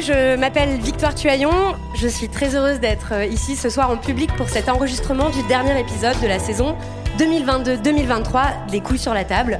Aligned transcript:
je 0.00 0.36
m'appelle 0.36 0.78
Victoire 0.78 1.14
Tuaillon. 1.14 1.50
Je 1.94 2.08
suis 2.08 2.28
très 2.28 2.54
heureuse 2.54 2.80
d'être 2.80 3.12
euh, 3.12 3.24
ici 3.24 3.56
ce 3.56 3.70
soir 3.70 3.90
en 3.90 3.96
public 3.96 4.30
pour 4.36 4.48
cet 4.48 4.68
enregistrement 4.68 5.30
du 5.30 5.42
dernier 5.44 5.78
épisode 5.80 6.20
de 6.20 6.26
la 6.26 6.38
saison 6.38 6.76
2022-2023 7.18 8.70
des 8.70 8.80
couilles 8.80 8.98
sur 8.98 9.14
la 9.14 9.24
table. 9.24 9.58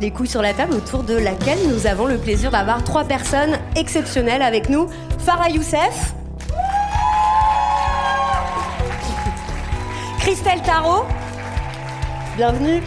Les 0.00 0.10
couilles 0.10 0.28
sur 0.28 0.42
la 0.42 0.52
table 0.52 0.74
autour 0.74 1.04
de 1.04 1.14
laquelle 1.14 1.58
nous 1.68 1.86
avons 1.86 2.06
le 2.06 2.18
plaisir 2.18 2.50
d'avoir 2.50 2.82
trois 2.84 3.04
personnes 3.04 3.58
exceptionnelles 3.76 4.42
avec 4.42 4.68
nous. 4.68 4.88
Farah 5.18 5.48
Youssef. 5.48 6.14
Christelle 10.18 10.62
Tarot. 10.62 11.04
Bienvenue. 12.36 12.82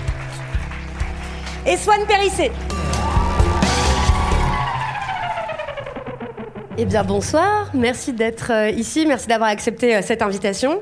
Et 1.66 1.78
Swan 1.78 2.06
Périssé. 2.08 2.52
Eh 6.78 6.84
bien 6.84 7.06
bonsoir, 7.06 7.70
merci 7.74 8.12
d'être 8.12 8.52
euh, 8.52 8.70
ici, 8.70 9.06
merci 9.06 9.28
d'avoir 9.28 9.50
accepté 9.50 9.96
euh, 9.96 10.02
cette 10.02 10.22
invitation. 10.22 10.82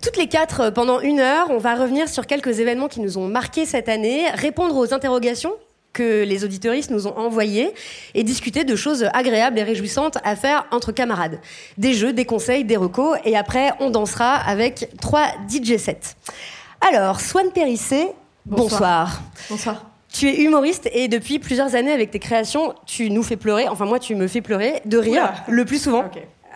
Toutes 0.00 0.16
les 0.16 0.28
quatre, 0.28 0.60
euh, 0.60 0.70
pendant 0.70 1.00
une 1.00 1.20
heure, 1.20 1.50
on 1.50 1.58
va 1.58 1.74
revenir 1.74 2.08
sur 2.08 2.26
quelques 2.26 2.58
événements 2.58 2.88
qui 2.88 3.00
nous 3.00 3.18
ont 3.18 3.28
marqués 3.28 3.66
cette 3.66 3.90
année, 3.90 4.24
répondre 4.32 4.74
aux 4.76 4.94
interrogations 4.94 5.52
que 5.92 6.24
les 6.24 6.42
auditoristes 6.42 6.90
nous 6.90 7.06
ont 7.06 7.14
envoyées 7.18 7.74
et 8.14 8.22
discuter 8.22 8.64
de 8.64 8.74
choses 8.76 9.10
agréables 9.12 9.58
et 9.58 9.62
réjouissantes 9.62 10.16
à 10.24 10.36
faire 10.36 10.64
entre 10.70 10.90
camarades. 10.90 11.38
Des 11.76 11.92
jeux, 11.92 12.14
des 12.14 12.24
conseils, 12.24 12.64
des 12.64 12.78
recos 12.78 13.18
et 13.26 13.36
après 13.36 13.72
on 13.78 13.90
dansera 13.90 14.36
avec 14.36 14.88
trois 15.02 15.26
DJ 15.50 15.76
sets. 15.76 16.16
Alors, 16.80 17.20
Swan 17.20 17.50
Périssé, 17.52 18.08
bonsoir. 18.46 19.20
Bonsoir. 19.50 19.84
Tu 20.12 20.28
es 20.28 20.42
humoriste 20.42 20.88
et 20.92 21.08
depuis 21.08 21.38
plusieurs 21.38 21.74
années 21.74 21.92
avec 21.92 22.10
tes 22.10 22.18
créations, 22.18 22.74
tu 22.86 23.10
nous 23.10 23.22
fais 23.22 23.36
pleurer, 23.36 23.68
enfin 23.68 23.84
moi 23.84 23.98
tu 23.98 24.14
me 24.14 24.28
fais 24.28 24.40
pleurer 24.40 24.80
de 24.84 24.98
rire 24.98 25.22
Oula. 25.22 25.34
le 25.48 25.64
plus 25.64 25.82
souvent. 25.82 26.04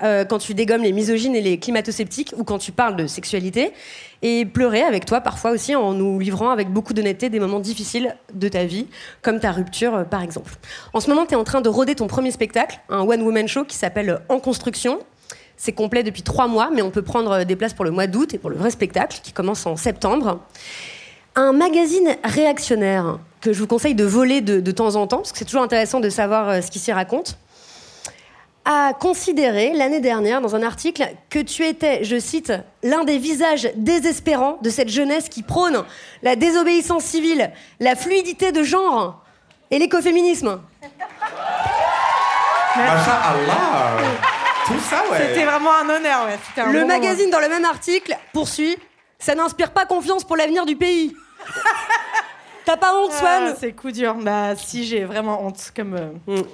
Euh, 0.02 0.24
quand 0.24 0.38
tu 0.38 0.54
dégommes 0.54 0.82
les 0.82 0.92
misogynes 0.92 1.36
et 1.36 1.42
les 1.42 1.58
climato-sceptiques 1.58 2.32
ou 2.38 2.44
quand 2.44 2.56
tu 2.58 2.72
parles 2.72 2.96
de 2.96 3.06
sexualité 3.06 3.72
et 4.22 4.46
pleurer 4.46 4.80
avec 4.80 5.04
toi 5.04 5.20
parfois 5.20 5.50
aussi 5.50 5.76
en 5.76 5.92
nous 5.92 6.18
livrant 6.18 6.48
avec 6.48 6.70
beaucoup 6.70 6.94
d'honnêteté 6.94 7.28
des 7.28 7.38
moments 7.38 7.60
difficiles 7.60 8.16
de 8.32 8.48
ta 8.48 8.64
vie 8.64 8.86
comme 9.20 9.40
ta 9.40 9.52
rupture 9.52 9.94
euh, 9.94 10.04
par 10.04 10.22
exemple. 10.22 10.54
En 10.94 11.00
ce 11.00 11.10
moment 11.10 11.26
tu 11.26 11.32
es 11.32 11.36
en 11.36 11.44
train 11.44 11.60
de 11.60 11.68
roder 11.68 11.96
ton 11.96 12.06
premier 12.06 12.30
spectacle, 12.30 12.80
un 12.88 13.00
one-woman 13.00 13.46
show 13.46 13.64
qui 13.64 13.76
s'appelle 13.76 14.20
En 14.30 14.40
construction. 14.40 15.00
C'est 15.58 15.72
complet 15.72 16.02
depuis 16.02 16.22
trois 16.22 16.48
mois 16.48 16.70
mais 16.72 16.80
on 16.80 16.90
peut 16.90 17.02
prendre 17.02 17.44
des 17.44 17.56
places 17.56 17.74
pour 17.74 17.84
le 17.84 17.90
mois 17.90 18.06
d'août 18.06 18.32
et 18.32 18.38
pour 18.38 18.48
le 18.48 18.56
vrai 18.56 18.70
spectacle 18.70 19.20
qui 19.22 19.32
commence 19.32 19.66
en 19.66 19.76
septembre. 19.76 20.40
Un 21.36 21.52
magazine 21.52 22.16
réactionnaire 22.24 23.18
que 23.40 23.52
je 23.52 23.60
vous 23.60 23.66
conseille 23.66 23.94
de 23.94 24.04
voler 24.04 24.40
de, 24.40 24.60
de 24.60 24.70
temps 24.70 24.96
en 24.96 25.06
temps, 25.06 25.18
parce 25.18 25.32
que 25.32 25.38
c'est 25.38 25.44
toujours 25.44 25.62
intéressant 25.62 26.00
de 26.00 26.10
savoir 26.10 26.48
euh, 26.48 26.60
ce 26.60 26.70
qui 26.70 26.78
s'y 26.78 26.92
raconte, 26.92 27.38
a 28.64 28.92
considéré 28.92 29.72
l'année 29.72 30.00
dernière 30.00 30.40
dans 30.40 30.54
un 30.54 30.62
article 30.62 31.08
que 31.30 31.38
tu 31.38 31.64
étais, 31.64 32.04
je 32.04 32.18
cite, 32.18 32.52
l'un 32.82 33.04
des 33.04 33.18
visages 33.18 33.70
désespérants 33.74 34.58
de 34.60 34.68
cette 34.68 34.90
jeunesse 34.90 35.28
qui 35.28 35.42
prône 35.42 35.82
la 36.22 36.36
désobéissance 36.36 37.04
civile, 37.04 37.50
la 37.78 37.96
fluidité 37.96 38.52
de 38.52 38.62
genre 38.62 39.24
et 39.70 39.78
l'écoféminisme. 39.78 40.60
Masha 42.76 43.20
Allah 43.24 43.96
Tout 44.66 44.80
ça, 44.80 45.02
ouais. 45.10 45.18
C'était 45.26 45.44
vraiment 45.44 45.72
un 45.82 45.88
honneur, 45.88 46.26
ouais. 46.26 46.38
Un 46.62 46.72
Le 46.72 46.80
bon 46.82 46.86
magazine, 46.86 47.30
dans 47.30 47.40
le 47.40 47.48
même 47.48 47.64
article, 47.64 48.16
poursuit 48.32 48.76
Ça 49.20 49.34
n'inspire 49.34 49.70
pas 49.70 49.86
confiance 49.86 50.24
pour 50.24 50.36
l'avenir 50.36 50.66
du 50.66 50.74
pays. 50.76 51.14
T'as 52.64 52.76
pas 52.76 52.94
honte, 52.94 53.08
moment. 53.08 53.18
Swan 53.18 53.42
Ah, 53.48 53.54
c'est 53.58 53.72
coup 53.72 53.90
dur. 53.90 54.14
Bah, 54.20 54.54
si, 54.56 54.84
j'ai 54.84 55.04
vraiment 55.04 55.44
honte, 55.44 55.72
comme 55.74 55.94
euh, 55.94 56.10
Mm. 56.26 56.40
vous 56.42 56.44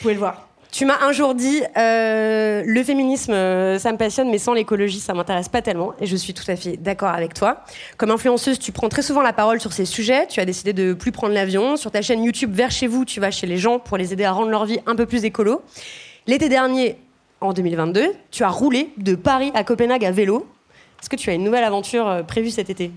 pouvez 0.00 0.14
le 0.14 0.20
voir. 0.20 0.42
Tu 0.72 0.84
m'as 0.84 0.98
un 1.02 1.12
jour 1.12 1.34
dit 1.34 1.62
euh, 1.78 2.62
le 2.66 2.84
féminisme, 2.84 3.32
euh, 3.32 3.78
ça 3.78 3.92
me 3.92 3.96
passionne, 3.96 4.28
mais 4.30 4.36
sans 4.38 4.52
l'écologie, 4.52 5.00
ça 5.00 5.14
m'intéresse 5.14 5.48
pas 5.48 5.62
tellement. 5.62 5.94
Et 6.00 6.06
je 6.06 6.16
suis 6.16 6.34
tout 6.34 6.44
à 6.48 6.56
fait 6.56 6.76
d'accord 6.76 7.08
avec 7.08 7.32
toi. 7.32 7.62
Comme 7.96 8.10
influenceuse, 8.10 8.58
tu 8.58 8.72
prends 8.72 8.88
très 8.90 9.00
souvent 9.02 9.22
la 9.22 9.32
parole 9.32 9.60
sur 9.60 9.72
ces 9.72 9.86
sujets. 9.86 10.26
Tu 10.26 10.38
as 10.40 10.44
décidé 10.44 10.72
de 10.72 10.92
plus 10.92 11.12
prendre 11.12 11.32
l'avion. 11.32 11.76
Sur 11.76 11.90
ta 11.90 12.02
chaîne 12.02 12.22
YouTube 12.24 12.52
Vers 12.52 12.70
chez 12.70 12.88
vous, 12.88 13.04
tu 13.04 13.20
vas 13.20 13.30
chez 13.30 13.46
les 13.46 13.56
gens 13.56 13.78
pour 13.78 13.96
les 13.96 14.12
aider 14.12 14.24
à 14.24 14.32
rendre 14.32 14.50
leur 14.50 14.66
vie 14.66 14.80
un 14.86 14.96
peu 14.96 15.06
plus 15.06 15.24
écolo. 15.24 15.62
L'été 16.26 16.48
dernier, 16.50 16.98
en 17.40 17.52
2022, 17.54 18.12
tu 18.30 18.42
as 18.44 18.48
roulé 18.48 18.90
de 18.98 19.14
Paris 19.14 19.52
à 19.54 19.64
Copenhague 19.64 20.04
à 20.04 20.10
vélo. 20.10 20.46
Est-ce 21.00 21.08
que 21.08 21.16
tu 21.16 21.30
as 21.30 21.34
une 21.34 21.44
nouvelle 21.44 21.64
aventure 21.64 22.08
euh, 22.08 22.22
prévue 22.22 22.50
cet 22.50 22.70
été? 22.70 22.90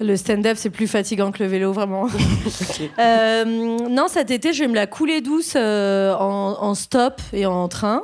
Le 0.00 0.16
stand-up, 0.16 0.56
c'est 0.56 0.70
plus 0.70 0.86
fatigant 0.86 1.32
que 1.32 1.42
le 1.42 1.48
vélo, 1.48 1.72
vraiment. 1.72 2.06
Euh, 2.98 3.44
non, 3.44 4.06
cet 4.08 4.30
été, 4.30 4.52
je 4.52 4.62
vais 4.62 4.68
me 4.68 4.74
la 4.74 4.86
couler 4.86 5.20
douce 5.20 5.54
euh, 5.56 6.14
en, 6.14 6.56
en 6.60 6.74
stop 6.74 7.20
et 7.32 7.46
en 7.46 7.68
train. 7.68 8.02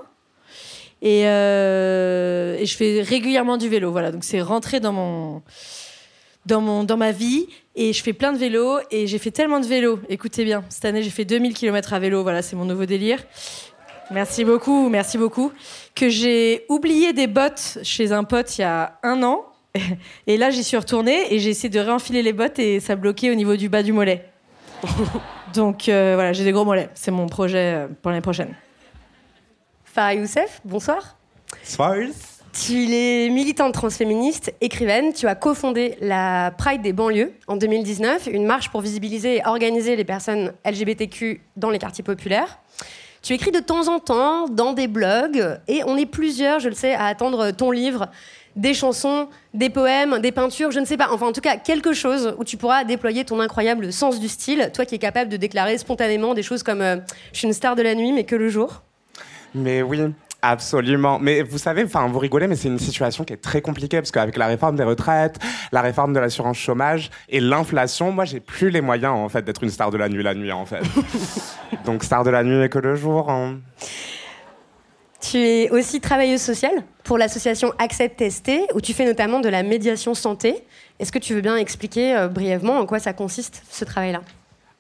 Et, 1.02 1.26
euh, 1.26 2.56
et 2.58 2.66
je 2.66 2.76
fais 2.76 3.02
régulièrement 3.02 3.56
du 3.56 3.68
vélo. 3.68 3.90
Voilà, 3.92 4.10
donc 4.10 4.24
c'est 4.24 4.40
rentré 4.40 4.80
dans 4.80 4.92
mon, 4.92 5.42
dans, 6.46 6.60
mon, 6.60 6.84
dans 6.84 6.96
ma 6.96 7.12
vie. 7.12 7.46
Et 7.76 7.92
je 7.92 8.02
fais 8.02 8.12
plein 8.12 8.32
de 8.32 8.38
vélos. 8.38 8.78
Et 8.90 9.06
j'ai 9.06 9.18
fait 9.18 9.30
tellement 9.30 9.60
de 9.60 9.66
vélos. 9.66 10.00
Écoutez 10.08 10.44
bien, 10.44 10.64
cette 10.68 10.84
année, 10.84 11.02
j'ai 11.02 11.10
fait 11.10 11.24
2000 11.24 11.54
km 11.54 11.92
à 11.92 11.98
vélo. 11.98 12.22
Voilà, 12.22 12.42
c'est 12.42 12.56
mon 12.56 12.64
nouveau 12.64 12.86
délire. 12.86 13.20
Merci 14.10 14.44
beaucoup, 14.44 14.88
merci 14.88 15.18
beaucoup. 15.18 15.52
Que 15.94 16.08
j'ai 16.08 16.66
oublié 16.68 17.12
des 17.12 17.26
bottes 17.26 17.78
chez 17.82 18.12
un 18.12 18.24
pote 18.24 18.58
il 18.58 18.62
y 18.62 18.64
a 18.64 18.98
un 19.02 19.22
an. 19.22 19.44
Et 20.26 20.36
là, 20.36 20.50
j'y 20.50 20.62
suis 20.62 20.76
retournée 20.76 21.34
et 21.34 21.38
j'ai 21.38 21.50
essayé 21.50 21.68
de 21.68 21.80
réenfiler 21.80 22.22
les 22.22 22.32
bottes 22.32 22.58
et 22.58 22.80
ça 22.80 22.96
bloquait 22.96 23.30
au 23.30 23.34
niveau 23.34 23.56
du 23.56 23.68
bas 23.68 23.82
du 23.82 23.92
mollet. 23.92 24.28
Donc 25.54 25.88
euh, 25.88 26.12
voilà, 26.14 26.32
j'ai 26.32 26.44
des 26.44 26.52
gros 26.52 26.64
mollets. 26.64 26.90
C'est 26.94 27.10
mon 27.10 27.26
projet 27.26 27.74
euh, 27.74 27.88
pour 28.02 28.10
l'année 28.10 28.20
prochaine. 28.20 28.54
Farah 29.84 30.14
Youssef, 30.14 30.60
bonsoir. 30.64 31.16
Bonsoir. 31.60 31.96
Tu 32.52 32.86
es 32.92 33.30
militante 33.30 33.74
transféministe, 33.74 34.54
écrivaine. 34.60 35.12
Tu 35.12 35.26
as 35.26 35.34
cofondé 35.34 35.96
la 36.00 36.52
Pride 36.56 36.82
des 36.82 36.92
banlieues 36.92 37.32
en 37.48 37.56
2019, 37.56 38.28
une 38.30 38.46
marche 38.46 38.70
pour 38.70 38.80
visibiliser 38.80 39.38
et 39.38 39.42
organiser 39.44 39.96
les 39.96 40.04
personnes 40.04 40.52
LGBTQ 40.64 41.40
dans 41.56 41.70
les 41.70 41.78
quartiers 41.78 42.04
populaires. 42.04 42.60
Tu 43.24 43.32
écris 43.32 43.52
de 43.52 43.60
temps 43.60 43.88
en 43.88 44.00
temps 44.00 44.48
dans 44.50 44.74
des 44.74 44.86
blogs 44.86 45.58
et 45.66 45.82
on 45.86 45.96
est 45.96 46.04
plusieurs, 46.04 46.60
je 46.60 46.68
le 46.68 46.74
sais, 46.74 46.92
à 46.92 47.06
attendre 47.06 47.52
ton 47.52 47.70
livre, 47.70 48.10
des 48.54 48.74
chansons, 48.74 49.28
des 49.54 49.70
poèmes, 49.70 50.18
des 50.18 50.30
peintures, 50.30 50.70
je 50.72 50.78
ne 50.78 50.84
sais 50.84 50.98
pas. 50.98 51.08
Enfin, 51.10 51.28
en 51.28 51.32
tout 51.32 51.40
cas, 51.40 51.56
quelque 51.56 51.94
chose 51.94 52.34
où 52.36 52.44
tu 52.44 52.58
pourras 52.58 52.84
déployer 52.84 53.24
ton 53.24 53.40
incroyable 53.40 53.94
sens 53.94 54.20
du 54.20 54.28
style, 54.28 54.70
toi 54.74 54.84
qui 54.84 54.96
es 54.96 54.98
capable 54.98 55.30
de 55.30 55.38
déclarer 55.38 55.78
spontanément 55.78 56.34
des 56.34 56.42
choses 56.42 56.62
comme 56.62 56.82
euh, 56.82 56.96
Je 57.32 57.38
suis 57.38 57.46
une 57.46 57.54
star 57.54 57.76
de 57.76 57.80
la 57.82 57.94
nuit, 57.94 58.12
mais 58.12 58.24
que 58.24 58.36
le 58.36 58.50
jour. 58.50 58.82
Mais 59.54 59.80
oui, 59.80 60.02
Absolument. 60.46 61.18
Mais 61.18 61.40
vous 61.40 61.56
savez, 61.56 61.84
enfin, 61.84 62.06
vous 62.06 62.18
rigolez, 62.18 62.46
mais 62.46 62.54
c'est 62.54 62.68
une 62.68 62.78
situation 62.78 63.24
qui 63.24 63.32
est 63.32 63.38
très 63.38 63.62
compliquée 63.62 63.96
parce 63.96 64.10
qu'avec 64.10 64.36
la 64.36 64.46
réforme 64.46 64.76
des 64.76 64.84
retraites, 64.84 65.38
la 65.72 65.80
réforme 65.80 66.12
de 66.12 66.20
l'assurance 66.20 66.58
chômage 66.58 67.10
et 67.30 67.40
l'inflation, 67.40 68.12
moi, 68.12 68.26
j'ai 68.26 68.40
plus 68.40 68.68
les 68.68 68.82
moyens, 68.82 69.14
en 69.14 69.30
fait, 69.30 69.42
d'être 69.42 69.62
une 69.62 69.70
star 69.70 69.90
de 69.90 69.96
la 69.96 70.10
nuit 70.10 70.22
la 70.22 70.34
nuit, 70.34 70.52
en 70.52 70.66
fait. 70.66 70.82
Donc, 71.86 72.04
star 72.04 72.24
de 72.24 72.30
la 72.30 72.44
nuit 72.44 72.56
mais 72.56 72.68
que 72.68 72.78
le 72.78 72.94
jour. 72.94 73.30
Hein. 73.30 73.60
Tu 75.18 75.38
es 75.38 75.70
aussi 75.70 76.02
travailleuse 76.02 76.42
sociale 76.42 76.84
pour 77.04 77.16
l'association 77.16 77.72
Accept 77.78 78.18
Testé, 78.18 78.66
où 78.74 78.82
tu 78.82 78.92
fais 78.92 79.06
notamment 79.06 79.40
de 79.40 79.48
la 79.48 79.62
médiation 79.62 80.12
santé. 80.12 80.62
Est-ce 80.98 81.10
que 81.10 81.18
tu 81.18 81.32
veux 81.32 81.40
bien 81.40 81.56
expliquer 81.56 82.14
euh, 82.14 82.28
brièvement 82.28 82.78
en 82.78 82.84
quoi 82.84 82.98
ça 82.98 83.14
consiste, 83.14 83.62
ce 83.70 83.86
travail-là? 83.86 84.20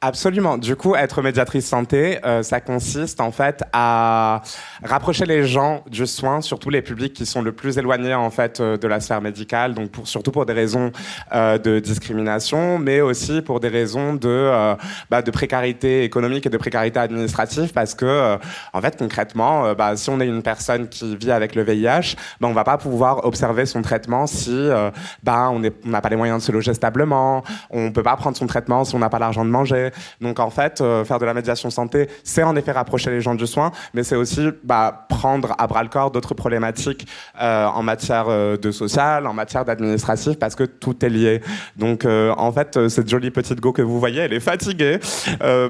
Absolument. 0.06 0.58
Du 0.58 0.76
coup, 0.76 0.94
être 0.94 1.22
médiatrice 1.22 1.66
santé, 1.66 2.18
euh, 2.26 2.42
ça 2.42 2.60
consiste 2.60 3.22
en 3.22 3.32
fait 3.32 3.64
à 3.72 4.42
rapprocher 4.82 5.24
les 5.24 5.46
gens 5.46 5.82
du 5.90 6.06
soin, 6.06 6.42
surtout 6.42 6.68
les 6.68 6.82
publics 6.82 7.14
qui 7.14 7.24
sont 7.24 7.40
le 7.40 7.52
plus 7.52 7.78
éloignés 7.78 8.12
en 8.12 8.28
fait 8.28 8.60
euh, 8.60 8.76
de 8.76 8.86
la 8.86 9.00
sphère 9.00 9.22
médicale, 9.22 9.72
donc 9.72 9.92
surtout 10.04 10.30
pour 10.30 10.44
des 10.44 10.52
raisons 10.52 10.92
euh, 11.32 11.56
de 11.56 11.78
discrimination, 11.78 12.78
mais 12.78 13.00
aussi 13.00 13.40
pour 13.40 13.60
des 13.60 13.68
raisons 13.68 14.12
de, 14.12 14.76
bah, 15.08 15.22
de 15.22 15.30
précarité 15.30 16.04
économique 16.04 16.44
et 16.44 16.50
de 16.50 16.58
précarité 16.58 16.98
administrative, 16.98 17.72
parce 17.72 17.94
que 17.94 18.36
en 18.74 18.80
fait 18.82 18.98
concrètement, 18.98 19.72
bah, 19.72 19.96
si 19.96 20.10
on 20.10 20.20
est 20.20 20.26
une 20.26 20.42
personne 20.42 20.86
qui 20.88 21.16
vit 21.16 21.30
avec 21.30 21.54
le 21.54 21.62
VIH, 21.62 22.14
bah, 22.42 22.48
on 22.48 22.52
va 22.52 22.64
pas 22.64 22.76
pouvoir 22.76 23.24
observer 23.24 23.64
son 23.64 23.80
traitement 23.80 24.26
si 24.26 24.68
bah, 25.22 25.48
on 25.50 25.62
n'a 25.86 26.02
pas 26.02 26.10
les 26.10 26.16
moyens 26.16 26.42
de 26.42 26.44
se 26.44 26.52
loger 26.52 26.74
stablement, 26.74 27.42
on 27.70 27.90
peut 27.90 28.02
pas 28.02 28.16
prendre 28.16 28.36
son 28.36 28.46
traitement 28.46 28.84
si 28.84 28.94
on 28.94 28.98
n'a 28.98 29.08
pas 29.08 29.18
l'argent 29.18 29.46
de 29.46 29.50
manger. 29.50 29.92
Donc 30.20 30.40
en 30.40 30.50
fait, 30.50 30.80
euh, 30.80 31.04
faire 31.04 31.18
de 31.18 31.24
la 31.24 31.34
médiation 31.34 31.70
santé, 31.70 32.08
c'est 32.22 32.42
en 32.42 32.56
effet 32.56 32.72
rapprocher 32.72 33.10
les 33.10 33.20
gens 33.20 33.34
du 33.34 33.46
soin, 33.46 33.72
mais 33.92 34.02
c'est 34.02 34.16
aussi 34.16 34.48
bah, 34.62 35.06
prendre 35.08 35.54
à 35.58 35.66
bras 35.66 35.82
le 35.82 35.88
corps 35.88 36.10
d'autres 36.10 36.34
problématiques 36.34 37.06
euh, 37.40 37.66
en 37.66 37.82
matière 37.82 38.26
euh, 38.28 38.56
de 38.56 38.70
social, 38.70 39.26
en 39.26 39.34
matière 39.34 39.64
d'administratif, 39.64 40.38
parce 40.38 40.54
que 40.54 40.64
tout 40.64 41.04
est 41.04 41.08
lié. 41.08 41.40
Donc 41.76 42.04
en 42.04 42.52
fait, 42.52 42.88
cette 42.88 43.08
jolie 43.08 43.30
petite 43.30 43.60
go 43.60 43.72
que 43.72 43.82
vous 43.82 43.98
voyez, 43.98 44.20
elle 44.20 44.32
est 44.32 44.40
fatiguée 44.40 44.98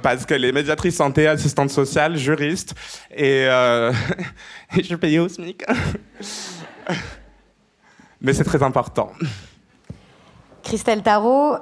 parce 0.02 0.26
qu'elle 0.26 0.44
est 0.44 0.52
médiatrice 0.52 0.96
santé, 0.96 1.26
assistante 1.26 1.70
sociale, 1.70 2.16
juriste, 2.16 2.74
et, 3.16 3.46
je 4.76 4.82
suis 4.82 4.96
payée 4.96 5.18
au 5.18 5.28
SMIC. 5.28 5.64
mais 8.20 8.32
c'est 8.32 8.44
très 8.44 8.62
important. 8.62 9.12
Christelle 10.62 11.02
Tarot, 11.02 11.56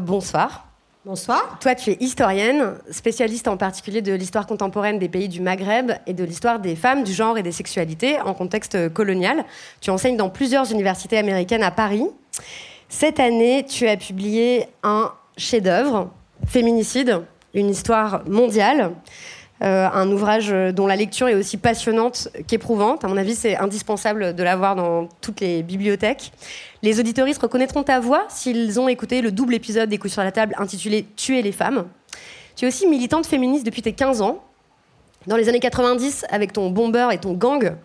bonsoir. 0.00 0.63
Bonsoir. 1.06 1.58
Toi, 1.60 1.74
tu 1.74 1.90
es 1.90 1.98
historienne, 2.00 2.76
spécialiste 2.90 3.46
en 3.46 3.58
particulier 3.58 4.00
de 4.00 4.14
l'histoire 4.14 4.46
contemporaine 4.46 4.98
des 4.98 5.10
pays 5.10 5.28
du 5.28 5.42
Maghreb 5.42 5.92
et 6.06 6.14
de 6.14 6.24
l'histoire 6.24 6.60
des 6.60 6.76
femmes, 6.76 7.04
du 7.04 7.12
genre 7.12 7.36
et 7.36 7.42
des 7.42 7.52
sexualités 7.52 8.18
en 8.22 8.32
contexte 8.32 8.90
colonial. 8.94 9.44
Tu 9.82 9.90
enseignes 9.90 10.16
dans 10.16 10.30
plusieurs 10.30 10.72
universités 10.72 11.18
américaines 11.18 11.62
à 11.62 11.70
Paris. 11.70 12.06
Cette 12.88 13.20
année, 13.20 13.66
tu 13.68 13.86
as 13.86 13.98
publié 13.98 14.64
un 14.82 15.12
chef-d'œuvre, 15.36 16.10
Féminicide, 16.46 17.20
une 17.52 17.68
histoire 17.68 18.22
mondiale. 18.26 18.92
Euh, 19.64 19.88
un 19.90 20.10
ouvrage 20.10 20.54
dont 20.74 20.86
la 20.86 20.94
lecture 20.94 21.28
est 21.28 21.34
aussi 21.34 21.56
passionnante 21.56 22.28
qu'éprouvante. 22.46 23.02
À 23.02 23.08
mon 23.08 23.16
avis, 23.16 23.34
c'est 23.34 23.56
indispensable 23.56 24.34
de 24.34 24.42
l'avoir 24.42 24.76
dans 24.76 25.08
toutes 25.22 25.40
les 25.40 25.62
bibliothèques. 25.62 26.32
Les 26.82 27.00
auditoristes 27.00 27.40
reconnaîtront 27.40 27.82
ta 27.82 27.98
voix 27.98 28.26
s'ils 28.28 28.78
ont 28.78 28.88
écouté 28.88 29.22
le 29.22 29.32
double 29.32 29.54
épisode 29.54 29.88
des 29.88 29.98
sur 30.08 30.22
la 30.22 30.32
table 30.32 30.54
intitulé 30.58 31.06
Tuer 31.16 31.40
les 31.40 31.52
femmes. 31.52 31.86
Tu 32.56 32.66
es 32.66 32.68
aussi 32.68 32.86
militante 32.86 33.26
féministe 33.26 33.64
depuis 33.64 33.80
tes 33.80 33.94
15 33.94 34.20
ans. 34.20 34.44
Dans 35.26 35.36
les 35.36 35.48
années 35.48 35.60
90, 35.60 36.26
avec 36.28 36.52
ton 36.52 36.68
bomber 36.68 37.08
et 37.12 37.18
ton 37.18 37.32
gang, 37.32 37.76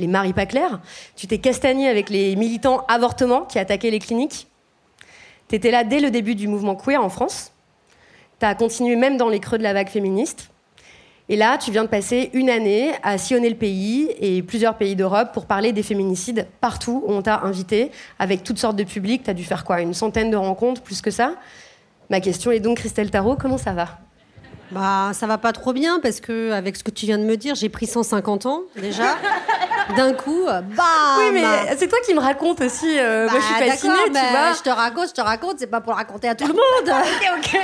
les 0.00 0.08
Marie 0.08 0.32
Paclair, 0.32 0.80
tu 1.14 1.28
t'es 1.28 1.38
castagné 1.38 1.88
avec 1.88 2.10
les 2.10 2.34
militants 2.34 2.84
avortement 2.88 3.42
qui 3.42 3.60
attaquaient 3.60 3.90
les 3.90 4.00
cliniques. 4.00 4.48
Tu 5.48 5.54
étais 5.54 5.70
là 5.70 5.84
dès 5.84 6.00
le 6.00 6.10
début 6.10 6.34
du 6.34 6.48
mouvement 6.48 6.74
queer 6.74 7.02
en 7.02 7.08
France. 7.08 7.52
Tu 8.40 8.46
as 8.46 8.56
continué 8.56 8.96
même 8.96 9.16
dans 9.16 9.28
les 9.28 9.38
creux 9.38 9.58
de 9.58 9.62
la 9.62 9.72
vague 9.72 9.88
féministe. 9.88 10.50
Et 11.30 11.36
là, 11.36 11.58
tu 11.58 11.70
viens 11.70 11.84
de 11.84 11.88
passer 11.88 12.30
une 12.32 12.48
année 12.48 12.92
à 13.02 13.18
sillonner 13.18 13.50
le 13.50 13.56
pays 13.56 14.10
et 14.18 14.42
plusieurs 14.42 14.76
pays 14.76 14.96
d'Europe 14.96 15.28
pour 15.34 15.44
parler 15.44 15.72
des 15.72 15.82
féminicides 15.82 16.46
partout 16.60 17.02
où 17.06 17.12
on 17.12 17.20
t'a 17.20 17.40
invité, 17.40 17.90
avec 18.18 18.42
toutes 18.44 18.58
sortes 18.58 18.76
de 18.76 18.84
publics. 18.84 19.24
Tu 19.24 19.30
as 19.30 19.34
dû 19.34 19.44
faire 19.44 19.64
quoi 19.64 19.82
Une 19.82 19.92
centaine 19.92 20.30
de 20.30 20.36
rencontres, 20.36 20.80
plus 20.80 21.02
que 21.02 21.10
ça? 21.10 21.34
Ma 22.08 22.20
question 22.20 22.50
est 22.50 22.60
donc, 22.60 22.78
Christelle 22.78 23.10
Tarot, 23.10 23.36
comment 23.36 23.58
ça 23.58 23.72
va? 23.72 23.98
Bah, 24.70 25.10
ça 25.12 25.26
va 25.26 25.38
pas 25.38 25.52
trop 25.52 25.72
bien 25.72 25.98
parce 26.00 26.20
que 26.20 26.52
avec 26.52 26.76
ce 26.76 26.84
que 26.84 26.90
tu 26.90 27.06
viens 27.06 27.18
de 27.18 27.24
me 27.24 27.36
dire, 27.36 27.54
j'ai 27.54 27.68
pris 27.68 27.86
150 27.86 28.46
ans 28.46 28.62
déjà. 28.76 29.16
D'un 29.96 30.12
coup, 30.12 30.44
bah. 30.44 30.84
Oui, 31.18 31.30
mais 31.32 31.44
c'est 31.78 31.88
toi 31.88 31.98
qui 32.04 32.12
me 32.12 32.20
raconte 32.20 32.60
aussi. 32.60 32.98
Euh, 32.98 33.28
moi, 33.30 33.40
je 33.40 33.44
suis 33.44 33.54
bah, 33.54 33.70
fascinée, 33.70 33.94
tu 34.06 34.12
vois. 34.12 34.52
Je 34.52 34.62
te 34.62 34.68
raconte, 34.68 35.08
je 35.08 35.14
te 35.14 35.20
raconte. 35.22 35.58
C'est 35.58 35.66
pas 35.66 35.80
pour 35.80 35.92
le 35.92 35.96
raconter 35.96 36.28
à 36.28 36.34
tout 36.34 36.46
le 36.46 36.52
monde. 36.52 36.88
ok, 36.88 37.38
ok. 37.38 37.60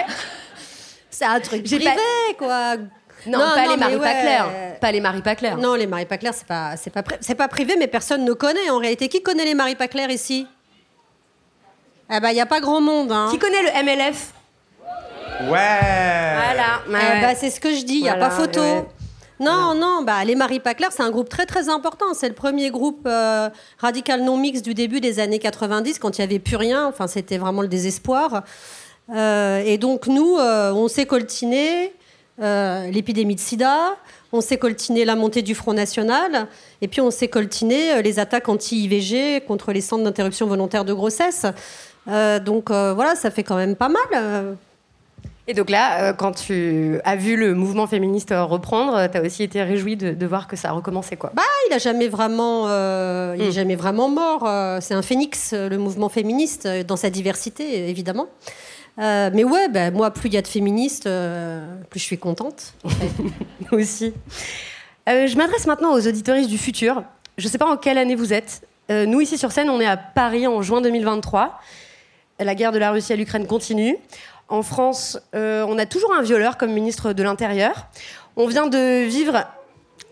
C'est 1.10 1.26
un 1.26 1.38
truc 1.40 1.64
privé, 1.64 1.90
quoi. 2.38 2.76
Non, 3.26 3.38
pas, 3.38 3.66
les 3.66 3.76
Marie 3.76 3.96
ouais. 3.96 4.78
pas 4.80 4.92
les 4.92 5.00
Marie 5.00 5.22
Paclair. 5.22 5.56
Non, 5.56 5.74
les 5.74 5.88
c'est 6.32 6.46
pas, 6.46 6.76
c'est 6.76 6.90
pas, 6.90 7.02
c'est 7.20 7.34
pas 7.34 7.48
privé, 7.48 7.74
mais 7.78 7.86
personne 7.86 8.24
ne 8.24 8.32
connaît 8.32 8.70
en 8.70 8.78
réalité. 8.78 9.08
Qui 9.08 9.22
connaît 9.22 9.44
les 9.44 9.54
Marie 9.54 9.76
Paclair 9.76 10.10
ici? 10.10 10.46
Eh 12.10 12.20
ben, 12.20 12.30
il 12.30 12.36
y 12.36 12.40
a 12.40 12.46
pas 12.46 12.60
grand 12.60 12.80
monde. 12.80 13.10
Hein. 13.12 13.28
Qui 13.30 13.38
connaît 13.38 13.62
le 13.62 13.84
MLF 13.84 14.32
Ouais. 15.40 15.48
Voilà. 15.48 16.82
Eh 16.88 17.20
ben, 17.20 17.34
c'est 17.36 17.50
ce 17.50 17.60
que 17.60 17.74
je 17.74 17.84
dis. 17.84 17.96
Il 17.96 18.02
n'y 18.02 18.08
a 18.08 18.16
pas 18.16 18.30
photo. 18.30 18.60
Non, 19.40 19.74
non, 19.74 20.02
bah, 20.02 20.24
les 20.24 20.36
Marie 20.36 20.60
Paclair, 20.60 20.90
c'est 20.92 21.02
un 21.02 21.10
groupe 21.10 21.28
très 21.28 21.44
très 21.44 21.68
important. 21.68 22.14
C'est 22.14 22.28
le 22.28 22.34
premier 22.34 22.70
groupe 22.70 23.04
euh, 23.06 23.48
radical 23.78 24.22
non 24.22 24.36
mixte 24.36 24.64
du 24.64 24.74
début 24.74 25.00
des 25.00 25.18
années 25.18 25.40
90, 25.40 25.98
quand 25.98 26.18
il 26.18 26.20
n'y 26.20 26.24
avait 26.24 26.38
plus 26.38 26.56
rien. 26.56 26.86
Enfin, 26.86 27.08
c'était 27.08 27.38
vraiment 27.38 27.62
le 27.62 27.68
désespoir. 27.68 28.44
Euh, 29.12 29.62
et 29.64 29.76
donc, 29.76 30.06
nous, 30.06 30.36
euh, 30.38 30.72
on 30.72 30.86
s'est 30.88 31.06
coltinés. 31.06 31.92
Euh, 32.42 32.90
l'épidémie 32.90 33.36
de 33.36 33.40
sida, 33.40 33.96
on 34.32 34.40
s'est 34.40 34.58
coltiné 34.58 35.04
la 35.04 35.14
montée 35.14 35.42
du 35.42 35.54
Front 35.54 35.72
National, 35.72 36.48
et 36.80 36.88
puis 36.88 37.00
on 37.00 37.12
s'est 37.12 37.28
coltiné 37.28 37.92
euh, 37.92 38.02
les 38.02 38.18
attaques 38.18 38.48
anti-IVG 38.48 39.42
contre 39.46 39.72
les 39.72 39.80
centres 39.80 40.02
d'interruption 40.02 40.46
volontaire 40.48 40.84
de 40.84 40.92
grossesse. 40.92 41.46
Euh, 42.08 42.40
donc 42.40 42.70
voilà, 42.70 43.14
ça 43.14 43.30
fait 43.30 43.44
quand 43.44 43.56
même 43.56 43.76
pas 43.76 43.88
mal. 43.88 44.56
Et 45.46 45.52
donc 45.52 45.68
là, 45.68 46.14
quand 46.14 46.32
tu 46.32 46.98
as 47.04 47.16
vu 47.16 47.36
le 47.36 47.54
mouvement 47.54 47.86
féministe 47.86 48.34
reprendre, 48.34 49.08
tu 49.10 49.18
as 49.18 49.22
aussi 49.22 49.42
été 49.42 49.62
réjoui 49.62 49.96
de, 49.96 50.26
voir 50.26 50.48
que 50.48 50.56
ça 50.56 50.70
a 50.70 50.72
recommencé 50.72 51.16
quoi 51.16 51.32
Bah, 51.34 51.42
il 51.68 51.74
a 51.74 51.78
jamais 51.78 52.08
vraiment, 52.08 52.66
il 52.66 53.42
est 53.42 53.48
hmm. 53.48 53.52
jamais 53.52 53.76
vraiment 53.76 54.08
mort. 54.08 54.48
c'est 54.82 54.94
un 54.94 55.02
phénix, 55.02 55.52
le 55.52 55.76
mouvement 55.78 56.08
féministe, 56.08 56.66
dans 56.66 56.96
sa 56.96 57.10
diversité, 57.10 57.88
évidemment. 57.88 58.26
Euh, 58.98 59.30
mais 59.32 59.44
ouais, 59.44 59.68
bah, 59.68 59.90
moi, 59.90 60.10
plus 60.12 60.28
il 60.28 60.34
y 60.34 60.36
a 60.36 60.42
de 60.42 60.46
féministes, 60.48 61.06
euh, 61.06 61.64
plus 61.90 62.00
je 62.00 62.04
suis 62.04 62.18
contente. 62.18 62.74
aussi. 63.72 64.12
Euh, 65.08 65.26
je 65.26 65.36
m'adresse 65.36 65.66
maintenant 65.66 65.92
aux 65.92 66.06
auditoristes 66.06 66.48
du 66.48 66.58
futur. 66.58 67.02
Je 67.36 67.46
ne 67.46 67.50
sais 67.50 67.58
pas 67.58 67.66
en 67.66 67.76
quelle 67.76 67.98
année 67.98 68.14
vous 68.14 68.32
êtes. 68.32 68.66
nous, 68.88 69.20
ici 69.20 69.36
sur 69.38 69.50
scène, 69.50 69.70
on 69.70 69.80
est 69.80 69.86
à 69.86 69.96
Paris 69.96 70.46
en 70.46 70.62
juin 70.62 70.80
2023. 70.80 71.58
La 72.38 72.54
guerre 72.54 72.72
de 72.72 72.78
la 72.78 72.92
Russie 72.92 73.12
à 73.12 73.16
l'Ukraine 73.16 73.46
continue. 73.46 73.96
En 74.48 74.62
France, 74.62 75.18
on 75.32 75.78
a 75.78 75.86
toujours 75.86 76.14
un 76.14 76.22
violeur 76.22 76.56
comme 76.56 76.72
ministre 76.72 77.12
de 77.12 77.22
l'Intérieur. 77.22 77.88
On 78.36 78.46
vient 78.46 78.68
de 78.68 79.04
vivre 79.04 79.46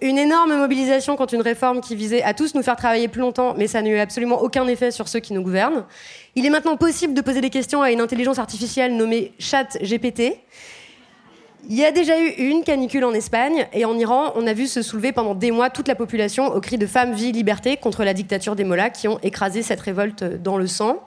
une 0.03 0.19
énorme 0.19 0.57
mobilisation 0.57 1.17
contre 1.17 1.35
une 1.35 1.43
réforme 1.43 1.81
qui 1.81 1.95
visait 1.95 2.23
à 2.23 2.35
tous 2.35 2.55
nous 2.55 2.63
faire 2.63 2.77
travailler 2.77 3.09
plus 3.09 3.21
longtemps, 3.21 3.55
mais 3.57 3.69
ça 3.69 3.81
n'a 3.83 3.89
eu 3.89 3.99
absolument 3.99 4.43
aucun 4.43 4.67
effet 4.67 4.91
sur 4.91 5.09
ceux 5.09 5.21
qui 5.21 5.33
nous 5.33 5.43
gouvernent. 5.43 5.85
Il 6.35 6.45
est 6.45 6.51
maintenant 6.51 6.77
possible 6.77 7.15
de 7.15 7.21
poser 7.21 7.41
des 7.41 7.51
questions 7.51 7.83
à 7.83 7.93
une 7.93 8.01
intelligence 8.01 8.39
artificielle 8.39 8.97
nommée 8.97 9.33
Chat 9.39 9.79
GPT. 9.81 10.41
Il 11.69 11.77
y 11.77 11.85
a 11.85 11.93
déjà 11.93 12.19
eu 12.19 12.29
une 12.39 12.65
canicule 12.65 13.05
en 13.05 13.13
Espagne 13.13 13.69
et 13.73 13.85
en 13.85 13.97
Iran, 13.97 14.33
on 14.35 14.49
a 14.49 14.53
vu 14.53 14.67
se 14.67 14.83
soulever 14.83 15.13
pendant 15.13 15.37
des 15.37 15.53
mois 15.53 15.71
toute 15.71 15.87
la 15.87 15.95
population 15.95 16.49
au 16.49 16.61
cri 16.61 16.77
de 16.77 16.87
femmes, 16.87 17.13
vie, 17.13 17.31
liberté 17.31 17.77
contre 17.77 18.03
la 18.03 18.15
dictature 18.15 18.57
des 18.57 18.65
Mollahs 18.65 18.91
qui 18.91 19.07
ont 19.07 19.21
écrasé 19.23 19.63
cette 19.63 19.81
révolte 19.81 20.25
dans 20.25 20.59
le 20.59 20.67
sang. 20.67 21.07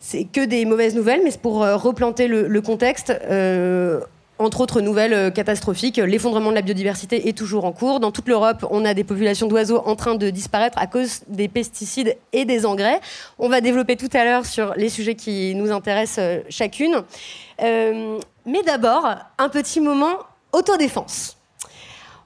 C'est 0.00 0.24
que 0.24 0.44
des 0.44 0.64
mauvaises 0.64 0.94
nouvelles, 0.94 1.20
mais 1.22 1.30
c'est 1.30 1.40
pour 1.40 1.62
euh, 1.62 1.76
replanter 1.76 2.28
le, 2.28 2.60
contexte. 2.60 3.10
Euh, 3.10 4.00
entre 4.44 4.60
autres 4.60 4.80
nouvelles 4.80 5.14
euh, 5.14 5.30
catastrophiques, 5.30 5.96
l'effondrement 5.96 6.50
de 6.50 6.54
la 6.54 6.62
biodiversité 6.62 7.28
est 7.28 7.36
toujours 7.36 7.64
en 7.64 7.72
cours. 7.72 8.00
Dans 8.00 8.12
toute 8.12 8.28
l'Europe, 8.28 8.66
on 8.70 8.84
a 8.84 8.94
des 8.94 9.04
populations 9.04 9.46
d'oiseaux 9.46 9.82
en 9.84 9.96
train 9.96 10.14
de 10.14 10.30
disparaître 10.30 10.78
à 10.78 10.86
cause 10.86 11.22
des 11.28 11.48
pesticides 11.48 12.16
et 12.32 12.44
des 12.44 12.66
engrais. 12.66 13.00
On 13.38 13.48
va 13.48 13.60
développer 13.60 13.96
tout 13.96 14.10
à 14.12 14.24
l'heure 14.24 14.46
sur 14.46 14.74
les 14.76 14.88
sujets 14.88 15.14
qui 15.14 15.54
nous 15.54 15.72
intéressent 15.72 16.42
chacune. 16.48 17.02
Mais 17.60 18.62
d'abord, 18.66 19.08
un 19.38 19.48
petit 19.48 19.80
moment 19.80 20.18
autodéfense. 20.52 21.36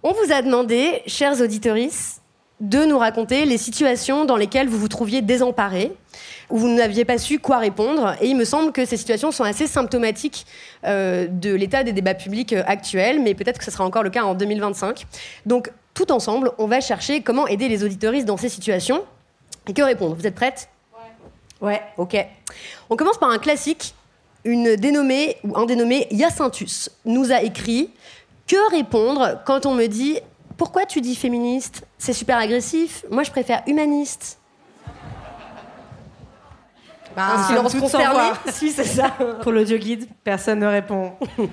On 0.03 0.13
vous 0.13 0.33
a 0.33 0.43
demandé, 0.43 1.03
chers 1.07 1.41
auditoristes, 1.41 2.23
de 2.61 2.85
nous 2.85 2.99
raconter 2.99 3.45
les 3.45 3.59
situations 3.59 4.25
dans 4.25 4.37
lesquelles 4.37 4.69
vous 4.69 4.79
vous 4.79 4.89
trouviez 4.89 5.23
désemparés, 5.23 5.93
où 6.51 6.57
vous 6.59 6.69
n'aviez 6.69 7.05
pas 7.05 7.19
su 7.19 7.39
quoi 7.39 7.59
répondre. 7.59 8.15
Et 8.21 8.29
il 8.29 8.37
me 8.37 8.45
semble 8.45 8.73
que 8.73 8.85
ces 8.85 8.97
situations 8.97 9.31
sont 9.31 9.45
assez 9.45 9.67
symptomatiques 9.67 10.47
euh, 10.85 11.27
de 11.29 11.53
l'état 11.53 11.85
des 11.85 11.93
débats 11.93 12.15
publics 12.15 12.53
euh, 12.53 12.63
actuels, 12.67 13.21
mais 13.21 13.35
peut-être 13.35 13.59
que 13.59 13.65
ce 13.65 13.71
sera 13.71 13.85
encore 13.85 14.03
le 14.03 14.11
cas 14.11 14.25
en 14.25 14.35
2025. 14.35 15.07
Donc, 15.47 15.71
tout 15.95 16.11
ensemble, 16.13 16.53
on 16.59 16.67
va 16.67 16.81
chercher 16.81 17.21
comment 17.23 17.47
aider 17.47 17.69
les 17.69 17.85
auditoristes 17.85 18.27
dans 18.27 18.37
ces 18.37 18.49
situations. 18.49 19.05
Et 19.67 19.73
que 19.73 19.83
répondre? 19.83 20.15
Vous 20.15 20.27
êtes 20.27 20.35
prêtes 20.35 20.69
Ouais. 21.61 21.69
Ouais, 21.69 21.83
ok. 21.97 22.17
On 22.89 22.97
commence 22.97 23.19
par 23.19 23.31
un 23.31 23.39
classique 23.39 23.95
une 24.45 24.77
dénommée 24.77 25.37
ou 25.45 25.57
un 25.59 25.67
dénommé 25.67 26.07
Yacintus 26.11 26.91
nous 27.05 27.33
a 27.33 27.43
écrit 27.43 27.91
Que 28.47 28.71
répondre 28.71 29.41
quand 29.45 29.67
on 29.67 29.75
me 29.75 29.87
dit 29.87 30.19
Pourquoi 30.57 30.87
tu 30.87 31.01
dis 31.01 31.17
féministe? 31.17 31.85
C'est 31.99 32.13
super 32.13 32.39
agressif. 32.39 33.05
Moi, 33.11 33.25
je 33.25 33.31
préfère 33.31 33.63
humaniste. 33.67 34.38
Bah, 37.19 37.35
un 37.35 37.43
silence 37.49 37.75
concerné. 37.75 38.31
si, 38.47 38.71
c'est 38.71 38.85
ça. 38.85 39.09
Pour 39.43 39.51
l'audio 39.51 39.77
guide, 39.77 40.07
personne 40.23 40.61
ne 40.61 40.67
répond. 40.67 41.15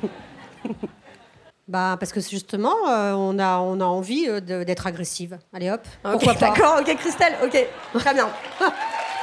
Bah, 1.67 1.97
parce 1.99 2.11
que 2.11 2.19
justement, 2.19 2.75
euh, 2.87 3.13
on, 3.13 3.39
a, 3.39 3.57
on 3.57 3.79
a 3.79 3.85
envie 3.85 4.27
euh, 4.29 4.39
d'être 4.39 4.85
agressive. 4.85 5.39
Allez 5.51 5.71
hop. 5.71 5.81
Pourquoi 6.03 6.35
pas 6.35 6.51
D'accord, 6.51 6.77
ok, 6.79 6.95
Christelle, 6.95 7.33
ok. 7.43 7.57
Très 7.95 8.13
bien. 8.13 8.29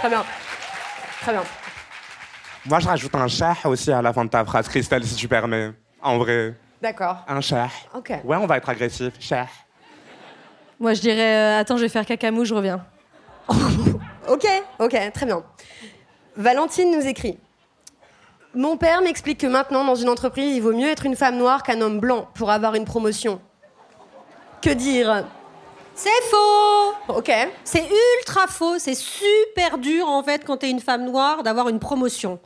Très 0.01 0.09
bien. 0.09 0.25
Très 1.21 1.33
bien. 1.33 1.43
Moi, 2.67 2.81
je 2.81 2.89
rajoute 2.89 3.15
un 3.15 3.29
chat 3.29 3.55
aussi 3.67 3.93
à 3.93 4.03
la 4.03 4.13
fin 4.13 4.25
de 4.25 4.31
ta 4.31 4.45
phrase, 4.45 4.67
Christelle, 4.67 5.05
si 5.05 5.15
tu 5.15 5.29
permets. 5.29 5.71
En 6.03 6.19
vrai. 6.19 6.57
D'accord. 6.83 7.19
Un 7.29 7.41
chat. 7.41 7.69
Ok. 7.95 8.11
Ouais, 8.25 8.37
on 8.37 8.47
va 8.47 8.57
être 8.57 8.69
agressif. 8.69 9.13
Chat. 9.21 9.47
Moi, 10.81 10.95
je 10.95 11.01
dirais 11.01 11.37
euh, 11.37 11.61
Attends, 11.61 11.77
je 11.77 11.83
vais 11.83 11.89
faire 11.89 12.05
cacamou, 12.05 12.45
je 12.45 12.55
reviens. 12.55 12.85
ok, 14.27 14.47
ok, 14.81 15.13
très 15.15 15.27
bien. 15.27 15.45
Valentine 16.37 16.91
nous 16.91 17.07
écrit 17.07 17.39
Mon 18.55 18.77
père 18.77 19.03
m'explique 19.03 19.39
que 19.39 19.47
maintenant, 19.47 19.85
dans 19.85 19.95
une 19.95 20.09
entreprise, 20.09 20.57
il 20.57 20.63
vaut 20.63 20.73
mieux 20.73 20.89
être 20.89 21.07
une 21.07 21.17
femme 21.17 21.37
noire 21.37 21.63
qu'un 21.63 21.81
homme 21.81 22.01
blanc 22.01 22.29
pour 22.35 22.51
avoir 22.51 22.75
une 22.75 22.85
promotion. 22.85 23.41
Que 24.63 24.71
dire? 24.71 25.27
C'est 25.95 26.09
faux 26.31 26.95
Ok. 27.09 27.31
C'est 27.65 27.87
ultra 28.19 28.47
faux, 28.47 28.79
c'est 28.79 28.95
super 28.95 29.77
dur 29.79 30.09
en 30.09 30.23
fait 30.23 30.45
quand 30.45 30.59
tu 30.59 30.67
es 30.67 30.71
une 30.71 30.81
femme 30.81 31.05
noire 31.05 31.43
d'avoir 31.43 31.69
une 31.69 31.79
promotion. 31.79 32.41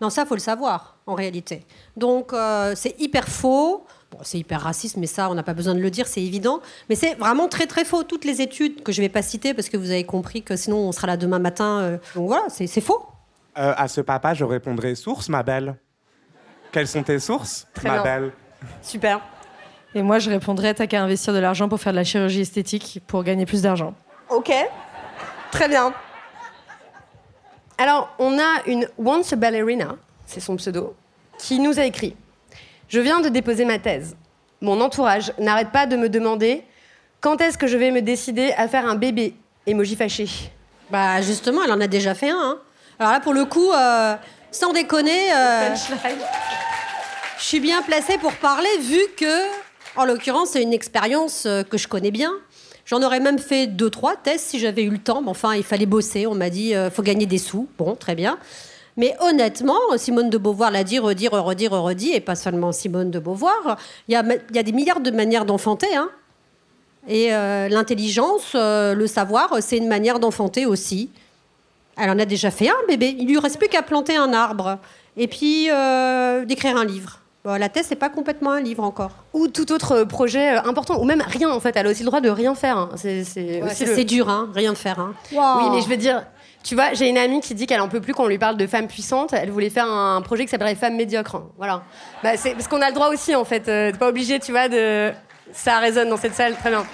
Non, 0.00 0.10
ça, 0.10 0.24
faut 0.24 0.34
le 0.34 0.40
savoir, 0.40 0.96
en 1.06 1.14
réalité. 1.14 1.66
Donc, 1.96 2.32
euh, 2.32 2.74
c'est 2.76 2.94
hyper 3.00 3.26
faux. 3.26 3.84
Bon, 4.10 4.18
c'est 4.22 4.38
hyper 4.38 4.62
raciste, 4.62 4.96
mais 4.96 5.06
ça, 5.06 5.30
on 5.30 5.34
n'a 5.34 5.42
pas 5.42 5.52
besoin 5.52 5.74
de 5.74 5.80
le 5.80 5.90
dire, 5.90 6.06
c'est 6.06 6.22
évident. 6.22 6.60
Mais 6.88 6.94
c'est 6.94 7.14
vraiment 7.14 7.48
très, 7.48 7.66
très 7.66 7.84
faux. 7.84 8.04
Toutes 8.04 8.24
les 8.24 8.40
études 8.40 8.82
que 8.82 8.90
je 8.90 9.02
ne 9.02 9.06
vais 9.06 9.10
pas 9.10 9.22
citer, 9.22 9.52
parce 9.52 9.68
que 9.68 9.76
vous 9.76 9.90
avez 9.90 10.04
compris 10.04 10.42
que 10.42 10.56
sinon, 10.56 10.78
on 10.78 10.92
sera 10.92 11.06
là 11.06 11.16
demain 11.16 11.38
matin. 11.38 11.80
Euh, 11.80 11.98
donc 12.14 12.28
voilà, 12.28 12.44
c'est 12.48 12.80
faux. 12.80 13.06
Euh, 13.58 13.74
à 13.76 13.88
ce 13.88 14.00
papa, 14.00 14.34
je 14.34 14.44
répondrai 14.44 14.94
source, 14.94 15.28
ma 15.28 15.42
belle. 15.42 15.76
Quelles 16.72 16.88
sont 16.88 17.02
tes 17.02 17.18
sources, 17.18 17.66
ma 17.82 18.02
belle? 18.02 18.32
Super. 18.82 19.20
Et 19.94 20.02
moi, 20.02 20.18
je 20.18 20.30
répondrais 20.30 20.74
t'as 20.74 20.86
qu'à 20.86 21.02
investir 21.02 21.32
de 21.32 21.38
l'argent 21.38 21.68
pour 21.68 21.80
faire 21.80 21.92
de 21.92 21.98
la 21.98 22.04
chirurgie 22.04 22.42
esthétique 22.42 23.02
pour 23.06 23.24
gagner 23.24 23.46
plus 23.46 23.62
d'argent. 23.62 23.94
Ok. 24.30 24.52
Très 25.50 25.68
bien. 25.68 25.92
Alors, 27.78 28.10
on 28.18 28.38
a 28.38 28.62
une 28.66 28.86
Once 28.98 29.32
a 29.32 29.36
Ballerina, 29.36 29.96
c'est 30.26 30.40
son 30.40 30.56
pseudo, 30.56 30.94
qui 31.38 31.60
nous 31.60 31.78
a 31.78 31.84
écrit 31.84 32.16
Je 32.88 33.00
viens 33.00 33.20
de 33.20 33.28
déposer 33.28 33.64
ma 33.64 33.78
thèse. 33.78 34.16
Mon 34.60 34.80
entourage 34.80 35.32
n'arrête 35.38 35.70
pas 35.70 35.86
de 35.86 35.96
me 35.96 36.08
demander 36.08 36.64
quand 37.20 37.40
est-ce 37.40 37.58
que 37.58 37.66
je 37.66 37.76
vais 37.76 37.90
me 37.90 38.02
décider 38.02 38.52
à 38.56 38.68
faire 38.68 38.86
un 38.86 38.94
bébé 38.94 39.34
Emoji 39.66 39.96
fâché. 39.96 40.26
Bah, 40.90 41.20
justement, 41.20 41.62
elle 41.64 41.72
en 41.72 41.80
a 41.80 41.86
déjà 41.86 42.14
fait 42.14 42.30
un. 42.30 42.38
Hein. 42.38 42.58
Alors 42.98 43.12
là, 43.12 43.20
pour 43.20 43.34
le 43.34 43.44
coup, 43.44 43.70
euh, 43.72 44.14
sans 44.50 44.72
déconner, 44.72 45.32
euh, 45.32 45.74
je 47.38 47.44
suis 47.44 47.60
bien 47.60 47.82
placée 47.82 48.16
pour 48.18 48.32
parler 48.34 48.68
vu 48.80 49.00
que, 49.16 49.44
en 49.96 50.06
l'occurrence, 50.06 50.50
c'est 50.50 50.62
une 50.62 50.72
expérience 50.72 51.44
euh, 51.46 51.62
que 51.62 51.76
je 51.76 51.86
connais 51.86 52.10
bien. 52.10 52.32
J'en 52.86 53.02
aurais 53.02 53.20
même 53.20 53.38
fait 53.38 53.66
deux, 53.66 53.90
trois 53.90 54.16
tests 54.16 54.46
si 54.48 54.58
j'avais 54.58 54.82
eu 54.82 54.90
le 54.90 54.98
temps. 54.98 55.20
Mais 55.20 55.28
enfin, 55.28 55.54
il 55.54 55.62
fallait 55.62 55.84
bosser. 55.84 56.26
On 56.26 56.34
m'a 56.34 56.48
dit, 56.48 56.74
euh, 56.74 56.90
faut 56.90 57.02
gagner 57.02 57.26
des 57.26 57.36
sous. 57.36 57.68
Bon, 57.76 57.94
très 57.94 58.14
bien. 58.14 58.38
Mais 58.98 59.16
honnêtement, 59.20 59.78
Simone 59.96 60.28
de 60.28 60.36
Beauvoir 60.36 60.70
l'a 60.70 60.84
dit, 60.84 60.98
redire, 60.98 61.32
redire, 61.32 61.72
redit, 61.72 62.12
et 62.12 62.20
pas 62.20 62.34
seulement 62.34 62.72
Simone 62.72 63.10
de 63.10 63.18
Beauvoir. 63.18 63.78
Il 64.08 64.12
y 64.12 64.16
a, 64.16 64.24
y 64.52 64.58
a, 64.58 64.62
des 64.62 64.72
milliards 64.72 65.00
de 65.00 65.10
manières 65.10 65.46
d'enfanter. 65.46 65.96
Hein. 65.96 66.10
Et 67.08 67.32
euh, 67.32 67.68
l'intelligence, 67.68 68.52
euh, 68.54 68.94
le 68.94 69.06
savoir, 69.06 69.54
c'est 69.60 69.78
une 69.78 69.88
manière 69.88 70.18
d'enfanter 70.18 70.66
aussi. 70.66 71.10
Elle 71.96 72.10
en 72.10 72.18
a 72.18 72.26
déjà 72.26 72.50
fait 72.50 72.68
un 72.68 72.86
bébé. 72.86 73.16
Il 73.18 73.28
lui 73.28 73.38
reste 73.38 73.58
plus 73.58 73.68
qu'à 73.68 73.82
planter 73.82 74.16
un 74.16 74.34
arbre 74.34 74.78
et 75.16 75.26
puis 75.26 75.68
d'écrire 76.46 76.76
un 76.76 76.84
livre 76.84 77.20
la 77.56 77.68
thèse, 77.68 77.86
c'est 77.88 77.96
pas 77.96 78.10
complètement 78.10 78.50
un 78.50 78.60
livre 78.60 78.82
encore. 78.82 79.12
Ou 79.32 79.48
tout 79.48 79.72
autre 79.72 80.04
projet 80.04 80.56
euh, 80.56 80.62
important, 80.64 81.00
ou 81.00 81.04
même 81.04 81.22
rien 81.26 81.50
en 81.50 81.60
fait. 81.60 81.74
Elle 81.76 81.86
a 81.86 81.90
aussi 81.90 82.02
le 82.02 82.06
droit 82.06 82.20
de 82.20 82.28
rien 82.28 82.54
faire. 82.54 82.76
Hein. 82.76 82.90
C'est 82.96 84.04
dur, 84.04 84.28
hein, 84.28 84.50
rien 84.54 84.72
de 84.72 84.78
faire. 84.78 84.98
Hein. 84.98 85.14
Oui, 85.32 85.70
mais 85.72 85.80
je 85.80 85.88
veux 85.88 85.96
dire, 85.96 86.24
tu 86.64 86.74
vois, 86.74 86.92
j'ai 86.92 87.08
une 87.08 87.18
amie 87.18 87.40
qui 87.40 87.54
dit 87.54 87.66
qu'elle 87.66 87.80
en 87.80 87.88
peut 87.88 88.00
plus 88.00 88.14
quand 88.14 88.24
on 88.24 88.28
lui 88.28 88.38
parle 88.38 88.56
de 88.56 88.66
femmes 88.66 88.88
puissantes. 88.88 89.32
Elle 89.32 89.50
voulait 89.50 89.70
faire 89.70 89.86
un 89.86 90.20
projet 90.22 90.44
qui 90.44 90.50
s'appellerait 90.50 90.74
Femmes 90.74 90.96
médiocres. 90.96 91.42
Voilà. 91.56 91.82
Bah, 92.22 92.36
c'est 92.36 92.52
parce 92.52 92.68
qu'on 92.68 92.82
a 92.82 92.88
le 92.88 92.94
droit 92.94 93.08
aussi 93.08 93.34
en 93.34 93.44
fait. 93.44 93.68
Euh, 93.68 93.92
t'es 93.92 93.98
pas 93.98 94.08
obligé, 94.08 94.38
tu 94.38 94.52
vois, 94.52 94.68
de. 94.68 95.12
Ça 95.52 95.78
résonne 95.78 96.10
dans 96.10 96.16
cette 96.16 96.34
salle, 96.34 96.56
très 96.56 96.70
bien. 96.70 96.84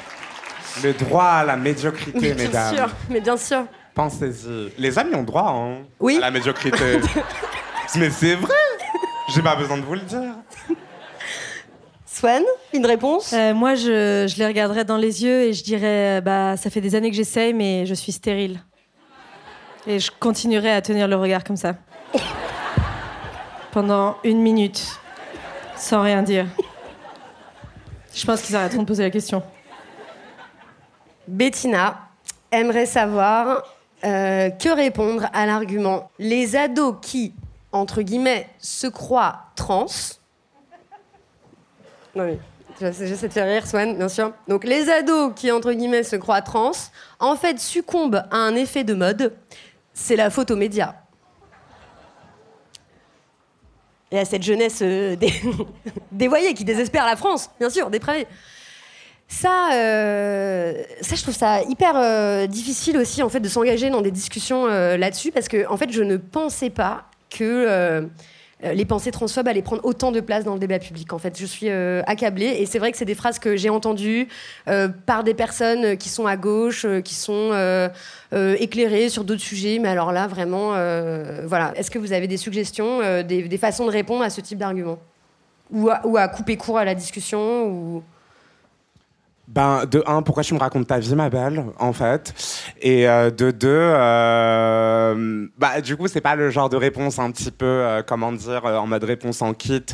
Le 0.83 0.93
droit 0.93 1.25
à 1.25 1.45
la 1.45 1.57
médiocrité, 1.57 2.19
mais 2.21 2.35
mesdames. 2.35 2.75
Bien 2.75 2.87
sûr, 2.87 2.95
mais 3.11 3.21
bien 3.21 3.37
sûr. 3.37 3.65
Pensez-y. 3.95 4.73
Les 4.79 4.99
amis 4.99 5.15
ont 5.15 5.23
droit 5.23 5.51
hein, 5.51 5.79
oui. 6.01 6.17
à 6.19 6.21
la 6.21 6.31
médiocrité. 6.31 7.01
mais 7.97 8.11
c'est 8.11 8.35
vrai. 8.35 8.55
J'ai 9.35 9.43
pas 9.43 9.57
besoin 9.57 9.79
de 9.79 9.83
vous 9.83 9.95
le 9.95 10.01
dire. 10.01 10.35
Swan, 12.07 12.43
une 12.73 12.87
réponse? 12.87 13.33
Euh, 13.33 13.55
Moi, 13.55 13.75
je, 13.75 14.27
je, 14.29 14.39
les 14.39 14.47
regarderais 14.47 14.85
dans 14.85 14.97
les 14.97 15.25
yeux 15.25 15.43
et 15.43 15.53
je 15.53 15.65
dirais 15.65 16.21
bah, 16.21 16.57
ça 16.57 16.71
fait 16.71 16.81
des 16.81 16.95
années 16.95 17.11
que 17.11 17.17
j'essaye, 17.17 17.55
mais 17.55 17.87
je 17.87 17.95
suis 17.95 18.13
stérile. 18.13 18.61
Et 19.87 19.99
je 19.99 20.11
continuerai 20.19 20.71
à 20.71 20.83
tenir 20.83 21.09
le 21.09 21.17
regard 21.17 21.45
comme 21.45 21.57
ça. 21.57 21.75
Pendant 23.73 24.17
une 24.25 24.41
minute, 24.41 24.99
sans 25.77 26.03
rien 26.03 26.23
dire. 26.23 26.47
Je 28.15 28.25
pense 28.25 28.43
qu'ils 28.43 28.57
arrêteront 28.57 28.83
de 28.83 28.87
poser 28.87 29.03
la 29.03 29.11
question. 29.11 29.43
Bettina 31.27 31.99
aimerait 32.51 32.87
savoir 32.87 33.65
euh, 34.05 34.51
que 34.51 34.69
répondre 34.69 35.27
à 35.33 35.47
l'argument 35.47 36.11
les 36.19 36.55
ados 36.57 36.97
qui 37.03 37.35
entre 37.75 38.03
guillemets, 38.03 38.49
se 38.59 38.87
croient 38.87 39.47
trans. 39.57 39.87
Non 42.15 42.25
mais, 42.25 42.39
j'essaie 42.81 43.29
de 43.29 43.33
faire 43.33 43.47
rire, 43.47 43.67
Swan, 43.67 43.97
bien 43.97 44.09
sûr. 44.09 44.33
Donc 44.47 44.65
les 44.65 44.89
ados 44.89 45.33
qui, 45.35 45.51
entre 45.51 45.73
guillemets, 45.73 46.05
se 46.05 46.17
croient 46.17 46.43
trans, 46.43 46.71
en 47.19 47.37
fait, 47.37 47.59
succombent 47.59 48.23
à 48.31 48.37
un 48.37 48.55
effet 48.55 48.85
de 48.85 48.95
mode. 48.95 49.35
C'est 49.95 50.17
la 50.17 50.29
photo 50.29 50.57
média. 50.57 50.97
Et 54.11 54.19
à 54.19 54.25
cette 54.25 54.43
jeunesse 54.43 54.81
euh, 54.83 55.17
dévoyée 56.13 56.53
qui 56.53 56.65
désespère 56.65 57.07
la 57.07 57.17
France, 57.17 57.51
bien 57.59 57.71
sûr, 57.71 57.89
dépravée. 57.89 58.27
Ça, 59.27 59.73
euh, 59.73 60.83
ça, 61.01 61.17
je 61.17 61.23
trouve 61.23 61.35
ça 61.35 61.63
hyper 61.63 61.97
euh, 61.97 62.47
difficile 62.47 62.99
aussi 62.99 63.23
en 63.23 63.31
fait 63.31 63.41
de 63.41 63.49
s'engager 63.49 63.89
dans 63.89 64.03
des 64.03 64.11
discussions 64.11 64.67
là-dessus 64.67 65.33
parce 65.33 65.49
que 65.49 65.67
en 65.69 65.77
fait, 65.77 65.91
je 65.91 66.03
ne 66.03 66.19
pensais 66.19 66.71
pas 66.71 67.07
que 67.31 67.45
euh, 67.45 68.03
les 68.63 68.85
pensées 68.85 69.11
transphobes 69.11 69.49
allaient 69.49 69.63
prendre 69.63 69.85
autant 69.85 70.13
de 70.13 70.21
place 70.21 70.45
dans 70.45 70.55
le 70.55 70.61
débat 70.61 70.79
public. 70.79 71.13
En 71.13 71.19
fait, 71.19 71.39
je 71.39 71.45
suis 71.45 71.69
euh, 71.69 72.03
accablée 72.07 72.57
et 72.59 72.67
c'est 72.67 72.79
vrai 72.79 72.93
que 72.93 72.99
c'est 72.99 73.05
des 73.05 73.15
phrases 73.15 73.39
que 73.39 73.57
j'ai 73.57 73.69
entendues 73.69 74.29
euh, 74.69 74.89
par 74.89 75.25
des 75.25 75.35
personnes 75.35 75.97
qui 75.97 76.09
sont 76.09 76.27
à 76.27 76.37
gauche, 76.37 76.87
qui 77.05 77.15
sont 77.15 77.51
éclairées 78.33 79.09
sur 79.09 79.25
d'autres 79.25 79.43
sujets. 79.43 79.79
Mais 79.79 79.89
alors 79.89 80.13
là, 80.13 80.27
vraiment, 80.27 80.71
voilà. 81.47 81.73
Est-ce 81.77 81.91
que 81.91 81.99
vous 81.99 82.13
avez 82.13 82.27
des 82.27 82.37
suggestions, 82.37 83.01
des, 83.23 83.59
façons 83.59 83.87
de 83.87 83.91
répondre 83.91 84.23
à 84.23 84.31
ce 84.31 84.41
type 84.41 84.59
d'argument 84.59 84.99
ou 85.71 85.89
à, 86.17 86.29
couper 86.29 86.57
court 86.57 86.79
à 86.79 86.85
la 86.85 86.95
discussion 86.95 87.67
ou... 87.67 88.03
Ben, 89.47 89.85
de 89.85 90.03
un, 90.07 90.23
pourquoi 90.23 90.43
tu 90.43 90.55
me 90.55 90.59
racontes 90.59 90.87
ta 90.87 90.99
vie, 90.99 91.15
ma 91.15 91.29
belle, 91.29 91.65
en 91.79 91.93
fait? 91.93 92.35
Et 92.81 93.09
euh, 93.09 93.31
de 93.31 93.51
deux, 93.51 93.69
euh, 93.69 95.47
bah, 95.59 95.81
du 95.83 95.97
coup, 95.97 96.09
c'est 96.09 96.23
pas 96.23 96.35
le 96.35 96.49
genre 96.51 96.71
de 96.71 96.77
réponse 96.77 97.19
un 97.19 97.31
petit 97.31 97.51
peu, 97.51 97.67
euh, 97.67 98.03
comment 98.03 98.33
dire, 98.33 98.65
en 98.65 98.87
mode 98.87 99.05
réponse 99.05 99.43
en 99.43 99.53
kit, 99.53 99.85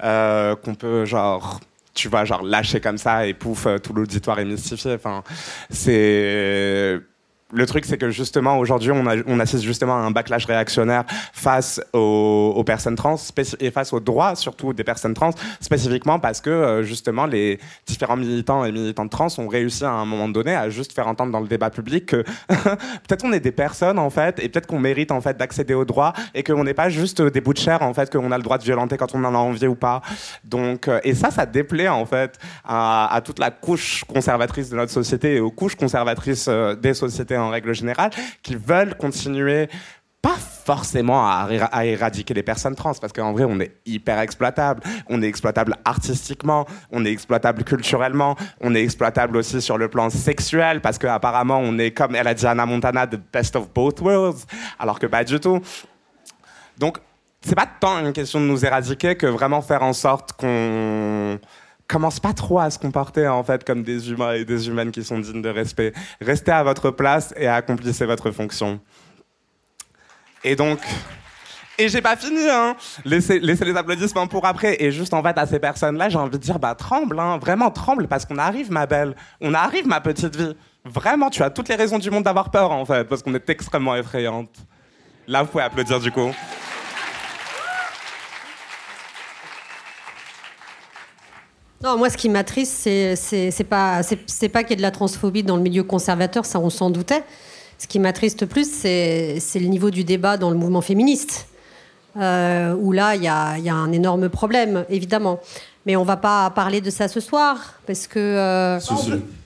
qu'on 0.00 0.74
peut, 0.76 1.04
genre, 1.04 1.60
tu 1.94 2.08
vois, 2.08 2.24
genre, 2.24 2.42
lâcher 2.42 2.80
comme 2.80 2.98
ça 2.98 3.26
et 3.26 3.34
pouf, 3.34 3.68
tout 3.82 3.92
l'auditoire 3.92 4.40
est 4.40 4.44
mystifié. 4.44 4.94
Enfin, 4.94 5.22
c'est 5.70 6.98
le 7.52 7.64
truc, 7.64 7.86
c'est 7.86 7.96
que 7.96 8.10
justement, 8.10 8.58
aujourd'hui, 8.58 8.90
on, 8.92 9.40
assiste 9.40 9.64
justement 9.64 9.94
à 9.94 10.00
un 10.00 10.10
backlash 10.10 10.44
réactionnaire 10.44 11.04
face 11.32 11.80
aux, 11.94 12.62
personnes 12.66 12.96
trans 12.96 13.16
et 13.60 13.70
face 13.70 13.92
aux 13.94 14.00
droits, 14.00 14.34
surtout 14.36 14.74
des 14.74 14.84
personnes 14.84 15.14
trans, 15.14 15.30
spécifiquement 15.60 16.18
parce 16.18 16.42
que, 16.42 16.50
euh, 16.50 16.82
justement, 16.82 17.24
les 17.24 17.58
différents 17.86 18.16
militants 18.16 18.66
et 18.66 18.72
militantes 18.72 19.10
trans 19.10 19.28
ont 19.38 19.48
réussi 19.48 19.84
à 19.84 19.92
un 19.92 20.04
moment 20.04 20.28
donné 20.28 20.54
à 20.54 20.68
juste 20.68 20.92
faire 20.92 21.08
entendre 21.08 21.32
dans 21.32 21.40
le 21.40 21.48
débat 21.48 21.70
public 21.70 22.06
que 22.06 22.16
peut-être 22.48 23.24
on 23.24 23.32
est 23.32 23.40
des 23.40 23.52
personnes, 23.52 23.98
en 23.98 24.10
fait, 24.10 24.38
et 24.40 24.48
peut-être 24.50 24.66
qu'on 24.66 24.80
mérite, 24.80 25.10
en 25.10 25.22
fait, 25.22 25.38
d'accéder 25.38 25.72
aux 25.72 25.86
droits 25.86 26.12
et 26.34 26.42
qu'on 26.42 26.64
n'est 26.64 26.74
pas 26.74 26.90
juste 26.90 27.22
des 27.22 27.40
bouts 27.40 27.54
de 27.54 27.58
chair, 27.58 27.80
en 27.80 27.94
fait, 27.94 28.12
qu'on 28.12 28.30
a 28.30 28.36
le 28.36 28.42
droit 28.42 28.58
de 28.58 28.64
violenter 28.64 28.98
quand 28.98 29.14
on 29.14 29.24
en 29.24 29.34
a 29.34 29.38
envie 29.38 29.66
ou 29.66 29.74
pas. 29.74 30.02
Donc, 30.44 30.88
euh, 30.88 31.00
et 31.02 31.14
ça, 31.14 31.30
ça 31.30 31.46
déplaît, 31.46 31.88
en 31.88 32.04
fait, 32.04 32.38
à, 32.64 33.20
toute 33.24 33.38
la 33.38 33.50
couche 33.50 34.04
conservatrice 34.04 34.68
de 34.68 34.76
notre 34.76 34.92
société 34.92 35.36
et 35.36 35.40
aux 35.40 35.50
couches 35.50 35.76
conservatrices 35.76 36.46
euh, 36.48 36.74
des 36.74 36.92
sociétés 36.92 37.37
en 37.38 37.50
règle 37.50 37.74
générale, 37.74 38.10
qui 38.42 38.54
veulent 38.54 38.96
continuer 38.96 39.68
pas 40.20 40.36
forcément 40.36 41.26
à, 41.28 41.86
éradiquer 41.86 42.34
les 42.34 42.42
personnes 42.42 42.74
trans, 42.74 42.92
parce 42.94 43.12
qu'en 43.12 43.32
vrai, 43.32 43.44
on 43.44 43.60
est 43.60 43.76
hyper 43.86 44.18
exploitable. 44.18 44.82
On 45.08 45.22
est 45.22 45.26
exploitable 45.26 45.76
artistiquement, 45.84 46.66
on 46.90 47.04
est 47.04 47.12
exploitable 47.12 47.62
culturellement, 47.62 48.36
on 48.60 48.74
est 48.74 48.82
exploitable 48.82 49.36
aussi 49.36 49.62
sur 49.62 49.78
le 49.78 49.88
plan 49.88 50.10
sexuel, 50.10 50.80
parce 50.80 50.98
qu'apparemment, 50.98 51.58
on 51.58 51.78
est, 51.78 51.92
comme 51.92 52.16
elle 52.16 52.26
a 52.26 52.34
dit 52.34 52.46
Anna 52.46 52.66
Montana, 52.66 53.06
the 53.06 53.20
best 53.32 53.54
of 53.54 53.72
both 53.72 54.00
worlds, 54.00 54.44
alors 54.78 54.98
que 54.98 55.06
pas 55.06 55.22
du 55.22 55.38
tout. 55.38 55.60
Donc, 56.78 56.98
c'est 57.40 57.54
pas 57.54 57.68
tant 57.80 58.00
une 58.00 58.12
question 58.12 58.40
de 58.40 58.46
nous 58.46 58.66
éradiquer 58.66 59.16
que 59.16 59.26
vraiment 59.26 59.62
faire 59.62 59.82
en 59.82 59.92
sorte 59.92 60.32
qu'on 60.32 61.38
commence 61.88 62.20
pas 62.20 62.34
trop 62.34 62.60
à 62.60 62.70
se 62.70 62.78
comporter 62.78 63.26
en 63.26 63.42
fait 63.42 63.64
comme 63.64 63.82
des 63.82 64.10
humains 64.10 64.34
et 64.34 64.44
des 64.44 64.68
humaines 64.68 64.90
qui 64.90 65.02
sont 65.02 65.18
dignes 65.18 65.42
de 65.42 65.48
respect. 65.48 65.92
Restez 66.20 66.52
à 66.52 66.62
votre 66.62 66.90
place 66.90 67.34
et 67.36 67.48
accomplissez 67.48 68.04
votre 68.04 68.30
fonction. 68.30 68.78
Et 70.44 70.54
donc, 70.54 70.78
et 71.80 71.88
j'ai 71.88 72.02
pas 72.02 72.16
fini, 72.16 72.48
hein. 72.50 72.76
Laissez, 73.04 73.38
laissez, 73.38 73.64
les 73.64 73.76
applaudissements 73.76 74.26
pour 74.26 74.44
après. 74.44 74.82
Et 74.82 74.90
juste 74.90 75.14
en 75.14 75.22
fait 75.22 75.38
à 75.38 75.46
ces 75.46 75.60
personnes-là, 75.60 76.08
j'ai 76.08 76.18
envie 76.18 76.30
de 76.30 76.36
dire, 76.36 76.58
bah 76.58 76.74
tremble, 76.74 77.18
hein. 77.20 77.38
vraiment 77.38 77.70
tremble, 77.70 78.08
parce 78.08 78.24
qu'on 78.24 78.38
arrive, 78.38 78.72
ma 78.72 78.86
belle. 78.86 79.14
On 79.40 79.54
arrive, 79.54 79.86
ma 79.86 80.00
petite 80.00 80.34
vie. 80.34 80.56
Vraiment, 80.84 81.30
tu 81.30 81.42
as 81.42 81.50
toutes 81.50 81.68
les 81.68 81.76
raisons 81.76 81.98
du 81.98 82.10
monde 82.10 82.24
d'avoir 82.24 82.50
peur, 82.50 82.72
en 82.72 82.84
fait, 82.84 83.04
parce 83.04 83.22
qu'on 83.22 83.34
est 83.34 83.48
extrêmement 83.48 83.94
effrayante. 83.94 84.50
Là, 85.28 85.42
vous 85.42 85.48
pouvez 85.48 85.62
applaudir 85.62 86.00
du 86.00 86.10
coup. 86.10 86.32
Non, 91.82 91.96
moi, 91.96 92.10
ce 92.10 92.16
qui 92.16 92.28
m'attriste, 92.28 92.72
c'est, 92.72 93.14
c'est, 93.14 93.64
pas, 93.64 94.02
c'est, 94.02 94.48
pas 94.48 94.64
qu'il 94.64 94.70
y 94.70 94.72
ait 94.72 94.76
de 94.76 94.82
la 94.82 94.90
transphobie 94.90 95.44
dans 95.44 95.56
le 95.56 95.62
milieu 95.62 95.84
conservateur, 95.84 96.44
ça, 96.44 96.58
on 96.58 96.70
s'en 96.70 96.90
doutait. 96.90 97.22
Ce 97.78 97.86
qui 97.86 98.00
m'attriste 98.00 98.46
plus, 98.46 98.68
c'est, 98.68 99.38
le 99.54 99.66
niveau 99.66 99.90
du 99.90 100.02
débat 100.02 100.36
dans 100.36 100.50
le 100.50 100.56
mouvement 100.56 100.80
féministe, 100.80 101.46
euh, 102.16 102.74
où 102.74 102.90
là, 102.90 103.14
il 103.14 103.22
y 103.22 103.28
a, 103.28 103.58
y 103.58 103.68
a, 103.68 103.74
un 103.74 103.92
énorme 103.92 104.28
problème, 104.28 104.84
évidemment. 104.88 105.38
Mais 105.86 105.96
on 105.96 106.04
va 106.04 106.16
pas 106.16 106.50
parler 106.50 106.80
de 106.80 106.90
ça 106.90 107.08
ce 107.08 107.20
soir 107.20 107.74
parce 107.86 108.06
que 108.06 108.18
euh, 108.18 108.78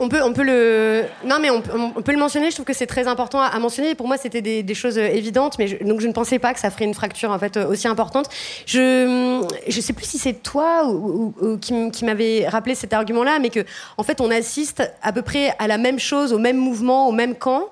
on, 0.01 0.09
peut, 0.09 0.21
on, 0.25 0.33
peut, 0.33 0.43
le 0.43 1.05
non 1.25 1.37
mais 1.41 1.51
on, 1.51 1.61
peut 1.61 2.11
le 2.11 2.19
mentionner. 2.19 2.51
Je 2.51 2.57
trouve 2.57 2.67
que 2.67 2.73
c'est 2.73 2.87
très 2.87 3.07
important 3.07 3.41
à, 3.41 3.57
mentionner. 3.61 3.95
Pour 3.95 4.09
moi, 4.09 4.17
c'était 4.17 4.43
des, 4.43 4.75
choses 4.75 4.99
euh, 4.99 5.07
évidentes, 5.07 5.57
mais 5.59 5.69
donc 5.85 6.01
je 6.01 6.09
ne 6.09 6.13
pensais 6.13 6.41
pas 6.41 6.53
que 6.53 6.59
ça 6.59 6.71
ferait 6.71 6.87
une 6.87 6.95
fracture 6.95 7.31
en 7.31 7.39
fait 7.39 7.57
euh, 7.57 7.69
aussi 7.69 7.87
importante. 7.87 8.29
Je 8.67 9.47
je 9.69 9.81
sais 9.81 9.93
plus 9.93 10.07
si 10.07 10.19
c'est 10.19 10.43
toi 10.43 10.89
ou, 10.89 11.59
qui, 11.61 11.91
qui 11.93 12.05
m'avait 12.05 12.49
rappelé 12.49 12.75
cet 12.75 12.93
argument-là, 12.93 13.39
mais 13.39 13.51
que 13.51 13.65
en 13.97 14.03
fait 14.03 14.21
on 14.21 14.31
assiste 14.31 14.83
à 15.03 15.13
peu 15.13 15.23
près 15.23 15.55
à 15.61 15.69
la 15.69 15.79
même 15.79 16.01
chose, 16.01 16.33
au 16.33 16.39
même 16.39 16.57
mouvement, 16.57 17.09
au 17.09 17.13
même 17.13 17.37
camp. 17.37 17.69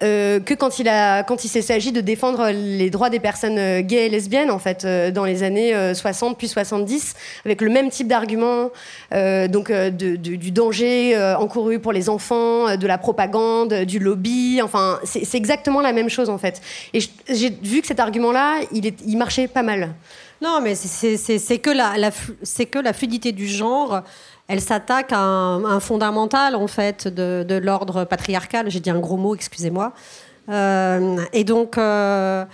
Euh, 0.00 0.38
que 0.38 0.54
quand 0.54 0.78
il, 0.78 0.88
a, 0.88 1.24
quand 1.24 1.44
il 1.44 1.48
s'agit 1.48 1.90
de 1.90 2.00
défendre 2.00 2.50
les 2.50 2.88
droits 2.88 3.10
des 3.10 3.18
personnes 3.18 3.58
euh, 3.58 3.80
gays 3.80 4.06
et 4.06 4.08
lesbiennes, 4.08 4.50
en 4.50 4.60
fait, 4.60 4.84
euh, 4.84 5.10
dans 5.10 5.24
les 5.24 5.42
années 5.42 5.74
60 5.94 6.38
puis 6.38 6.46
70, 6.46 7.14
avec 7.44 7.60
le 7.60 7.68
même 7.68 7.90
type 7.90 8.06
d'argument, 8.06 8.70
donc 9.10 9.72
du 9.72 10.50
danger 10.50 11.16
encouru 11.38 11.78
pour 11.78 11.92
les 11.92 12.08
enfants, 12.08 12.76
de 12.76 12.86
la 12.86 12.98
propagande, 12.98 13.74
du 13.84 13.98
lobby, 13.98 14.60
enfin, 14.62 15.00
c'est 15.04 15.34
exactement 15.34 15.80
la 15.80 15.92
même 15.92 16.08
chose, 16.08 16.30
en 16.30 16.38
fait. 16.38 16.60
Et 16.94 17.00
j'ai 17.28 17.50
vu 17.62 17.80
que 17.80 17.86
cet 17.86 18.00
argument-là, 18.00 18.60
il, 18.72 18.92
il 19.06 19.16
marchait 19.16 19.48
pas 19.48 19.62
mal. 19.62 19.90
Non, 20.40 20.60
mais 20.62 20.74
c'est 20.74 21.58
que 21.58 21.70
la, 21.70 22.92
fluidité 22.92 23.32
du 23.32 23.46
genre 23.46 24.02
elle 24.48 24.62
s'attaque 24.62 25.12
à 25.12 25.18
un, 25.18 25.80
fondamental 25.80 26.54
en 26.56 26.66
fait 26.66 27.06
de, 27.06 27.60
l'ordre 27.62 28.04
patriarcal. 28.04 28.70
J'ai 28.70 28.80
dit 28.80 28.90
un 28.90 28.98
gros 28.98 29.16
mot, 29.16 29.34
excusez-moi. 29.34 29.92
Euh, 30.48 31.18
et 31.34 31.44
donc 31.44 31.76
euh, 31.76 32.44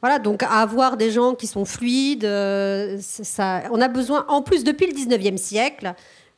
voilà, 0.00 0.18
donc 0.18 0.42
avoir 0.42 0.96
des 0.96 1.10
gens 1.10 1.34
qui 1.34 1.46
sont 1.46 1.66
fluides, 1.66 2.24
euh, 2.24 2.96
ça, 3.00 3.62
on 3.70 3.80
a 3.80 3.88
besoin. 3.88 4.24
En 4.28 4.40
plus, 4.40 4.64
depuis 4.64 4.86
le 4.86 4.94
19e 4.94 5.36
siècle, 5.36 5.94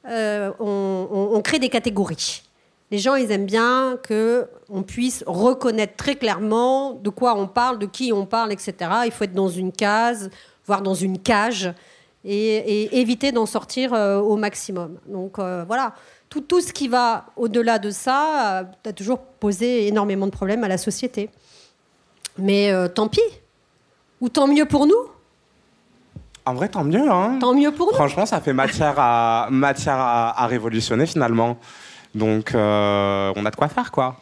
on, 0.06 1.40
crée 1.44 1.60
des 1.60 1.68
catégories. 1.68 2.42
Les 2.90 2.98
gens, 2.98 3.14
ils 3.14 3.30
aiment 3.30 3.46
bien 3.46 3.98
que 4.02 4.46
on 4.68 4.82
puisse 4.82 5.24
reconnaître 5.26 5.96
très 5.96 6.16
clairement 6.16 6.92
de 6.92 7.08
quoi 7.08 7.36
on 7.36 7.46
parle, 7.46 7.78
de 7.78 7.86
qui 7.86 8.12
on 8.12 8.26
parle, 8.26 8.52
etc. 8.52 8.74
Il 9.06 9.12
faut 9.12 9.24
être 9.24 9.32
dans 9.32 9.48
une 9.48 9.72
case, 9.72 10.30
voire 10.66 10.82
dans 10.82 10.94
une 10.94 11.18
cage 11.18 11.72
et, 12.24 13.00
éviter 13.00 13.32
d'en 13.32 13.46
sortir 13.46 13.92
euh, 13.92 14.18
au 14.18 14.36
maximum. 14.36 14.98
Donc 15.06 15.38
euh, 15.38 15.64
voilà, 15.66 15.94
tout, 16.28 16.40
tout, 16.40 16.60
ce 16.60 16.72
qui 16.72 16.88
va 16.88 17.26
au-delà 17.36 17.78
de 17.78 17.90
ça 17.90 18.60
euh, 18.60 18.64
a 18.88 18.92
toujours 18.92 19.18
posé 19.18 19.86
énormément 19.86 20.26
de 20.26 20.32
problèmes 20.32 20.64
à 20.64 20.68
la 20.68 20.78
société. 20.78 21.30
Mais 22.36 22.72
tant 22.96 23.06
pis, 23.06 23.20
ou 24.20 24.28
tant 24.28 24.48
mieux 24.48 24.64
pour 24.64 24.86
nous. 24.88 25.08
En 26.44 26.54
vrai, 26.54 26.68
tant 26.68 26.82
mieux. 26.82 27.08
Hein. 27.08 27.38
Tant 27.40 27.54
mieux 27.54 27.70
pour 27.70 27.86
nous. 27.86 27.94
Franchement, 27.94 28.26
ça 28.26 28.40
fait 28.40 28.52
matière 28.52 28.94
à, 28.98 29.46
matière 29.52 29.98
à, 29.98 30.44
révolutionner 30.48 31.06
finalement. 31.06 31.58
Donc, 32.12 32.50
on 32.54 32.58
a 32.58 33.50
de 33.52 33.56
quoi 33.56 33.68
faire, 33.68 33.92
quoi. 33.92 34.16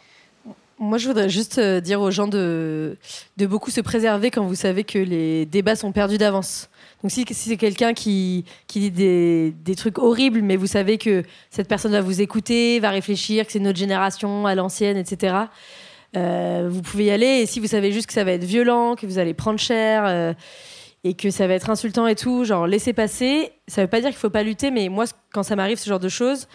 Moi, 0.83 0.97
je 0.97 1.07
voudrais 1.07 1.29
juste 1.29 1.59
dire 1.59 2.01
aux 2.01 2.11
gens 2.11 2.27
de, 2.27 2.97
de 3.37 3.45
beaucoup 3.45 3.71
se 3.71 3.81
préserver 3.81 4.31
quand 4.31 4.45
vous 4.45 4.55
savez 4.55 4.83
que 4.83 4.99
les 4.99 5.45
débats 5.45 5.75
sont 5.75 5.91
perdus 5.91 6.17
d'avance. 6.17 6.69
Donc 7.03 7.11
si, 7.11 7.25
c'est 7.31 7.57
quelqu'un 7.57 7.93
qui, 7.93 8.45
dit 8.69 8.91
des, 8.91 9.75
trucs 9.75 9.97
horribles, 9.97 10.41
mais 10.41 10.55
vous 10.55 10.67
savez 10.67 10.97
que 10.97 11.23
cette 11.49 11.67
personne 11.67 11.91
va 11.91 12.01
vous 12.01 12.21
écouter, 12.21 12.79
va 12.79 12.91
réfléchir, 12.91 13.45
que 13.45 13.51
c'est 13.51 13.59
notre 13.59 13.77
génération 13.77 14.45
à 14.45 14.55
l'ancienne, 14.55 14.97
etc., 14.97 15.35
euh, 16.15 16.67
vous 16.69 16.81
pouvez 16.81 17.05
y 17.05 17.11
aller. 17.11 17.41
Et 17.41 17.45
si 17.45 17.59
vous 17.59 17.67
savez 17.67 17.91
juste 17.91 18.07
que 18.07 18.13
ça 18.13 18.23
va 18.23 18.31
être 18.31 18.43
violent, 18.43 18.95
que 18.95 19.05
vous 19.05 19.19
allez 19.19 19.33
prendre 19.33 19.59
cher 19.59 20.03
euh, 20.05 20.33
et 21.03 21.15
que 21.15 21.29
ça 21.29 21.47
va 21.47 21.55
être 21.55 21.69
insultant 21.69 22.07
et 22.07 22.15
tout, 22.15 22.45
genre 22.45 22.67
laissez 22.67 22.93
passer. 22.93 23.51
Ça 23.67 23.81
ne 23.81 23.85
veut 23.85 23.89
pas 23.89 23.99
dire 23.99 24.09
qu'il 24.09 24.17
ne 24.17 24.21
faut 24.21 24.29
pas 24.29 24.43
lutter, 24.43 24.69
mais 24.69 24.89
moi, 24.89 25.05
quand 25.33 25.43
ça 25.43 25.55
m'arrive 25.55 25.79
ce 25.79 25.89
genre 25.89 25.99
de 25.99 26.09
choses, 26.09 26.47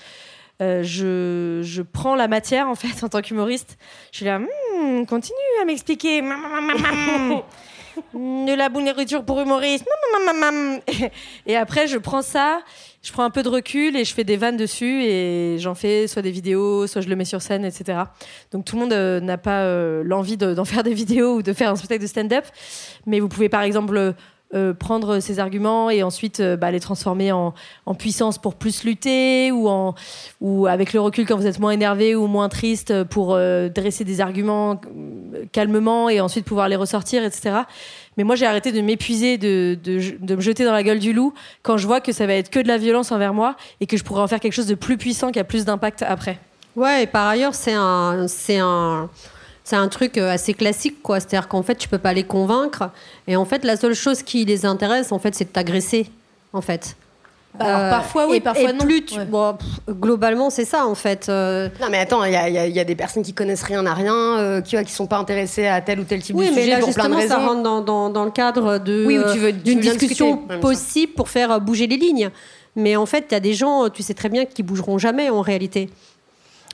euh, 0.60 0.82
je, 0.82 1.82
prends 1.82 2.16
la 2.16 2.28
matière 2.28 2.68
en 2.68 2.74
fait 2.74 3.02
en 3.04 3.08
tant 3.08 3.20
qu'humoriste. 3.20 3.78
Je 4.12 4.18
suis 4.18 4.26
là, 4.26 4.38
hmm, 4.38 5.06
continue 5.06 5.36
à 5.62 5.64
m'expliquer. 5.64 6.22
de 8.14 8.54
la 8.54 8.68
nourriture 8.68 9.24
pour 9.24 9.40
humoristes. 9.40 9.84
Et 11.46 11.56
après, 11.56 11.86
je 11.86 11.98
prends 11.98 12.22
ça, 12.22 12.60
je 13.02 13.12
prends 13.12 13.24
un 13.24 13.30
peu 13.30 13.42
de 13.42 13.48
recul 13.48 13.96
et 13.96 14.04
je 14.04 14.14
fais 14.14 14.24
des 14.24 14.36
vannes 14.36 14.56
dessus 14.56 15.02
et 15.02 15.58
j'en 15.58 15.74
fais 15.74 16.06
soit 16.06 16.22
des 16.22 16.30
vidéos, 16.30 16.86
soit 16.86 17.00
je 17.00 17.08
le 17.08 17.16
mets 17.16 17.24
sur 17.24 17.42
scène, 17.42 17.64
etc. 17.64 18.00
Donc 18.52 18.64
tout 18.64 18.76
le 18.76 18.82
monde 18.82 18.92
euh, 18.92 19.20
n'a 19.20 19.38
pas 19.38 19.62
euh, 19.62 20.02
l'envie 20.04 20.36
d'en 20.36 20.64
faire 20.64 20.82
des 20.82 20.94
vidéos 21.04 21.36
ou 21.36 21.42
de 21.42 21.52
faire 21.52 21.70
un 21.70 21.76
spectacle 21.76 22.02
de 22.02 22.06
stand-up. 22.06 22.44
Mais 23.06 23.20
vous 23.20 23.28
pouvez 23.28 23.48
par 23.48 23.62
exemple 23.62 24.14
euh, 24.54 24.72
prendre 24.72 25.20
ces 25.20 25.40
arguments 25.40 25.90
et 25.90 26.02
ensuite 26.02 26.40
euh, 26.40 26.56
bah, 26.56 26.70
les 26.70 26.80
transformer 26.80 27.32
en, 27.32 27.52
puissance 27.98 28.38
pour 28.38 28.54
plus 28.54 28.82
lutter 28.82 29.52
ou, 29.52 29.68
en, 29.68 29.94
ou 30.40 30.66
avec 30.66 30.94
le 30.94 31.00
recul 31.00 31.26
quand 31.26 31.36
vous 31.36 31.46
êtes 31.46 31.58
moins 31.58 31.72
énervé 31.72 32.14
ou 32.14 32.28
moins 32.28 32.48
triste 32.48 33.04
pour 33.04 33.34
euh, 33.34 33.68
dresser 33.68 34.04
des 34.04 34.22
arguments 34.22 34.80
calmement 35.52 36.08
et 36.08 36.22
ensuite 36.22 36.46
pouvoir 36.46 36.70
les 36.70 36.76
ressortir, 36.76 37.24
etc. 37.24 37.56
Mais 38.16 38.24
moi, 38.24 38.36
j'ai 38.36 38.46
arrêté 38.46 38.72
de 38.72 38.80
m'épuiser, 38.80 39.36
de, 39.36 39.76
de, 39.84 40.34
me 40.34 40.40
jeter 40.40 40.64
dans 40.64 40.72
la 40.72 40.82
gueule 40.82 40.98
du 40.98 41.12
loup 41.12 41.34
quand 41.62 41.76
je 41.76 41.86
vois 41.86 42.00
que 42.00 42.12
ça 42.12 42.26
va 42.26 42.32
être 42.32 42.48
que 42.48 42.60
de 42.60 42.68
la 42.68 42.78
violence 42.78 43.12
envers 43.12 43.34
moi 43.34 43.54
et 43.80 43.86
que 43.86 43.98
je 43.98 44.04
pourrais 44.04 44.22
en 44.22 44.28
faire 44.28 44.40
quelque 44.40 44.54
chose 44.54 44.66
de 44.66 44.74
plus 44.74 44.96
puissant 44.96 45.30
qui 45.30 45.38
a 45.38 45.44
plus 45.44 45.66
d'impact 45.66 46.02
après. 46.08 46.38
Ouais, 46.74 47.02
et 47.02 47.06
par 47.06 47.28
ailleurs, 47.28 47.54
c'est 47.54 47.74
un, 47.74 48.26
c'est 48.28 48.58
un, 48.58 49.10
c'est 49.68 49.76
un 49.76 49.88
truc 49.88 50.16
euh, 50.16 50.30
assez 50.32 50.54
classique, 50.54 51.02
quoi. 51.02 51.20
C'est-à-dire 51.20 51.46
qu'en 51.46 51.62
fait, 51.62 51.74
tu 51.74 51.88
peux 51.88 51.98
pas 51.98 52.14
les 52.14 52.24
convaincre. 52.24 52.90
Et 53.26 53.36
en 53.36 53.44
fait, 53.44 53.64
la 53.64 53.76
seule 53.76 53.92
chose 53.92 54.22
qui 54.22 54.46
les 54.46 54.64
intéresse, 54.64 55.12
en 55.12 55.18
fait, 55.18 55.34
c'est 55.34 55.44
de 55.44 55.50
t'agresser, 55.50 56.06
en 56.54 56.62
fait. 56.62 56.96
Bah, 57.58 57.90
parfois 57.90 58.28
oui, 58.28 58.40
parfois 58.40 58.72
non. 58.72 58.84
Plus 58.84 59.04
globalement, 59.88 60.48
c'est 60.48 60.66
ça 60.66 60.86
en 60.86 60.94
fait. 60.94 61.28
Non, 61.28 61.88
mais 61.90 61.98
attends, 61.98 62.22
il 62.24 62.32
y, 62.32 62.80
a 62.80 62.84
des 62.84 62.94
personnes 62.94 63.22
qui 63.22 63.32
connaissent 63.32 63.62
rien 63.64 63.84
à 63.84 63.94
rien, 63.94 64.62
qui, 64.62 64.76
qui 64.84 64.92
sont 64.92 65.06
pas 65.06 65.16
intéressées 65.16 65.66
à 65.66 65.80
tel 65.80 65.98
ou 65.98 66.04
tel 66.04 66.22
type 66.22 66.36
de 66.36 66.42
sujet 66.42 66.54
mais 66.54 66.66
là, 66.66 66.78
pour 66.78 66.94
plein 66.94 67.08
de 67.08 67.14
raisons. 67.14 67.28
ça 67.28 67.38
rentre 67.38 67.62
dans, 67.62 68.10
dans, 68.10 68.24
le 68.24 68.30
cadre 68.30 68.78
de 68.78 69.04
oui, 69.06 69.18
d'une 69.64 69.80
discussion 69.80 70.36
possible 70.60 71.14
pour 71.14 71.30
faire 71.30 71.60
bouger 71.60 71.86
les 71.86 71.96
lignes. 71.96 72.30
Mais 72.76 72.96
en 72.96 73.06
fait, 73.06 73.24
il 73.30 73.34
y 73.34 73.36
a 73.36 73.40
des 73.40 73.54
gens, 73.54 73.88
tu 73.88 74.02
sais 74.02 74.14
très 74.14 74.28
bien, 74.28 74.44
qui 74.44 74.62
bougeront 74.62 74.98
jamais 74.98 75.30
en 75.30 75.40
réalité. 75.40 75.88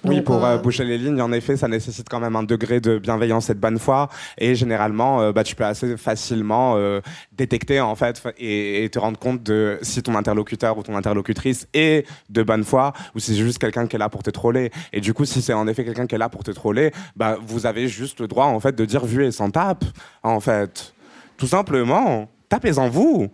Oui, 0.04 0.20
pour 0.20 0.44
euh, 0.44 0.58
boucher 0.58 0.84
les 0.84 0.98
lignes, 0.98 1.20
en 1.22 1.32
effet, 1.32 1.56
ça 1.56 1.66
nécessite 1.66 2.08
quand 2.10 2.20
même 2.20 2.36
un 2.36 2.42
degré 2.42 2.80
de 2.80 2.98
bienveillance 2.98 3.48
et 3.48 3.54
de 3.54 3.58
bonne 3.58 3.78
foi. 3.78 4.10
Et 4.36 4.54
généralement, 4.54 5.22
euh, 5.22 5.32
bah, 5.32 5.44
tu 5.44 5.54
peux 5.54 5.64
assez 5.64 5.96
facilement 5.96 6.74
euh, 6.76 7.00
détecter 7.32 7.80
en 7.80 7.94
fait 7.94 8.22
et, 8.38 8.88
te 8.92 8.98
rendre 8.98 9.18
compte 9.18 9.42
de 9.42 9.78
si 9.82 10.02
ton 10.02 10.14
interlocuteur 10.14 10.76
ou 10.76 10.82
ton 10.82 10.94
interlocutrice 10.94 11.66
est 11.72 12.06
de 12.28 12.42
bonne 12.42 12.64
foi 12.64 12.92
ou 13.14 13.18
si 13.18 13.34
c'est 13.34 13.42
juste 13.42 13.58
quelqu'un 13.58 13.86
qui 13.86 13.96
est 13.96 13.98
là 13.98 14.10
pour 14.10 14.22
te 14.22 14.30
troller. 14.30 14.70
Et 14.92 15.00
du 15.00 15.14
coup, 15.14 15.24
si 15.24 15.40
c'est 15.40 15.54
en 15.54 15.66
effet 15.66 15.84
quelqu'un 15.84 16.06
qui 16.06 16.14
est 16.14 16.18
là 16.18 16.28
pour 16.28 16.44
te 16.44 16.50
troller, 16.50 16.92
bah, 17.16 17.38
vous 17.40 17.64
avez 17.64 17.88
juste 17.88 18.20
le 18.20 18.28
droit 18.28 18.46
en 18.46 18.60
fait 18.60 18.76
de 18.76 18.84
dire 18.84 19.06
vu 19.06 19.24
et 19.24 19.32
sans 19.32 19.50
tape, 19.50 19.84
en 20.22 20.40
fait. 20.40 20.92
Tout 21.38 21.46
simplement, 21.46 22.28
tapez-en 22.48 22.88
vous. 22.88 23.28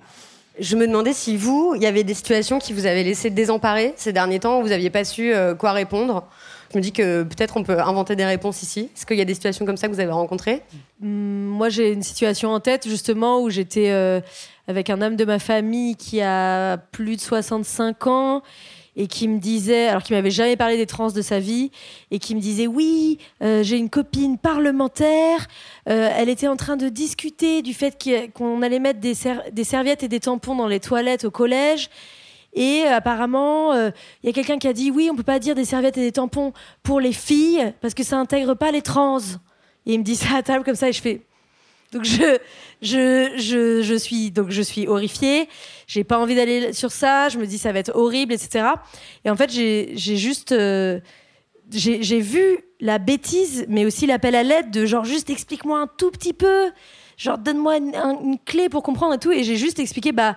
Je 0.58 0.76
me 0.76 0.86
demandais 0.86 1.12
si 1.12 1.36
vous, 1.36 1.72
il 1.74 1.82
y 1.82 1.86
avait 1.86 2.04
des 2.04 2.14
situations 2.14 2.58
qui 2.58 2.72
vous 2.72 2.86
avaient 2.86 3.02
laissé 3.02 3.30
désemparer 3.30 3.94
ces 3.96 4.12
derniers 4.12 4.40
temps 4.40 4.60
où 4.60 4.62
vous 4.62 4.68
n'aviez 4.68 4.90
pas 4.90 5.04
su 5.04 5.32
quoi 5.58 5.72
répondre. 5.72 6.26
Je 6.72 6.78
me 6.78 6.82
dis 6.82 6.92
que 6.92 7.24
peut-être 7.24 7.56
on 7.56 7.64
peut 7.64 7.80
inventer 7.80 8.14
des 8.14 8.24
réponses 8.24 8.62
ici. 8.62 8.90
Est-ce 8.94 9.04
qu'il 9.04 9.16
y 9.16 9.20
a 9.20 9.24
des 9.24 9.34
situations 9.34 9.66
comme 9.66 9.76
ça 9.76 9.88
que 9.88 9.92
vous 9.92 10.00
avez 10.00 10.12
rencontrées? 10.12 10.62
Hmm, 11.00 11.46
Moi, 11.46 11.68
j'ai 11.68 11.92
une 11.92 12.02
situation 12.02 12.50
en 12.50 12.60
tête 12.60 12.88
justement 12.88 13.40
où 13.40 13.50
j'étais 13.50 13.90
euh, 13.90 14.20
avec 14.68 14.88
un 14.88 15.02
homme 15.02 15.16
de 15.16 15.24
ma 15.24 15.40
famille 15.40 15.96
qui 15.96 16.20
a 16.20 16.76
plus 16.76 17.16
de 17.16 17.20
65 17.20 18.06
ans 18.06 18.42
et 18.96 19.06
qui 19.06 19.28
me 19.28 19.38
disait, 19.38 19.88
alors 19.88 20.02
qu'il 20.02 20.14
m'avait 20.14 20.30
jamais 20.30 20.56
parlé 20.56 20.76
des 20.76 20.86
trans 20.86 21.10
de 21.10 21.22
sa 21.22 21.38
vie, 21.38 21.70
et 22.10 22.18
qui 22.18 22.34
me 22.34 22.40
disait 22.40 22.66
oui, 22.66 23.18
euh, 23.42 23.62
j'ai 23.62 23.76
une 23.76 23.88
copine 23.88 24.36
parlementaire, 24.36 25.46
euh, 25.88 26.10
elle 26.16 26.28
était 26.28 26.48
en 26.48 26.56
train 26.56 26.76
de 26.76 26.88
discuter 26.88 27.62
du 27.62 27.72
fait 27.72 27.96
qu'on 28.34 28.62
allait 28.62 28.80
mettre 28.80 29.00
des 29.00 29.64
serviettes 29.64 30.02
et 30.02 30.08
des 30.08 30.20
tampons 30.20 30.56
dans 30.56 30.66
les 30.66 30.80
toilettes 30.80 31.24
au 31.24 31.30
collège, 31.30 31.88
et 32.52 32.82
apparemment, 32.82 33.72
il 33.74 33.78
euh, 33.78 33.90
y 34.24 34.28
a 34.28 34.32
quelqu'un 34.32 34.58
qui 34.58 34.66
a 34.66 34.72
dit 34.72 34.90
oui, 34.90 35.08
on 35.10 35.16
peut 35.16 35.22
pas 35.22 35.38
dire 35.38 35.54
des 35.54 35.64
serviettes 35.64 35.98
et 35.98 36.02
des 36.02 36.12
tampons 36.12 36.52
pour 36.82 37.00
les 37.00 37.12
filles 37.12 37.72
parce 37.80 37.94
que 37.94 38.02
ça 38.02 38.18
intègre 38.18 38.54
pas 38.54 38.72
les 38.72 38.82
trans. 38.82 39.18
Et 39.86 39.94
il 39.94 39.98
me 39.98 40.04
dit 40.04 40.16
ça 40.16 40.36
à 40.36 40.42
table 40.42 40.64
comme 40.64 40.74
ça 40.74 40.88
et 40.88 40.92
je 40.92 41.00
fais. 41.00 41.22
Donc 41.92 42.04
je, 42.04 42.38
je, 42.82 43.32
je, 43.36 43.82
je 43.82 43.94
suis 43.94 44.30
donc 44.30 44.50
je 44.50 44.62
suis 44.62 44.86
horrifiée. 44.88 45.48
J'ai 45.86 46.04
pas 46.04 46.18
envie 46.18 46.34
d'aller 46.34 46.72
sur 46.72 46.90
ça. 46.90 47.28
Je 47.28 47.38
me 47.38 47.46
dis 47.46 47.58
ça 47.58 47.72
va 47.72 47.78
être 47.78 47.94
horrible, 47.94 48.32
etc. 48.32 48.66
Et 49.24 49.30
en 49.30 49.36
fait, 49.36 49.50
j'ai 49.50 49.96
juste 49.96 50.52
euh, 50.52 51.00
j'ai 51.72 52.20
vu 52.20 52.58
la 52.80 52.98
bêtise, 52.98 53.64
mais 53.68 53.84
aussi 53.84 54.06
l'appel 54.06 54.34
à 54.34 54.42
l'aide 54.42 54.70
de 54.70 54.86
genre 54.86 55.04
juste 55.04 55.30
explique-moi 55.30 55.78
un 55.78 55.86
tout 55.86 56.10
petit 56.10 56.32
peu, 56.32 56.70
genre 57.16 57.38
donne-moi 57.38 57.76
une, 57.76 57.94
une, 57.94 58.38
clé 58.38 58.68
pour 58.68 58.82
comprendre 58.82 59.14
et 59.14 59.18
tout. 59.18 59.32
Et 59.32 59.44
j'ai 59.44 59.56
juste 59.56 59.78
expliqué 59.78 60.12
bah 60.12 60.36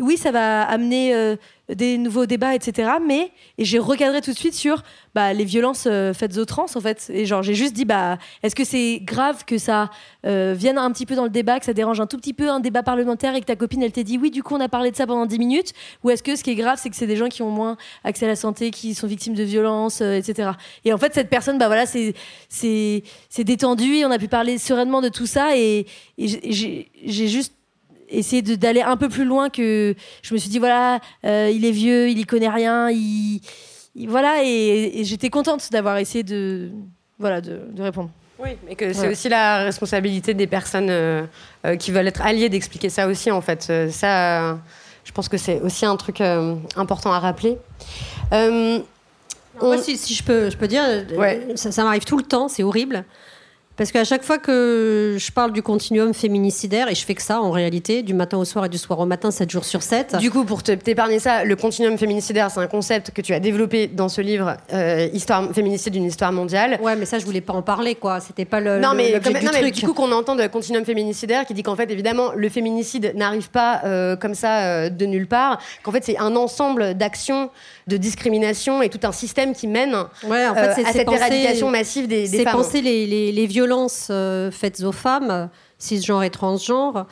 oui, 0.00 0.16
ça 0.16 0.30
va 0.30 0.62
amener 0.62 1.14
euh, 1.14 1.36
des 1.68 1.98
nouveaux 1.98 2.26
débats, 2.26 2.54
etc. 2.54 2.92
Mais 3.04 3.30
et 3.58 3.64
j'ai 3.64 3.78
recadré 3.78 4.20
tout 4.20 4.32
de 4.32 4.36
suite 4.36 4.54
sur 4.54 4.82
bah, 5.14 5.32
les 5.32 5.44
violences 5.44 5.84
euh, 5.86 6.12
faites 6.12 6.36
aux 6.38 6.44
trans, 6.44 6.66
en 6.74 6.80
fait. 6.80 7.10
Et 7.12 7.26
genre, 7.26 7.42
j'ai 7.42 7.54
juste 7.54 7.74
dit, 7.74 7.84
bah, 7.84 8.18
est-ce 8.42 8.54
que 8.54 8.64
c'est 8.64 9.00
grave 9.02 9.44
que 9.44 9.58
ça 9.58 9.90
euh, 10.26 10.54
vienne 10.56 10.78
un 10.78 10.90
petit 10.92 11.06
peu 11.06 11.14
dans 11.14 11.24
le 11.24 11.30
débat, 11.30 11.58
que 11.58 11.66
ça 11.66 11.72
dérange 11.72 12.00
un 12.00 12.06
tout 12.06 12.16
petit 12.16 12.34
peu 12.34 12.50
un 12.50 12.60
débat 12.60 12.82
parlementaire 12.82 13.34
et 13.34 13.40
que 13.40 13.46
ta 13.46 13.56
copine, 13.56 13.82
elle 13.82 13.92
t'ait 13.92 14.04
dit, 14.04 14.18
oui, 14.18 14.30
du 14.30 14.42
coup, 14.42 14.54
on 14.54 14.60
a 14.60 14.68
parlé 14.68 14.90
de 14.90 14.96
ça 14.96 15.06
pendant 15.06 15.26
10 15.26 15.38
minutes 15.38 15.72
Ou 16.04 16.10
est-ce 16.10 16.22
que 16.22 16.36
ce 16.36 16.42
qui 16.42 16.50
est 16.50 16.56
grave, 16.56 16.78
c'est 16.80 16.90
que 16.90 16.96
c'est 16.96 17.06
des 17.06 17.16
gens 17.16 17.28
qui 17.28 17.42
ont 17.42 17.50
moins 17.50 17.76
accès 18.04 18.26
à 18.26 18.28
la 18.28 18.36
santé, 18.36 18.70
qui 18.70 18.94
sont 18.94 19.06
victimes 19.06 19.34
de 19.34 19.44
violences, 19.44 20.00
etc. 20.00 20.52
Et 20.84 20.92
en 20.92 20.98
fait, 20.98 21.14
cette 21.14 21.28
personne, 21.28 21.58
bah 21.58 21.66
voilà, 21.66 21.86
c'est 21.86 22.14
détendu, 23.38 24.04
on 24.04 24.10
a 24.10 24.18
pu 24.18 24.28
parler 24.28 24.58
sereinement 24.58 25.00
de 25.00 25.08
tout 25.08 25.26
ça 25.26 25.56
et 25.56 25.86
j'ai 26.18 27.28
juste 27.28 27.54
essayer 28.10 28.42
d'aller 28.42 28.82
un 28.82 28.96
peu 28.96 29.08
plus 29.08 29.24
loin 29.24 29.50
que 29.50 29.94
je 30.22 30.34
me 30.34 30.38
suis 30.38 30.50
dit 30.50 30.58
voilà 30.58 31.00
euh, 31.24 31.50
il 31.52 31.64
est 31.64 31.70
vieux 31.70 32.08
il 32.08 32.18
y 32.18 32.24
connaît 32.24 32.48
rien 32.48 32.90
il, 32.90 33.40
voilà 34.08 34.42
et, 34.44 35.02
j'étais 35.04 35.30
contente 35.30 35.70
d'avoir 35.72 35.98
essayé 35.98 36.22
de 36.22 36.70
voilà 37.18 37.40
de, 37.40 37.60
répondre. 37.78 38.10
Oui 38.38 38.50
mais 38.66 38.74
que 38.74 38.92
c'est 38.92 39.08
aussi 39.08 39.28
la 39.28 39.64
responsabilité 39.64 40.34
des 40.34 40.46
personnes 40.46 40.90
euh, 40.90 41.22
euh, 41.66 41.76
qui 41.76 41.90
veulent 41.90 42.08
être 42.08 42.22
alliées 42.22 42.48
d'expliquer 42.48 42.88
ça 42.88 43.06
aussi 43.06 43.30
en 43.30 43.40
fait. 43.40 43.72
Ça 43.90 44.58
je 45.04 45.12
pense 45.12 45.28
que 45.28 45.36
c'est 45.36 45.60
aussi 45.60 45.86
un 45.86 45.96
truc 45.96 46.20
important 46.76 47.12
à 47.12 47.18
rappeler. 47.18 47.58
Moi, 49.60 49.76
si, 49.76 49.98
si, 49.98 50.14
je 50.14 50.22
peux, 50.22 50.48
je 50.48 50.56
peux 50.56 50.68
dire, 50.68 50.82
ça, 51.56 51.70
ça 51.72 51.84
m'arrive 51.84 52.04
tout 52.04 52.16
le 52.16 52.22
temps, 52.22 52.48
c'est 52.48 52.62
horrible. 52.62 53.04
Parce 53.76 53.92
qu'à 53.92 54.04
chaque 54.04 54.24
fois 54.24 54.36
que 54.36 55.16
je 55.18 55.32
parle 55.32 55.52
du 55.52 55.62
continuum 55.62 56.12
féminicidaire, 56.12 56.90
et 56.90 56.94
je 56.94 57.02
fais 57.02 57.14
que 57.14 57.22
ça 57.22 57.40
en 57.40 57.50
réalité, 57.50 58.02
du 58.02 58.12
matin 58.12 58.36
au 58.36 58.44
soir 58.44 58.66
et 58.66 58.68
du 58.68 58.76
soir 58.76 58.98
au 58.98 59.06
matin, 59.06 59.30
7 59.30 59.48
jours 59.48 59.64
sur 59.64 59.82
7. 59.82 60.16
Du 60.16 60.30
coup, 60.30 60.44
pour 60.44 60.62
t'épargner 60.62 61.18
ça, 61.18 61.44
le 61.44 61.56
continuum 61.56 61.96
féminicidaire, 61.96 62.50
c'est 62.50 62.60
un 62.60 62.66
concept 62.66 63.10
que 63.10 63.22
tu 63.22 63.32
as 63.32 63.40
développé 63.40 63.86
dans 63.86 64.10
ce 64.10 64.20
livre, 64.20 64.58
euh, 64.74 65.08
Histoire 65.14 65.50
féminicide 65.54 65.94
d'une 65.94 66.04
histoire 66.04 66.30
mondiale. 66.30 66.78
Ouais, 66.82 66.94
mais 66.94 67.06
ça, 67.06 67.18
je 67.18 67.24
voulais 67.24 67.40
pas 67.40 67.54
en 67.54 67.62
parler, 67.62 67.94
quoi. 67.94 68.20
C'était 68.20 68.44
pas 68.44 68.60
le. 68.60 68.80
Non, 68.80 68.92
mais, 68.94 69.18
du, 69.18 69.30
non, 69.32 69.50
mais 69.54 69.70
du 69.70 69.86
coup, 69.86 69.94
qu'on 69.94 70.12
entend 70.12 70.36
de 70.36 70.46
continuum 70.48 70.84
féminicidaire 70.84 71.46
qui 71.46 71.54
dit 71.54 71.62
qu'en 71.62 71.76
fait, 71.76 71.90
évidemment, 71.90 72.32
le 72.36 72.48
féminicide 72.50 73.12
n'arrive 73.16 73.48
pas 73.48 73.80
euh, 73.84 74.14
comme 74.14 74.34
ça 74.34 74.58
euh, 74.58 74.90
de 74.90 75.06
nulle 75.06 75.26
part, 75.26 75.58
qu'en 75.82 75.92
fait, 75.92 76.04
c'est 76.04 76.18
un 76.18 76.36
ensemble 76.36 76.92
d'actions 76.92 77.48
de 77.86 77.96
discrimination 77.96 78.82
et 78.82 78.90
tout 78.90 79.00
un 79.04 79.12
système 79.12 79.54
qui 79.54 79.66
mène 79.66 79.94
ouais, 80.28 80.46
en 80.46 80.54
fait, 80.54 80.84
à 80.84 80.92
cette 80.92 81.10
éradication 81.10 81.70
massive 81.70 82.06
des, 82.06 82.28
des 82.28 82.44
femmes. 82.44 82.52
C'est 82.52 82.58
penser 82.58 82.82
les, 82.82 83.06
les, 83.06 83.32
les 83.32 83.46
violences 83.46 83.69
euh, 84.10 84.50
faites 84.50 84.82
aux 84.82 84.92
femmes, 84.92 85.48
cisgenres 85.78 86.24
et 86.24 86.30
transgenres, 86.30 87.06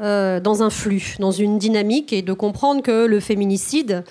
euh, 0.00 0.40
dans 0.40 0.62
un 0.62 0.70
flux, 0.70 1.16
dans 1.18 1.32
une 1.32 1.58
dynamique, 1.58 2.12
et 2.12 2.22
de 2.22 2.32
comprendre 2.32 2.82
que 2.82 3.06
le 3.06 3.20
féminicide, 3.20 4.04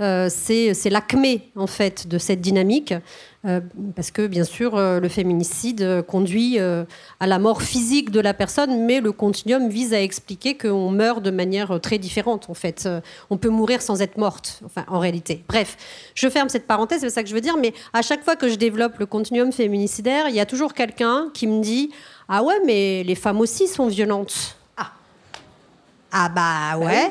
euh, 0.00 0.28
c'est 0.30 0.90
l'acmé 0.90 1.50
en 1.56 1.66
fait 1.66 2.06
de 2.06 2.18
cette 2.18 2.40
dynamique, 2.40 2.94
parce 3.94 4.10
que 4.10 4.26
bien 4.26 4.44
sûr 4.44 4.76
le 4.76 5.08
féminicide 5.08 6.02
conduit 6.06 6.58
à 6.58 7.26
la 7.26 7.38
mort 7.38 7.62
physique 7.62 8.10
de 8.10 8.20
la 8.20 8.34
personne, 8.34 8.84
mais 8.84 9.00
le 9.00 9.12
continuum 9.12 9.68
vise 9.68 9.94
à 9.94 10.02
expliquer 10.02 10.56
qu'on 10.56 10.90
meurt 10.90 11.22
de 11.22 11.30
manière 11.30 11.80
très 11.80 11.98
différente 11.98 12.50
en 12.50 12.54
fait. 12.54 12.88
on 13.30 13.36
peut 13.36 13.48
mourir 13.48 13.80
sans 13.80 14.02
être 14.02 14.18
morte, 14.18 14.60
enfin 14.64 14.84
en 14.88 14.98
réalité. 14.98 15.44
Bref, 15.48 15.76
je 16.14 16.28
ferme 16.28 16.48
cette 16.48 16.66
parenthèse, 16.66 17.00
c'est 17.00 17.10
ça 17.10 17.22
que 17.22 17.28
je 17.28 17.34
veux 17.34 17.40
dire, 17.40 17.56
mais 17.56 17.72
à 17.92 18.02
chaque 18.02 18.24
fois 18.24 18.36
que 18.36 18.48
je 18.48 18.56
développe 18.56 18.98
le 18.98 19.06
continuum 19.06 19.52
féminicidaire, 19.52 20.28
il 20.28 20.34
y 20.34 20.40
a 20.40 20.46
toujours 20.46 20.74
quelqu'un 20.74 21.30
qui 21.32 21.46
me 21.46 21.62
dit 21.62 21.90
ah 22.28 22.42
ouais 22.42 22.60
mais 22.66 23.02
les 23.04 23.14
femmes 23.14 23.40
aussi 23.40 23.68
sont 23.68 23.86
violentes. 23.86 24.56
Ah 24.76 24.92
ah 26.12 26.28
bah 26.28 26.78
ouais. 26.84 27.10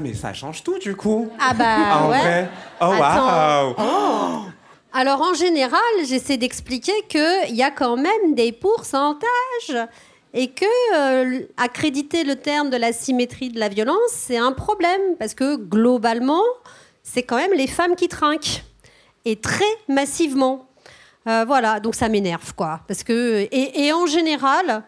Mais 0.00 0.14
ça 0.14 0.32
change 0.32 0.62
tout, 0.62 0.78
du 0.78 0.96
coup. 0.96 1.28
Ah, 1.38 1.54
bah, 1.54 1.64
ah, 1.66 2.08
ouais. 2.08 2.48
Oh, 2.80 2.86
waouh. 2.86 3.74
Oh. 3.78 4.44
Alors, 4.92 5.22
en 5.22 5.34
général, 5.34 5.80
j'essaie 6.06 6.36
d'expliquer 6.36 6.92
qu'il 7.08 7.54
y 7.54 7.62
a 7.62 7.70
quand 7.70 7.96
même 7.96 8.34
des 8.34 8.52
pourcentages 8.52 9.76
et 10.34 10.48
que 10.48 10.64
euh, 10.94 11.40
accréditer 11.56 12.24
le 12.24 12.36
terme 12.36 12.70
de 12.70 12.76
la 12.76 12.92
symétrie 12.92 13.50
de 13.50 13.58
la 13.58 13.68
violence, 13.68 13.98
c'est 14.08 14.38
un 14.38 14.52
problème 14.52 15.00
parce 15.18 15.34
que 15.34 15.56
globalement, 15.56 16.42
c'est 17.02 17.22
quand 17.22 17.36
même 17.36 17.52
les 17.52 17.66
femmes 17.66 17.96
qui 17.96 18.08
trinquent 18.08 18.64
et 19.24 19.36
très 19.36 19.64
massivement. 19.88 20.66
Euh, 21.28 21.44
voilà, 21.46 21.80
donc 21.80 21.94
ça 21.94 22.08
m'énerve, 22.08 22.54
quoi. 22.54 22.80
Parce 22.88 23.02
que 23.02 23.46
et, 23.50 23.92
en 23.92 24.06
général, 24.06 24.82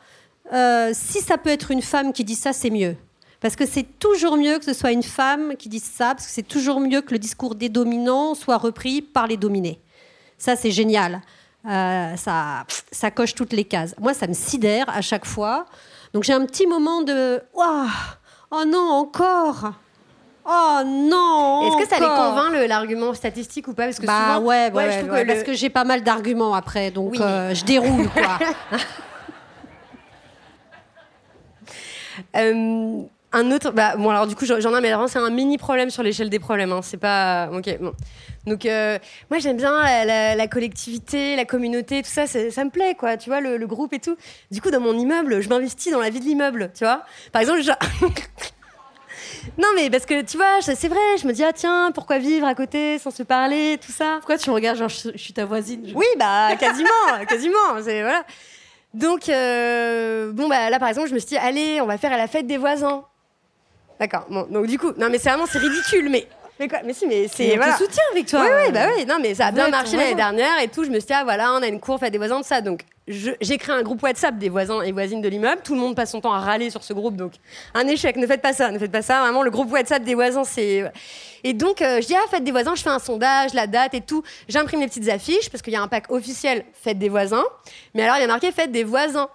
euh, 0.53 0.91
si 0.93 1.21
ça 1.21 1.39
peut 1.39 1.51
être 1.51 1.71
une 1.71 1.83
femme 1.83 2.13
qui 2.13 2.25
dit 2.25 2.35
ça, 2.35 2.53
c'est 2.53 2.71
mieux. 2.71 2.97
Parce 3.45 3.57
que 3.57 3.67
c'est 3.67 3.99
toujours 3.99 4.39
mieux 4.39 4.59
que 4.59 4.65
ce 4.65 4.73
soit 4.73 4.93
une 4.93 5.03
femme 5.03 5.55
qui 5.59 5.69
dise 5.69 5.85
ça, 5.85 6.15
parce 6.15 6.27
que 6.27 6.33
c'est 6.33 6.49
toujours 6.49 6.81
mieux 6.81 7.03
que 7.03 7.13
le 7.13 7.19
discours 7.19 7.55
des 7.55 7.69
dominants 7.69 8.35
soit 8.35 8.57
repris 8.57 9.03
par 9.03 9.27
les 9.27 9.37
dominés. 9.37 9.83
Ça, 10.39 10.57
c'est 10.57 10.71
génial. 10.71 11.21
Euh, 11.69 12.17
ça, 12.17 12.65
ça 12.91 13.11
coche 13.11 13.35
toutes 13.35 13.53
les 13.53 13.65
cases. 13.65 13.95
Moi, 14.01 14.15
ça 14.15 14.27
me 14.29 14.33
sidère 14.33 14.89
à 14.89 15.03
chaque 15.03 15.27
fois. 15.27 15.67
Donc 16.15 16.23
j'ai 16.23 16.33
un 16.33 16.47
petit 16.47 16.67
moment 16.67 17.03
de 17.03 17.43
oh 17.53 18.65
non 18.67 18.89
encore 18.93 19.73
Oh 20.47 20.81
non 20.83 21.69
Est-ce 21.69 21.85
que 21.85 21.89
ça 21.95 22.01
les 22.01 22.07
convainc 22.07 22.67
l'argument 22.67 23.13
statistique 23.13 23.69
ou 23.69 23.75
pas? 23.75 23.85
Parce 23.85 23.99
que 23.99 24.07
bah 24.07 24.39
ouais, 24.39 24.71
parce 24.71 25.43
que 25.43 25.53
j'ai 25.53 25.69
pas 25.69 25.85
mal 25.85 26.03
d'arguments 26.03 26.55
après, 26.55 26.91
donc 26.91 27.21
euh, 27.21 27.53
je 27.53 27.63
déroule 27.67 28.09
quoi. 28.09 28.39
euh, 32.37 33.03
un 33.35 33.51
autre, 33.51 33.73
bah, 33.73 33.97
bon 33.97 34.11
alors 34.11 34.27
du 34.27 34.35
coup 34.35 34.47
j'en 34.47 34.77
ai, 34.77 34.81
mais 34.81 34.93
c'est 35.09 35.19
un 35.19 35.31
mini 35.31 35.59
problème 35.59 35.91
sur 35.91 36.03
l'échelle 36.03 36.31
des 36.31 36.39
problèmes. 36.39 36.73
Hein, 36.73 36.81
c'est 36.83 36.97
pas, 36.97 37.51
ok, 37.53 37.79
bon. 37.81 37.93
Donc 38.47 38.67
euh, 38.67 38.99
moi 39.31 39.39
j'aime 39.39 39.57
bien 39.57 40.05
la, 40.05 40.47
collectivité, 40.49 41.37
la 41.37 41.45
communauté, 41.45 42.03
tout 42.03 42.11
ça, 42.11 42.27
ça 42.27 42.65
me 42.65 42.71
plaît 42.71 42.95
quoi. 42.95 43.17
Tu 43.17 43.31
vois 43.31 43.41
le, 43.41 43.67
groupe 43.67 43.93
et 43.93 43.99
tout. 43.99 44.17
Du 44.51 44.61
coup 44.61 44.71
dans 44.71 44.81
mon 44.81 44.97
immeuble, 44.97 45.41
je 45.41 45.49
m'investis 45.49 45.93
dans 45.93 46.01
la 46.01 46.11
vie 46.11 46.21
de 46.21 46.25
l'immeuble, 46.25 46.71
tu 46.75 46.85
vois. 46.85 47.03
Par 47.33 47.43
exemple, 47.43 47.61
Non, 49.59 49.69
mais 49.77 49.91
parce 49.91 50.07
que 50.07 50.23
tu 50.23 50.37
vois, 50.37 50.61
c'est 50.63 50.89
vrai, 50.89 50.99
je 51.21 51.27
me 51.27 51.33
dis, 51.33 51.45
ah 51.45 51.53
tiens, 51.53 51.93
pourquoi 51.95 52.19
vivre 52.19 52.47
à 52.47 52.55
côté 52.55 52.99
sans 52.99 53.11
se 53.11 53.23
parler, 53.23 53.79
tout 53.85 53.93
ça? 53.93 54.17
Pourquoi 54.19 54.39
tu 54.39 54.51
me 54.51 54.55
regardes, 54.55 54.79
genre, 54.79 54.89
je, 54.89 55.11
je 55.13 55.19
suis 55.19 55.33
ta 55.33 55.45
voisine 55.45 55.83
je- 55.87 55.95
Oui, 55.95 56.07
bah, 56.19 56.57
quasiment, 56.59 56.89
quasiment. 57.29 57.83
C'est, 57.83 58.03
voilà. 58.03 58.25
Donc, 58.95 59.29
euh, 59.29 60.33
bon, 60.33 60.49
bah 60.49 60.71
là, 60.71 60.79
par 60.79 60.89
exemple, 60.89 61.09
je 61.09 61.15
me 61.15 61.19
suis 61.19 61.29
dit, 61.29 61.37
allez, 61.37 61.81
on 61.81 61.87
va 61.87 61.99
faire 61.99 62.13
à 62.13 62.17
la 62.17 62.27
fête 62.27 62.47
des 62.47 62.57
voisins. 62.57 63.05
D'accord. 63.99 64.27
Bon, 64.29 64.47
donc, 64.51 64.67
du 64.67 64.79
coup, 64.79 64.93
non, 64.97 65.09
mais 65.11 65.19
c'est 65.19 65.29
vraiment, 65.31 65.47
c'est 65.47 65.59
ridicule, 65.59 66.09
mais. 66.11 66.27
Mais 66.61 66.69
quoi 66.69 66.79
Mais 66.85 66.93
si, 66.93 67.07
mais 67.07 67.27
c'est. 67.27 67.57
Voilà. 67.57 67.73
te 67.73 67.79
soutient, 67.83 68.03
Victoire. 68.15 68.45
Oui, 68.45 68.67
oui, 68.67 68.73
bah 68.73 68.87
oui. 68.97 69.05
Non, 69.07 69.17
mais 69.21 69.35
ça 69.35 69.47
a 69.47 69.51
bien 69.51 69.65
Ouais, 69.65 69.71
marché 69.73 69.97
l'année 69.97 70.15
dernière 70.15 70.61
et 70.63 70.69
tout. 70.69 70.85
Je 70.85 70.91
me 70.91 71.01
suis 71.01 71.09
dit, 71.09 71.13
ah 71.13 71.25
voilà, 71.25 71.53
on 71.53 71.63
a 71.63 71.67
une 71.67 71.81
cour, 71.81 71.99
fête 71.99 72.13
des 72.13 72.19
voisins, 72.19 72.39
de 72.41 72.45
ça. 72.45 72.61
Donc, 72.61 72.83
j'ai 73.09 73.59
créé 73.59 73.75
un 73.75 73.83
groupe 73.83 74.03
WhatsApp 74.03 74.39
des 74.39 74.49
voisins 74.49 74.81
et 74.83 74.93
voisines 74.93 75.21
de 75.21 75.29
l'immeuble. 75.29 75.63
Tout 75.65 75.75
le 75.75 75.81
monde 75.81 75.97
passe 75.97 76.13
son 76.13 76.21
temps 76.21 76.33
à 76.33 76.39
râler 76.39 76.71
sur 76.71 76.85
ce 76.85 76.93
groupe. 76.93 77.17
Donc, 77.17 77.33
un 77.75 77.87
échec. 77.89 78.17
Ne 78.17 78.27
faites 78.27 78.41
pas 78.41 78.53
ça. 78.53 78.71
Ne 78.71 78.79
faites 78.79 78.93
pas 78.93 79.03
ça. 79.03 79.21
Vraiment, 79.21 79.43
le 79.43 79.51
groupe 79.51 79.73
WhatsApp 79.73 80.05
des 80.05 80.15
voisins, 80.15 80.45
c'est. 80.45 80.85
Et 81.43 81.55
donc, 81.55 81.83
euh, 81.83 82.01
je 82.01 82.07
dis, 82.07 82.15
ah, 82.15 82.29
fête 82.31 82.45
des 82.45 82.53
voisins, 82.53 82.75
je 82.77 82.83
fais 82.83 82.91
un 82.91 83.01
sondage, 83.01 83.53
la 83.53 83.67
date 83.67 83.95
et 83.95 84.01
tout. 84.01 84.23
J'imprime 84.49 84.81
les 84.81 84.87
petites 84.87 85.09
affiches 85.09 85.51
parce 85.51 85.61
qu'il 85.61 85.73
y 85.73 85.77
a 85.77 85.83
un 85.83 85.89
pack 85.89 86.11
officiel 86.11 86.65
fête 86.73 86.99
des 86.99 87.09
voisins. 87.09 87.45
Mais 87.95 88.05
alors, 88.05 88.17
il 88.17 88.21
y 88.21 88.25
a 88.25 88.29
marqué 88.29 88.53
fête 88.53 88.71
des 88.71 88.85
voisins. 88.85 89.29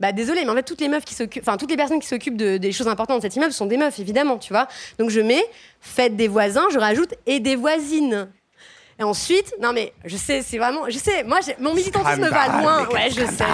Bah 0.00 0.12
désolé, 0.12 0.44
mais 0.44 0.50
en 0.50 0.54
fait 0.54 0.62
toutes 0.62 0.80
les 0.80 0.88
meufs 0.88 1.04
qui 1.04 1.14
s'occupent, 1.14 1.42
enfin 1.46 1.56
toutes 1.58 1.70
les 1.70 1.76
personnes 1.76 2.00
qui 2.00 2.08
s'occupent 2.08 2.36
de- 2.38 2.56
des 2.56 2.72
choses 2.72 2.88
importantes 2.88 3.18
de 3.18 3.22
cet 3.22 3.36
immeuble 3.36 3.52
sont 3.52 3.66
des 3.66 3.76
meufs 3.76 3.98
évidemment, 3.98 4.38
tu 4.38 4.52
vois. 4.52 4.66
Donc 4.98 5.10
je 5.10 5.20
mets 5.20 5.44
fête 5.80 6.16
des 6.16 6.26
voisins, 6.26 6.64
je 6.72 6.78
rajoute 6.78 7.14
et 7.26 7.38
des 7.38 7.54
voisines. 7.54 8.28
Et 8.98 9.02
ensuite, 9.02 9.52
non 9.60 9.72
mais 9.74 9.92
je 10.06 10.16
sais, 10.16 10.40
c'est 10.42 10.56
vraiment, 10.58 10.88
je 10.88 10.96
sais, 10.98 11.22
moi 11.24 11.38
mon 11.58 11.74
militantisme 11.74 12.22
va 12.28 12.44
Scandale, 12.44 12.62
loin, 12.62 12.80
mais 12.80 12.86
quel 12.90 12.96
ouais, 12.98 13.10
je 13.10 13.32
sais. 13.32 13.44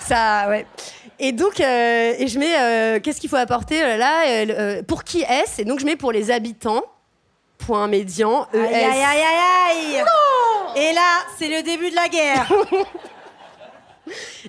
Ça, 0.00 0.48
ouais. 0.48 0.66
Et 1.18 1.32
donc, 1.32 1.60
euh, 1.60 2.14
et 2.18 2.26
je 2.26 2.38
mets, 2.38 2.58
euh, 2.58 3.00
qu'est-ce 3.00 3.20
qu'il 3.20 3.30
faut 3.30 3.36
apporter 3.36 3.82
euh, 3.82 3.96
là 3.96 4.24
euh, 4.28 4.82
Pour 4.82 5.04
qui 5.04 5.22
est-ce? 5.22 5.62
Et 5.62 5.64
donc 5.64 5.78
je 5.78 5.86
mets 5.86 5.96
pour 5.96 6.12
les 6.12 6.30
habitants. 6.30 6.82
Point 7.58 7.86
médian. 7.86 8.46
ES. 8.52 8.58
Aïe, 8.58 8.74
aïe, 8.74 9.02
aïe, 9.02 9.22
aïe, 9.22 9.96
aïe 9.96 10.82
Et 10.82 10.92
là, 10.92 11.24
c'est 11.38 11.48
le 11.48 11.62
début 11.62 11.88
de 11.90 11.94
la 11.94 12.08
guerre. 12.08 12.52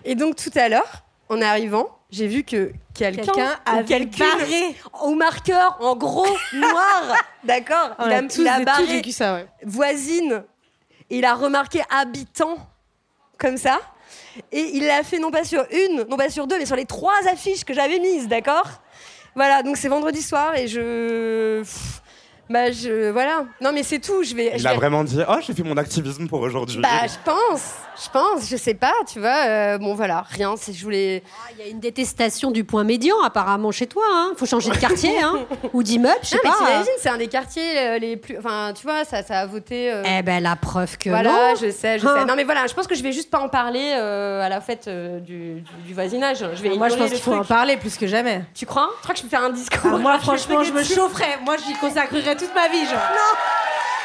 Et 0.03 0.15
donc 0.15 0.35
tout 0.35 0.51
à 0.55 0.69
l'heure, 0.69 1.03
en 1.29 1.41
arrivant, 1.41 1.89
j'ai 2.11 2.27
vu 2.27 2.43
que 2.43 2.71
quelqu'un 2.93 3.57
ou 3.67 3.77
avait 3.77 4.05
barré. 4.05 4.75
au 5.03 5.15
marqueur 5.15 5.77
en 5.79 5.95
gros 5.95 6.27
noir, 6.53 7.15
d'accord 7.43 7.95
On 7.99 8.05
Il 8.07 8.13
a, 8.13 8.17
a 8.17 8.21
tous 8.23 8.37
il 8.37 8.47
a 8.47 8.57
tous 8.59 8.65
barré 8.65 8.85
vécu 8.85 9.11
ça, 9.11 9.35
ouais. 9.35 9.47
voisine. 9.63 10.43
Et 11.09 11.17
il 11.19 11.25
a 11.25 11.35
remarqué 11.35 11.81
habitant 11.89 12.57
comme 13.37 13.57
ça. 13.57 13.79
Et 14.51 14.71
il 14.73 14.85
l'a 14.85 15.03
fait 15.03 15.19
non 15.19 15.31
pas 15.31 15.43
sur 15.43 15.65
une, 15.71 16.05
non 16.09 16.17
pas 16.17 16.29
sur 16.29 16.47
deux, 16.47 16.57
mais 16.57 16.65
sur 16.65 16.75
les 16.75 16.85
trois 16.85 17.27
affiches 17.31 17.63
que 17.63 17.73
j'avais 17.73 17.99
mises, 17.99 18.27
d'accord? 18.27 18.67
Voilà, 19.35 19.63
donc 19.63 19.77
c'est 19.77 19.87
vendredi 19.87 20.21
soir 20.21 20.55
et 20.55 20.67
je. 20.67 21.59
Pff, 21.59 22.01
Bah, 22.49 22.71
je. 22.71 23.09
Voilà. 23.11 23.45
Non, 23.61 23.71
mais 23.73 23.83
c'est 23.83 23.99
tout. 23.99 24.23
Je 24.23 24.35
vais. 24.35 24.51
je 24.55 24.59
Il 24.63 24.67
a 24.67 24.71
vais- 24.71 24.75
vraiment 24.75 25.03
dit 25.03 25.19
Oh, 25.27 25.35
j'ai 25.45 25.53
fait 25.53 25.63
mon 25.63 25.77
activisme 25.77 26.27
pour 26.27 26.41
aujourd'hui. 26.41 26.79
Bah, 26.81 26.89
je 27.07 27.15
pense. 27.29 27.73
Je 28.03 28.09
pense. 28.11 28.49
Je 28.49 28.57
sais 28.57 28.73
pas, 28.73 28.93
tu 29.11 29.19
vois. 29.19 29.45
euh, 29.47 29.77
bon, 29.77 29.95
voilà, 29.95 30.23
rien. 30.29 30.55
c'est- 30.57 30.73
Je 30.73 30.83
voulais. 30.83 31.23
Ah, 31.25 31.51
Il 31.57 31.65
y 31.65 31.67
a 31.67 31.71
une 31.71 31.79
détestation 31.79 32.51
du 32.51 32.63
point 32.63 32.83
médian 32.83 33.15
apparemment 33.23 33.71
chez 33.71 33.87
toi. 33.87 34.03
Hein. 34.13 34.33
Faut 34.37 34.45
changer 34.45 34.69
de 34.69 34.75
quartier 34.77 35.17
hein. 35.23 35.39
ou 35.73 35.81
d'immeuble, 35.81 36.15
je 36.21 36.27
sais 36.29 36.35
Non, 36.35 36.41
mais 36.43 36.49
pas. 36.51 36.57
t'imagines, 36.57 36.93
c'est 36.99 37.09
un 37.09 37.17
des 37.17 37.27
quartiers 37.27 37.79
euh, 37.79 37.97
les 37.97 38.17
plus. 38.17 38.37
Enfin, 38.37 38.73
tu 38.75 38.83
vois, 38.85 39.05
ça, 39.05 39.23
ça 39.23 39.39
a 39.39 39.45
voté. 39.45 39.91
euh, 39.93 40.03
Eh 40.05 40.21
ben 40.21 40.43
la 40.43 40.55
preuve 40.55 40.97
que 40.97 41.09
Voilà, 41.09 41.31
non. 41.31 41.55
je 41.55 41.71
sais, 41.71 41.97
je 41.99 42.05
Hein. 42.07 42.15
sais. 42.19 42.25
Non, 42.25 42.35
mais 42.35 42.43
voilà, 42.43 42.67
je 42.67 42.73
pense 42.73 42.85
que 42.85 42.95
je 42.95 43.01
vais 43.01 43.11
juste 43.13 43.29
pas 43.31 43.39
en 43.39 43.49
parler 43.49 43.93
euh, 43.97 44.41
à 44.45 44.49
la 44.49 44.61
fête 44.61 44.87
euh, 44.87 45.19
du, 45.19 45.61
du- 45.61 45.63
du 45.87 45.93
voisinage. 45.93 46.45
Je 46.53 46.61
vais 46.61 46.75
Moi, 46.75 46.89
je 46.89 46.95
pense 46.95 47.09
qu'il 47.09 47.19
faut 47.19 47.33
en 47.33 47.43
parler 47.45 47.77
plus 47.77 47.97
que 47.97 48.05
jamais. 48.07 48.43
Tu 48.53 48.65
crois? 48.65 48.89
Tu 48.97 49.01
crois 49.03 49.13
que 49.13 49.19
je 49.19 49.23
peux 49.23 49.29
faire 49.29 49.43
un 49.43 49.49
discours 49.51 49.79
Ah, 49.85 49.97
moi, 49.97 50.19
franchement, 50.19 50.59
vais 50.59 50.65
je 50.65 50.73
me 50.73 50.83
chaufferais. 50.83 51.39
Moi, 51.43 51.55
j'y 51.65 51.73
consacrerais 51.75 52.34
toute 52.35 52.53
ma 52.55 52.67
vie, 52.67 52.85
genre. 52.85 52.99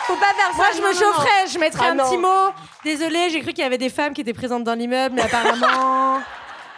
Faut 0.07 0.17
pas 0.17 0.33
faire 0.35 0.51
ça. 0.51 0.57
Moi, 0.57 0.67
je 0.75 0.81
non, 0.81 0.89
me 0.89 0.93
non, 0.93 1.01
non. 1.01 1.07
chaufferais. 1.15 1.47
Je 1.53 1.59
mettrais 1.59 1.87
Ah, 1.89 1.91
un 1.91 1.95
non. 1.95 2.05
petit 2.05 2.17
mot. 2.19 2.53
Désolée, 2.85 3.31
j'ai 3.31 3.41
cru 3.41 3.53
qu'il 3.53 3.63
y 3.63 3.67
avait 3.67 3.79
des 3.79 3.91
femmes 3.91 4.13
qui 4.15 4.23
étaient 4.23 4.33
présentes 4.33 4.65
dans 4.65 4.75
l'immeuble, 4.75 5.15
mais 5.15 5.23
apparemment. 5.23 6.19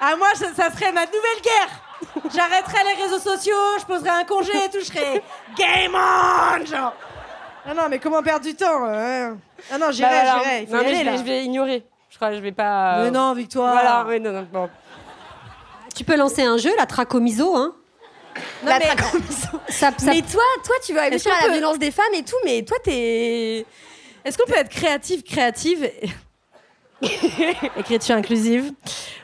Ah, 0.04 0.16
moi, 0.16 0.26
ça, 0.34 0.46
ça 0.56 0.68
serait 0.72 0.90
ma 0.90 1.06
nouvelle 1.06 1.40
guerre. 1.44 2.24
J'arrêterais 2.34 2.82
les 2.96 3.02
réseaux 3.04 3.20
sociaux, 3.20 3.54
je 3.78 3.84
poserais 3.84 4.08
un 4.10 4.24
congé 4.24 4.50
et 4.52 4.68
tout, 4.68 4.80
je 4.80 4.86
serais 4.86 5.22
game 5.56 5.92
on, 5.94 6.66
genre. 6.66 6.92
Ah 7.64 7.72
non, 7.72 7.84
mais 7.88 8.00
comment 8.00 8.20
perdre 8.20 8.44
du 8.44 8.56
temps 8.56 8.84
euh, 8.88 9.32
Ah 9.70 9.78
non, 9.78 9.86
Bah, 9.86 9.92
j'irai, 9.92 10.08
voilà. 10.10 10.38
j'irai. 10.42 10.66
Non, 10.66 10.66
mais 10.72 10.78
aller, 10.78 10.90
je 10.90 10.98
vais, 10.98 11.04
là. 11.04 11.16
je 11.18 11.22
vais 11.22 11.44
ignorer. 11.44 11.86
Je 12.10 12.16
crois 12.16 12.30
que 12.30 12.34
je 12.34 12.40
vais 12.40 12.50
pas. 12.50 12.96
euh, 12.96 13.04
Mais 13.04 13.10
non, 13.12 13.32
Victoire. 13.34 13.74
Voilà, 13.74 14.04
oui, 14.08 14.18
non, 14.18 14.32
non, 14.32 14.44
bon. 14.52 14.68
Tu 15.94 16.02
peux 16.02 16.16
lancer 16.16 16.42
un 16.42 16.56
jeu, 16.56 16.72
la 16.76 16.86
tracomiso. 16.86 17.54
Hein. 17.54 17.72
Non, 18.62 18.70
La 18.70 18.78
mais- 18.78 18.84
tracomiso. 18.86 19.48
Ça, 19.68 19.90
ça- 19.96 20.06
Mais 20.06 20.22
toi, 20.22 20.42
toi, 20.64 20.74
tu 20.84 20.92
vas 20.94 21.02
réfléchir 21.02 21.32
à 21.32 21.40
la 21.42 21.46
peut- 21.48 21.52
violence 21.58 21.78
des 21.78 21.90
femmes 21.90 22.14
et 22.14 22.22
tout, 22.22 22.36
mais 22.44 22.62
toi, 22.62 22.76
t'es. 22.82 23.64
Est-ce 24.24 24.38
qu'on 24.38 24.46
peut 24.50 24.56
être 24.58 24.68
créative, 24.70 25.22
créative 25.22 25.90
Écriture 27.76 28.14
inclusive, 28.14 28.70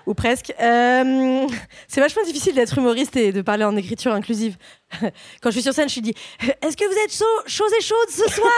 ou 0.07 0.15
presque. 0.15 0.53
Euh, 0.61 1.47
c'est 1.87 2.01
vachement 2.01 2.23
difficile 2.25 2.55
d'être 2.55 2.77
humoriste 2.77 3.15
et 3.17 3.31
de 3.31 3.41
parler 3.43 3.65
en 3.65 3.77
écriture 3.77 4.13
inclusive. 4.13 4.57
Quand 5.01 5.51
je 5.51 5.51
suis 5.51 5.63
sur 5.63 5.73
scène, 5.73 5.87
je 5.89 5.93
suis 5.93 6.01
dit 6.01 6.15
Est-ce 6.61 6.77
que 6.77 6.85
vous 6.85 6.99
êtes 7.05 7.15
chaud, 7.15 7.25
chauds 7.47 7.73
et 7.79 7.83
chaudes 7.83 8.11
ce 8.11 8.29
soir? 8.33 8.51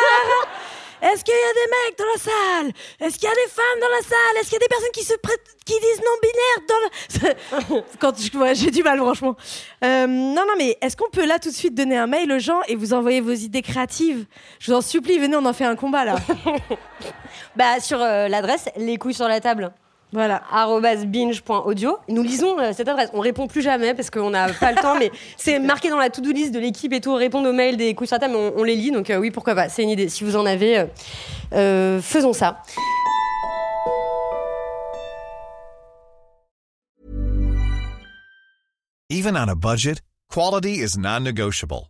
Est-ce 1.02 1.24
qu'il 1.24 1.34
y 1.34 1.36
a 1.36 1.54
des 1.54 1.70
mecs 1.70 1.98
dans 1.98 2.04
la 2.04 2.18
salle? 2.18 2.72
Est-ce 3.00 3.18
qu'il 3.18 3.28
y 3.28 3.32
a 3.32 3.34
des 3.34 3.50
femmes 3.50 3.80
dans 3.80 3.88
la 3.88 4.02
salle? 4.02 4.40
Est-ce 4.40 4.50
qu'il 4.50 4.54
y 4.54 4.56
a 4.56 4.58
des 4.60 4.68
personnes 4.68 4.90
qui 4.92 5.04
se 5.04 5.14
qui 5.64 5.74
disent 5.74 6.00
non 6.00 6.16
binaire 6.22 6.60
dans 6.68 7.76
le... 7.76 7.82
Quand 7.98 8.12
je, 8.18 8.38
ouais, 8.38 8.54
j'ai 8.54 8.70
du 8.70 8.82
mal, 8.82 8.98
franchement. 8.98 9.36
Euh, 9.84 10.06
non, 10.06 10.44
non, 10.46 10.54
mais 10.58 10.76
est-ce 10.80 10.96
qu'on 10.96 11.10
peut 11.10 11.26
là 11.26 11.38
tout 11.38 11.50
de 11.50 11.54
suite 11.54 11.74
donner 11.74 11.96
un 11.96 12.06
mail 12.06 12.30
aux 12.32 12.38
gens 12.38 12.60
et 12.68 12.76
vous 12.76 12.92
envoyer 12.92 13.20
vos 13.20 13.32
idées 13.32 13.62
créatives? 13.62 14.26
Je 14.58 14.70
vous 14.70 14.78
en 14.78 14.82
supplie, 14.82 15.18
venez, 15.18 15.36
on 15.36 15.44
en 15.44 15.52
fait 15.52 15.64
un 15.64 15.76
combat 15.76 16.04
là. 16.04 16.16
Bah, 17.56 17.80
sur 17.80 18.00
euh, 18.00 18.28
l'adresse, 18.28 18.68
les 18.76 18.96
couilles 18.96 19.14
sur 19.14 19.26
la 19.26 19.40
table. 19.40 19.72
Voilà. 20.12 20.42
binge.audio. 21.06 21.98
Nous 22.08 22.22
lisons 22.22 22.58
euh, 22.58 22.72
cette 22.72 22.88
adresse. 22.88 23.10
On 23.12 23.20
répond 23.20 23.46
plus 23.46 23.62
jamais 23.62 23.94
parce 23.94 24.10
qu'on 24.10 24.30
n'a 24.30 24.52
pas 24.52 24.72
le 24.72 24.80
temps, 24.80 24.98
mais 24.98 25.10
c'est 25.36 25.58
marqué 25.58 25.88
dans 25.90 25.98
la 25.98 26.10
to-do 26.10 26.32
list 26.32 26.52
de 26.52 26.58
l'équipe 26.58 26.92
et 26.92 27.00
tout. 27.00 27.14
Répondre 27.14 27.48
aux 27.48 27.52
mails 27.52 27.76
des 27.76 27.94
la 28.10 28.18
table, 28.18 28.34
on, 28.34 28.52
on 28.56 28.64
les 28.64 28.76
lit. 28.76 28.90
Donc 28.90 29.10
euh, 29.10 29.18
oui, 29.18 29.30
pourquoi 29.30 29.54
pas. 29.54 29.68
C'est 29.68 29.82
une 29.82 29.90
idée. 29.90 30.08
Si 30.08 30.24
vous 30.24 30.36
en 30.36 30.46
avez, 30.46 30.78
euh, 30.78 30.86
euh, 31.54 32.00
faisons 32.00 32.32
ça. 32.32 32.62
Even 39.12 39.36
on 39.36 39.48
a 39.48 39.56
budget, 39.56 40.00
quality 40.28 40.80
is 40.80 40.96
non-negotiable. 40.96 41.89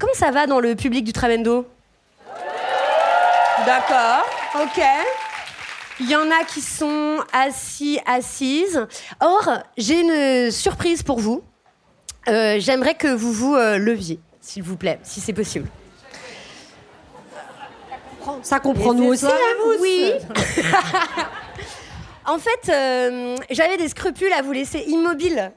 Comment 0.00 0.14
ça 0.14 0.30
va 0.30 0.46
dans 0.46 0.58
le 0.60 0.74
public 0.74 1.04
du 1.04 1.12
Trabendo 1.12 1.66
D'accord, 3.66 4.26
ok. 4.54 4.82
Il 6.00 6.08
y 6.10 6.16
en 6.16 6.30
a 6.30 6.44
qui 6.44 6.62
sont 6.62 7.18
assis, 7.32 8.00
assises. 8.06 8.86
Or, 9.20 9.50
j'ai 9.76 10.00
une 10.00 10.50
surprise 10.50 11.02
pour 11.02 11.20
vous. 11.20 11.42
Euh, 12.28 12.56
J'aimerais 12.58 12.94
que 12.94 13.08
vous 13.08 13.32
vous 13.32 13.54
euh, 13.54 13.76
leviez, 13.76 14.18
s'il 14.40 14.62
vous 14.62 14.76
plaît, 14.76 14.98
si 15.02 15.20
c'est 15.20 15.34
possible. 15.34 15.68
ça 18.42 18.60
comprend 18.60 18.94
nous 18.94 19.04
aussi. 19.08 19.26
hein. 19.26 19.76
Oui. 19.80 20.12
en 22.26 22.38
fait, 22.38 22.70
euh, 22.72 23.36
j'avais 23.50 23.76
des 23.76 23.88
scrupules 23.88 24.32
à 24.32 24.40
vous 24.40 24.52
laisser 24.52 24.84
immobile 24.86 25.52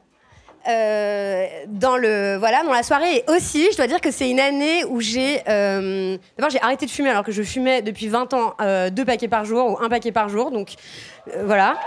euh, 0.67 1.45
dans 1.67 1.97
le 1.97 2.37
voilà 2.37 2.63
dans 2.63 2.71
la 2.71 2.83
soirée 2.83 3.17
et 3.17 3.23
aussi 3.27 3.67
je 3.71 3.75
dois 3.75 3.87
dire 3.87 3.99
que 3.99 4.11
c'est 4.11 4.29
une 4.29 4.39
année 4.39 4.85
où 4.85 5.01
j'ai 5.01 5.41
euh, 5.49 6.17
d'abord 6.37 6.51
j'ai 6.51 6.61
arrêté 6.61 6.85
de 6.85 6.91
fumer 6.91 7.09
alors 7.09 7.25
que 7.25 7.33
je 7.33 7.43
fumais 7.43 7.81
depuis 7.81 8.07
20 8.07 8.33
ans 8.33 8.53
euh, 8.61 8.89
deux 8.89 9.03
paquets 9.03 9.27
par 9.27 9.43
jour 9.43 9.71
ou 9.71 9.83
un 9.83 9.89
paquet 9.89 10.13
par 10.13 10.29
jour 10.29 10.51
donc 10.51 10.75
voilà 11.43 11.77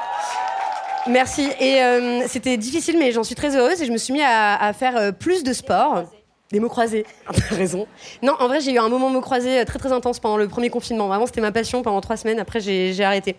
merci 1.07 1.49
et 1.59 1.81
c'était 2.27 2.59
difficile 2.59 2.99
mais 2.99 3.13
j'en 3.13 3.25
suis 3.25 3.35
très 3.35 3.57
heureuse 3.57 3.81
et 3.81 3.87
je 3.87 3.93
me 3.93 3.99
suis 3.99 4.13
mis 4.13 4.23
à, 4.23 4.73
faire 4.75 5.15
plus 5.15 5.43
de 5.43 5.55
sport 5.55 6.05
des 6.53 6.61
mots 6.61 6.69
croisés, 6.69 7.05
t'as 7.27 7.57
raison. 7.57 7.89
Non, 8.23 8.35
en 8.39 8.47
vrai, 8.47 8.61
j'ai 8.61 8.73
eu 8.73 8.79
un 8.79 8.89
moment 8.89 9.11
mots 9.11 9.21
croisés 9.21 9.65
très 9.65 9.81
très 9.81 9.91
intense 9.91 10.21
pendant 10.21 10.37
le 10.37 10.47
premier 10.47 10.71
confinement. 10.71 11.09
Vraiment, 11.09 11.27
c'était 11.27 11.41
ma 11.41 11.51
passion 11.51 11.83
pendant 11.83 12.01
trois 12.01 12.17
semaines. 12.17 12.39
Après, 12.39 12.61
j'ai 12.61 13.03
arrêté. 13.03 13.35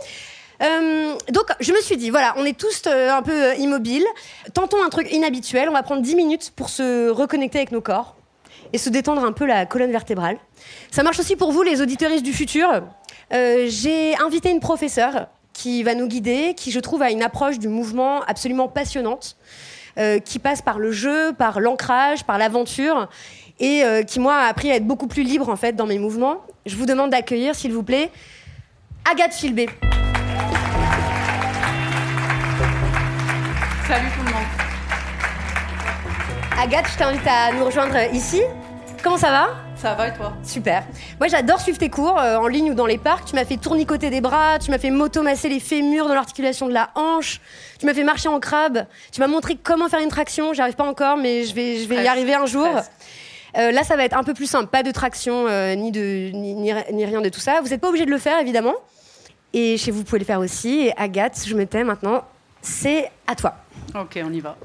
Euh, 0.62 1.16
donc, 1.32 1.46
je 1.60 1.72
me 1.72 1.82
suis 1.82 1.98
dit, 1.98 2.10
voilà, 2.10 2.34
on 2.38 2.46
est 2.46 2.58
tous 2.58 2.84
euh, 2.88 3.12
un 3.12 3.22
peu 3.22 3.52
euh, 3.52 3.56
immobiles. 3.56 4.06
Tentons 4.54 4.84
un 4.84 4.90
truc 4.90 5.12
inhabituel. 5.12 5.70
On 5.70 5.74
va 5.74 5.84
prendre 5.84 6.02
10 6.02 6.16
minutes 6.16 6.54
pour 6.56 6.70
se 6.70 7.10
reconnecter 7.10 7.60
avec 7.60 7.72
nos 7.72 7.82
corps 7.82 8.16
et 8.74 8.78
se 8.78 8.90
détendre 8.90 9.24
un 9.24 9.32
peu 9.32 9.46
la 9.46 9.66
colonne 9.66 9.92
vertébrale. 9.92 10.38
Ça 10.92 11.04
marche 11.04 11.20
aussi 11.20 11.36
pour 11.36 11.52
vous, 11.52 11.62
les 11.62 11.82
auditeuristes 11.82 12.24
du 12.24 12.34
futur. 12.34 12.84
J'ai 13.32 14.16
invité 14.18 14.50
une 14.50 14.60
professeure 14.60 15.28
qui 15.54 15.84
va 15.84 15.96
nous 15.96 16.08
guider, 16.08 16.54
qui, 16.56 16.72
je 16.72 16.80
trouve, 16.80 17.02
a 17.02 17.12
une 17.12 17.24
approche 17.24 17.60
du 17.60 17.70
mouvement 17.70 18.22
absolument 18.24 18.68
passionnante, 18.68 19.38
qui 20.26 20.40
passe 20.40 20.62
par 20.62 20.80
le 20.80 20.92
jeu, 20.92 21.32
par 21.34 21.62
l'ancrage, 21.62 22.26
par 22.26 22.38
l'aventure 22.38 23.08
et 23.62 23.84
qui, 24.06 24.20
moi, 24.20 24.36
a 24.36 24.48
appris 24.48 24.70
à 24.70 24.76
être 24.76 24.88
beaucoup 24.88 25.08
plus 25.08 25.24
libre, 25.24 25.48
en 25.48 25.56
fait, 25.56 25.74
dans 25.74 25.88
mes 25.88 26.00
mouvements. 26.00 26.42
Je 26.66 26.76
vous 26.76 26.86
demande 26.86 27.12
d'accueillir, 27.12 27.56
s'il 27.56 27.72
vous 27.72 27.84
plaît, 27.84 28.12
Agathe 29.10 29.34
Filbé. 29.34 29.68
Salut 33.88 34.10
tout 34.16 34.26
le 34.26 34.32
monde. 34.34 34.44
Agathe, 36.62 36.88
je 36.92 36.98
t'invite 36.98 37.28
à 37.28 37.54
nous 37.54 37.66
rejoindre 37.66 37.96
ici. 38.14 38.42
Comment 39.04 39.18
ça 39.18 39.30
va? 39.30 39.48
Ça 39.78 39.94
va 39.94 40.08
et 40.08 40.14
toi? 40.14 40.34
Super. 40.44 40.84
Moi 41.20 41.28
j'adore 41.28 41.62
suivre 41.62 41.78
tes 41.78 41.90
cours 41.90 42.20
euh, 42.20 42.38
en 42.38 42.48
ligne 42.48 42.72
ou 42.72 42.74
dans 42.74 42.88
les 42.88 42.98
parcs. 42.98 43.26
Tu 43.26 43.36
m'as 43.36 43.46
fait 43.46 43.58
tournicoter 43.58 44.10
des 44.10 44.22
bras, 44.22 44.58
tu 44.60 44.72
m'as 44.72 44.80
fait 44.80 44.90
motomasser 44.90 45.50
les 45.50 45.60
fémurs 45.60 46.08
dans 46.08 46.16
l'articulation 46.16 46.68
de 46.68 46.74
la 46.74 46.90
hanche, 46.96 47.40
tu 47.80 47.86
m'as 47.86 47.94
fait 47.94 48.04
marcher 48.04 48.28
en 48.28 48.40
crabe, 48.40 48.86
tu 49.12 49.22
m'as 49.22 49.28
montré 49.28 49.56
comment 49.56 49.88
faire 49.88 50.00
une 50.00 50.10
traction. 50.10 50.54
J'arrive 50.54 50.76
pas 50.76 50.88
encore, 50.88 51.16
mais 51.18 51.46
je 51.46 51.54
vais, 51.54 51.78
je 51.78 51.88
vais 51.88 52.04
y 52.04 52.08
arriver 52.08 52.34
un 52.34 52.48
jour. 52.48 52.68
Euh, 53.58 53.72
là, 53.72 53.84
ça 53.84 53.96
va 53.96 54.04
être 54.04 54.18
un 54.18 54.24
peu 54.24 54.34
plus 54.34 54.48
simple. 54.48 54.68
Pas 54.68 54.84
de 54.84 54.92
traction, 54.92 55.46
euh, 55.48 55.76
ni, 55.76 55.92
de, 55.92 56.32
ni, 56.34 56.54
ni, 56.56 57.06
rien 57.06 57.22
de 57.22 57.30
tout 57.30 57.40
ça. 57.40 57.62
Vous 57.62 57.70
n'êtes 57.70 57.82
pas 57.82 57.90
obligé 57.90 58.06
de 58.06 58.12
le 58.12 58.18
faire, 58.18 58.40
évidemment. 58.40 58.74
Et 59.60 59.76
chez 59.76 59.90
vous, 59.90 59.98
vous 59.98 60.04
pouvez 60.04 60.20
le 60.20 60.26
faire 60.26 60.40
aussi. 60.40 60.82
Et 60.82 60.94
Agathe, 60.98 61.44
je 61.48 61.56
me 61.56 61.66
tais 61.66 61.84
maintenant. 61.84 62.24
C'est 62.62 63.10
à 63.26 63.34
toi. 63.34 63.56
Ok, 63.96 64.20
on 64.24 64.32
y 64.32 64.40
va. 64.40 64.56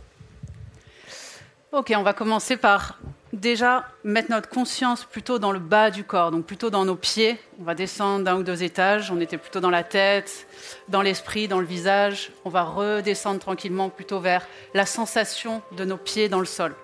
Ok, 1.72 1.94
on 1.96 2.02
va 2.02 2.12
commencer 2.12 2.58
par 2.58 2.98
déjà 3.32 3.86
mettre 4.04 4.30
notre 4.30 4.50
conscience 4.50 5.06
plutôt 5.06 5.38
dans 5.38 5.50
le 5.50 5.60
bas 5.60 5.90
du 5.90 6.04
corps, 6.04 6.30
donc 6.30 6.44
plutôt 6.44 6.68
dans 6.68 6.84
nos 6.84 6.94
pieds. 6.94 7.38
On 7.58 7.64
va 7.64 7.74
descendre 7.74 8.26
d'un 8.26 8.36
ou 8.36 8.42
deux 8.42 8.62
étages. 8.62 9.10
On 9.10 9.18
était 9.18 9.38
plutôt 9.38 9.60
dans 9.60 9.70
la 9.70 9.82
tête, 9.82 10.46
dans 10.90 11.00
l'esprit, 11.00 11.48
dans 11.48 11.60
le 11.60 11.64
visage. 11.64 12.30
On 12.44 12.50
va 12.50 12.62
redescendre 12.62 13.40
tranquillement 13.40 13.88
plutôt 13.88 14.20
vers 14.20 14.46
la 14.74 14.84
sensation 14.84 15.62
de 15.74 15.86
nos 15.86 15.96
pieds 15.96 16.28
dans 16.28 16.40
le 16.40 16.44
sol. 16.44 16.74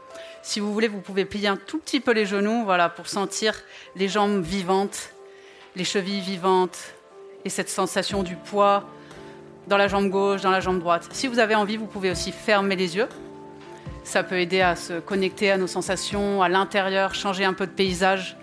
Si 0.40 0.60
vous 0.60 0.72
voulez, 0.72 0.88
vous 0.88 1.02
pouvez 1.02 1.26
plier 1.26 1.48
un 1.48 1.58
tout 1.58 1.76
petit 1.76 2.00
peu 2.00 2.12
les 2.12 2.24
genoux, 2.24 2.64
voilà, 2.64 2.88
pour 2.88 3.06
sentir 3.06 3.52
les 3.96 4.08
jambes 4.08 4.40
vivantes, 4.40 5.10
les 5.76 5.84
chevilles 5.84 6.22
vivantes 6.22 6.94
et 7.48 7.50
cette 7.50 7.70
sensation 7.70 8.22
du 8.22 8.36
poids 8.36 8.84
dans 9.68 9.78
la 9.78 9.88
jambe 9.88 10.10
gauche, 10.10 10.42
dans 10.42 10.50
la 10.50 10.60
jambe 10.60 10.80
droite. 10.80 11.08
Si 11.12 11.26
vous 11.26 11.38
avez 11.38 11.54
envie, 11.54 11.78
vous 11.78 11.86
pouvez 11.86 12.10
aussi 12.10 12.30
fermer 12.30 12.76
les 12.76 12.94
yeux. 12.94 13.08
Ça 14.04 14.22
peut 14.22 14.38
aider 14.38 14.60
à 14.60 14.76
se 14.76 15.00
connecter 15.00 15.50
à 15.50 15.56
nos 15.56 15.66
sensations, 15.66 16.42
à 16.42 16.50
l'intérieur, 16.50 17.14
changer 17.14 17.46
un 17.46 17.54
peu 17.54 17.66
de 17.66 17.72
paysage. 17.72 18.36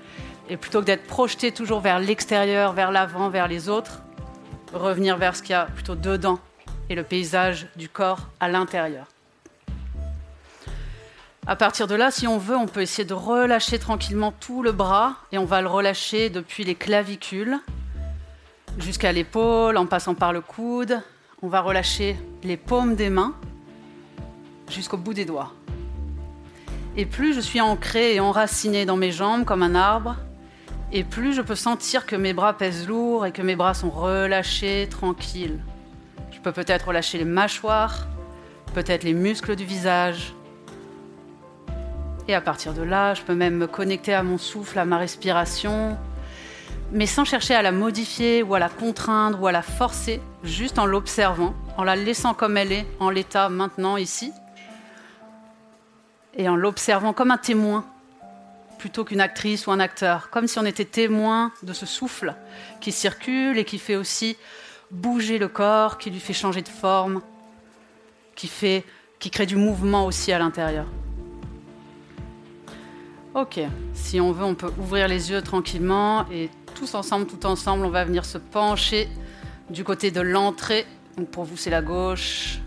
Et 0.50 0.58
plutôt 0.58 0.80
que 0.80 0.86
d'être 0.86 1.06
projeté 1.06 1.52
toujours 1.52 1.82
vers 1.82 2.00
l'extérieur, 2.00 2.74
vers 2.74 2.92
l'avant, 2.92 3.30
vers 3.30 3.48
les 3.48 3.70
autres, 3.70 4.02
revenir 4.74 5.18
vers 5.18 5.36
ce 5.36 5.44
qu'il 5.44 5.52
y 5.52 5.54
a 5.54 5.66
plutôt 5.66 5.94
dedans 5.94 6.40
et 6.90 6.96
le 6.96 7.04
paysage 7.04 7.68
du 7.76 7.90
corps 7.90 8.22
à 8.40 8.48
l'intérieur. 8.48 9.06
À 11.46 11.56
partir 11.56 11.86
de 11.86 11.94
là, 11.94 12.10
si 12.10 12.26
on 12.26 12.40
veut, 12.40 12.58
on 12.58 12.66
peut 12.66 12.82
essayer 12.82 13.06
de 13.06 13.14
relâcher 13.14 13.78
tranquillement 13.78 14.32
tout 14.32 14.64
le 14.64 14.72
bras 14.72 15.18
et 15.32 15.38
on 15.38 15.46
va 15.46 15.62
le 15.62 15.68
relâcher 15.68 16.32
depuis 16.32 16.64
les 16.64 16.74
clavicules 16.74 17.60
jusqu'à 18.80 19.12
l'épaule 19.12 19.78
en 19.78 19.86
passant 19.86 20.16
par 20.16 20.34
le 20.34 20.42
coude, 20.42 21.02
on 21.42 21.48
va 21.48 21.62
relâcher 21.62 22.18
les 22.44 22.58
paumes 22.58 22.96
des 22.96 23.10
mains 23.10 23.36
jusqu'au 24.70 24.98
bout 24.98 25.14
des 25.14 25.26
doigts. 25.26 25.54
Et 26.98 27.06
plus 27.06 27.34
je 27.34 27.42
suis 27.42 27.62
ancrée 27.62 28.16
et 28.16 28.20
enracinée 28.20 28.86
dans 28.86 28.98
mes 28.98 29.12
jambes 29.12 29.46
comme 29.46 29.64
un 29.64 29.76
arbre, 29.76 30.16
et 30.92 31.04
plus 31.04 31.34
je 31.34 31.42
peux 31.42 31.56
sentir 31.56 32.06
que 32.06 32.16
mes 32.16 32.34
bras 32.34 32.54
pèsent 32.54 32.88
lourd 32.88 33.26
et 33.26 33.32
que 33.32 33.42
mes 33.42 33.56
bras 33.56 33.74
sont 33.74 33.90
relâchés, 33.90 34.88
tranquilles. 34.90 35.60
Je 36.32 36.40
peux 36.40 36.52
peut-être 36.52 36.88
relâcher 36.88 37.18
les 37.18 37.26
mâchoires, 37.26 38.08
peut-être 38.74 39.04
les 39.04 39.14
muscles 39.14 39.56
du 39.56 39.66
visage. 39.66 40.34
Et 42.28 42.34
à 42.34 42.42
partir 42.42 42.74
de 42.74 42.82
là, 42.82 43.14
je 43.14 43.22
peux 43.22 43.36
même 43.36 43.56
me 43.56 43.68
connecter 43.68 44.14
à 44.14 44.24
mon 44.24 44.38
souffle, 44.38 44.80
à 44.80 44.86
ma 44.86 44.98
respiration, 44.98 45.98
mais 46.92 47.06
sans 47.08 47.26
chercher 47.26 47.56
à 47.56 47.62
la 47.62 47.72
modifier 47.72 48.44
ou 48.44 48.56
à 48.56 48.60
la 48.60 48.70
contraindre 48.70 49.42
ou 49.42 49.48
à 49.48 49.52
la 49.52 49.62
forcer, 49.62 50.22
juste 50.44 50.80
en 50.80 50.86
l'observant, 50.86 51.54
en 51.78 51.84
la 51.84 51.96
laissant 51.96 52.34
comme 52.34 52.58
elle 52.58 52.72
est, 52.72 52.86
en 53.00 53.10
l'état 53.10 53.50
maintenant, 53.50 53.98
ici, 53.98 54.32
et 56.36 56.48
en 56.50 56.56
l'observant 56.56 57.14
comme 57.14 57.32
un 57.32 57.38
témoin, 57.38 57.86
plutôt 58.78 59.04
qu'une 59.04 59.22
actrice 59.22 59.68
ou 59.68 59.72
un 59.72 59.80
acteur, 59.80 60.30
comme 60.30 60.48
si 60.48 60.60
on 60.60 60.66
était 60.66 60.86
témoin 60.86 61.52
de 61.64 61.74
ce 61.74 61.86
souffle 61.86 62.36
qui 62.82 62.92
circule 62.92 63.58
et 63.58 63.66
qui 63.66 63.80
fait 63.80 63.96
aussi 63.96 64.38
bouger 64.92 65.38
le 65.38 65.48
corps, 65.48 65.98
qui 65.98 66.12
lui 66.12 66.20
fait 66.20 66.34
changer 66.34 66.62
de 66.62 66.70
forme, 66.70 67.22
qui, 68.36 68.48
fait, 68.48 68.84
qui 69.20 69.32
crée 69.32 69.46
du 69.46 69.56
mouvement 69.56 70.06
aussi 70.06 70.32
à 70.32 70.40
l'intérieur. 70.40 70.86
Ok, 73.34 73.60
si 73.94 74.22
on 74.22 74.32
veut, 74.32 74.46
on 74.46 74.56
peut 74.56 74.72
ouvrir 74.80 75.08
les 75.08 75.32
yeux 75.32 75.42
tranquillement 75.42 76.26
et 76.32 76.50
tous 76.76 76.94
ensemble, 76.94 77.26
tout 77.26 77.46
ensemble, 77.48 77.86
on 77.86 77.90
va 77.90 78.04
venir 78.04 78.26
se 78.26 78.38
pencher 78.38 79.10
du 79.70 79.84
côté 79.84 80.12
de 80.12 80.22
l'entrée. 80.22 80.86
Donc 81.18 81.30
pour 81.30 81.46
vous, 81.46 81.58
c'est 81.58 81.72
la 81.72 81.82
gauche. 81.82 82.60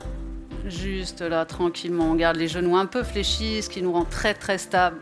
Juste 0.66 1.21
là, 1.21 1.44
tranquillement, 1.44 2.11
on 2.11 2.14
garde 2.14 2.37
les 2.37 2.49
genoux 2.49 2.77
un 2.77 2.87
peu 2.87 3.05
fléchis, 3.05 3.62
ce 3.62 3.71
qui 3.71 3.83
nous 3.83 3.92
rend 3.92 4.05
très 4.05 4.35
très 4.35 4.59
stable 4.59 4.97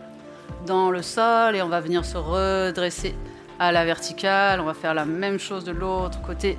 dans 0.67 0.91
le 0.91 1.01
sol. 1.03 1.57
Et 1.57 1.63
on 1.63 1.69
va 1.69 1.81
venir 1.81 2.05
se 2.05 2.19
redresser 2.19 3.15
à 3.59 3.73
la 3.73 3.85
verticale. 3.85 4.61
On 4.61 4.65
va 4.65 4.75
faire 4.75 4.93
la 4.93 5.07
même 5.07 5.39
chose 5.39 5.65
de 5.65 5.73
l'autre 5.73 6.21
côté. 6.21 6.59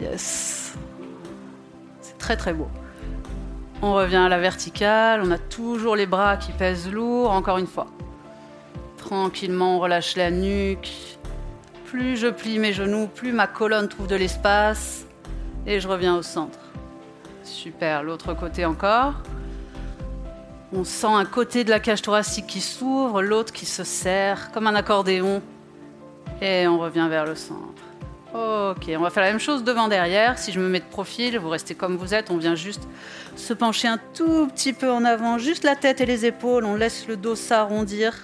Yes. 0.00 0.74
C'est 2.02 2.18
très 2.18 2.36
très 2.36 2.52
beau. 2.52 2.68
On 3.80 3.94
revient 3.94 4.16
à 4.16 4.28
la 4.28 4.38
verticale. 4.38 5.22
On 5.24 5.30
a 5.30 5.38
toujours 5.38 5.96
les 5.96 6.06
bras 6.06 6.36
qui 6.36 6.52
pèsent 6.52 6.90
lourd. 6.90 7.30
Encore 7.30 7.58
une 7.58 7.66
fois. 7.66 7.86
Tranquillement, 8.98 9.78
on 9.78 9.80
relâche 9.80 10.14
la 10.16 10.30
nuque. 10.30 11.18
Plus 11.92 12.16
je 12.16 12.28
plie 12.28 12.58
mes 12.58 12.72
genoux, 12.72 13.06
plus 13.06 13.32
ma 13.32 13.46
colonne 13.46 13.86
trouve 13.86 14.06
de 14.06 14.16
l'espace 14.16 15.04
et 15.66 15.78
je 15.78 15.86
reviens 15.86 16.16
au 16.16 16.22
centre. 16.22 16.58
Super, 17.44 18.02
l'autre 18.02 18.32
côté 18.32 18.64
encore. 18.64 19.16
On 20.72 20.84
sent 20.84 21.08
un 21.08 21.26
côté 21.26 21.64
de 21.64 21.68
la 21.68 21.80
cage 21.80 22.00
thoracique 22.00 22.46
qui 22.46 22.62
s'ouvre, 22.62 23.20
l'autre 23.20 23.52
qui 23.52 23.66
se 23.66 23.84
serre 23.84 24.50
comme 24.52 24.66
un 24.68 24.74
accordéon. 24.74 25.42
Et 26.40 26.66
on 26.66 26.78
revient 26.78 27.08
vers 27.10 27.26
le 27.26 27.34
centre. 27.34 27.82
Ok, 28.32 28.90
on 28.96 29.02
va 29.02 29.10
faire 29.10 29.24
la 29.24 29.28
même 29.28 29.38
chose 29.38 29.62
devant 29.62 29.88
derrière. 29.88 30.38
Si 30.38 30.50
je 30.50 30.60
me 30.60 30.70
mets 30.70 30.80
de 30.80 30.84
profil, 30.84 31.38
vous 31.38 31.50
restez 31.50 31.74
comme 31.74 31.98
vous 31.98 32.14
êtes. 32.14 32.30
On 32.30 32.38
vient 32.38 32.54
juste 32.54 32.88
se 33.36 33.52
pencher 33.52 33.88
un 33.88 33.98
tout 34.14 34.46
petit 34.46 34.72
peu 34.72 34.90
en 34.90 35.04
avant, 35.04 35.36
juste 35.36 35.62
la 35.62 35.76
tête 35.76 36.00
et 36.00 36.06
les 36.06 36.24
épaules. 36.24 36.64
On 36.64 36.74
laisse 36.74 37.06
le 37.06 37.18
dos 37.18 37.36
s'arrondir. 37.36 38.14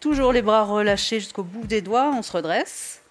Toujours 0.00 0.32
les 0.32 0.42
bras 0.42 0.62
relâchés 0.62 1.18
jusqu'au 1.18 1.42
bout 1.42 1.66
des 1.66 1.82
doigts, 1.82 2.12
on 2.16 2.22
se 2.22 2.30
redresse. 2.30 3.02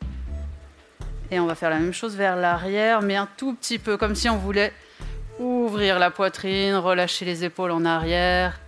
Et 1.30 1.39
on 1.39 1.45
va 1.45 1.56
faire 1.56 1.69
la 1.69 1.80
même 1.80 1.93
chose 1.93 2.15
vers 2.15 2.38
l'arrière, 2.38 3.02
mais 3.02 3.18
un 3.18 3.28
tout 3.36 3.53
petit 3.53 3.78
peu, 3.78 3.97
comme 3.97 4.16
si 4.16 4.30
on 4.30 4.38
voulait 4.38 4.72
ouvrir 5.38 5.99
la 5.99 6.11
poitrine, 6.11 6.76
relâcher 6.76 7.26
les 7.26 7.43
épaules 7.43 7.72
en 7.72 7.84
arrière. 7.84 8.61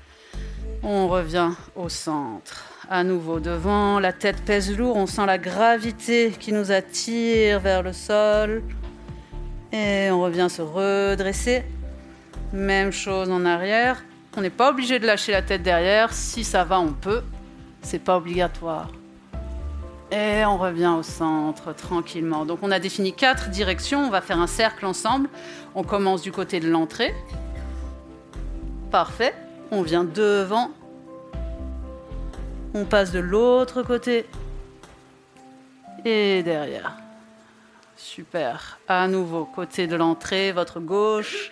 On 0.83 1.07
revient 1.07 1.51
au 1.75 1.87
centre. 1.87 2.65
À 2.89 3.05
nouveau 3.05 3.39
devant, 3.39 3.99
la 3.99 4.11
tête 4.11 4.43
pèse 4.43 4.75
lourd, 4.77 4.97
on 4.97 5.05
sent 5.05 5.25
la 5.25 5.37
gravité 5.37 6.31
qui 6.37 6.51
nous 6.51 6.73
attire 6.73 7.61
vers 7.61 7.83
le 7.83 7.93
sol. 7.93 8.63
Et 9.71 10.09
on 10.11 10.21
revient 10.21 10.47
se 10.49 10.61
redresser. 10.61 11.63
Même 12.51 12.91
chose 12.91 13.29
en 13.29 13.45
arrière. 13.45 14.03
On 14.35 14.41
n'est 14.41 14.49
pas 14.49 14.71
obligé 14.71 14.99
de 14.99 15.05
lâcher 15.05 15.31
la 15.31 15.41
tête 15.41 15.63
derrière. 15.63 16.11
Si 16.11 16.43
ça 16.43 16.65
va, 16.65 16.79
on 16.79 16.91
peut 16.91 17.23
c'est 17.81 17.99
pas 17.99 18.17
obligatoire. 18.17 18.89
Et 20.11 20.43
on 20.45 20.57
revient 20.57 20.93
au 20.97 21.03
centre 21.03 21.73
tranquillement. 21.73 22.45
Donc 22.45 22.59
on 22.61 22.71
a 22.71 22.79
défini 22.79 23.13
quatre 23.13 23.49
directions, 23.49 24.07
on 24.07 24.09
va 24.09 24.21
faire 24.21 24.39
un 24.39 24.47
cercle 24.47 24.85
ensemble. 24.85 25.29
On 25.75 25.83
commence 25.83 26.21
du 26.21 26.31
côté 26.31 26.59
de 26.59 26.69
l'entrée. 26.69 27.13
Parfait. 28.89 29.35
On 29.71 29.83
vient 29.83 30.03
devant. 30.03 30.71
On 32.73 32.85
passe 32.85 33.11
de 33.11 33.19
l'autre 33.19 33.83
côté. 33.83 34.25
Et 36.05 36.41
derrière. 36.43 36.93
Super. 37.95 38.79
À 38.87 39.07
nouveau, 39.07 39.45
côté 39.45 39.85
de 39.85 39.95
l'entrée, 39.95 40.51
votre 40.51 40.79
gauche. 40.79 41.51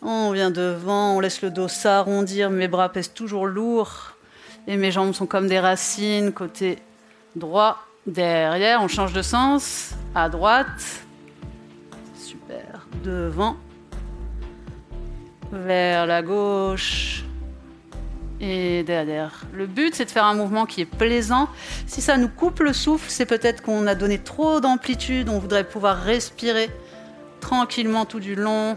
On 0.00 0.30
vient 0.30 0.50
devant, 0.50 1.16
on 1.16 1.20
laisse 1.20 1.42
le 1.42 1.50
dos 1.50 1.66
s'arrondir, 1.66 2.50
mes 2.50 2.68
bras 2.68 2.88
pèsent 2.88 3.12
toujours 3.12 3.46
lourd. 3.46 4.14
Et 4.68 4.76
mes 4.76 4.92
jambes 4.92 5.14
sont 5.14 5.24
comme 5.24 5.48
des 5.48 5.58
racines. 5.58 6.30
Côté 6.32 6.78
droit, 7.34 7.78
derrière, 8.06 8.82
on 8.82 8.88
change 8.88 9.14
de 9.14 9.22
sens. 9.22 9.94
À 10.14 10.28
droite. 10.28 11.04
Super. 12.14 12.86
Devant. 13.02 13.56
Vers 15.50 16.06
la 16.06 16.20
gauche. 16.20 17.24
Et 18.42 18.82
derrière. 18.82 19.40
Le 19.54 19.66
but, 19.66 19.94
c'est 19.94 20.04
de 20.04 20.10
faire 20.10 20.26
un 20.26 20.34
mouvement 20.34 20.66
qui 20.66 20.82
est 20.82 20.84
plaisant. 20.84 21.48
Si 21.86 22.02
ça 22.02 22.18
nous 22.18 22.28
coupe 22.28 22.60
le 22.60 22.74
souffle, 22.74 23.08
c'est 23.08 23.26
peut-être 23.26 23.62
qu'on 23.62 23.86
a 23.86 23.94
donné 23.94 24.18
trop 24.18 24.60
d'amplitude. 24.60 25.30
On 25.30 25.38
voudrait 25.38 25.64
pouvoir 25.64 26.02
respirer 26.02 26.70
tranquillement 27.40 28.04
tout 28.04 28.20
du 28.20 28.34
long. 28.34 28.76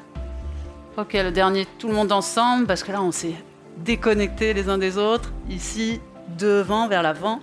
Ok, 0.95 1.13
le 1.13 1.31
dernier, 1.31 1.67
tout 1.79 1.89
le 1.89 1.93
monde 1.93 2.13
ensemble, 2.13 2.65
parce 2.65 2.81
que 2.81 2.93
là, 2.93 3.01
on 3.01 3.11
s'est 3.11 3.35
déconnectés 3.77 4.53
les 4.53 4.69
uns 4.69 4.77
des 4.77 4.97
autres. 4.97 5.31
Ici, 5.49 5.99
devant, 6.37 6.87
vers 6.87 7.03
l'avant, 7.03 7.39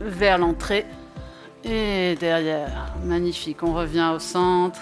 vers 0.00 0.38
l'entrée 0.38 0.86
et 1.64 2.16
derrière. 2.18 2.92
Magnifique. 3.04 3.62
On 3.62 3.74
revient 3.74 4.10
au 4.14 4.18
centre. 4.18 4.80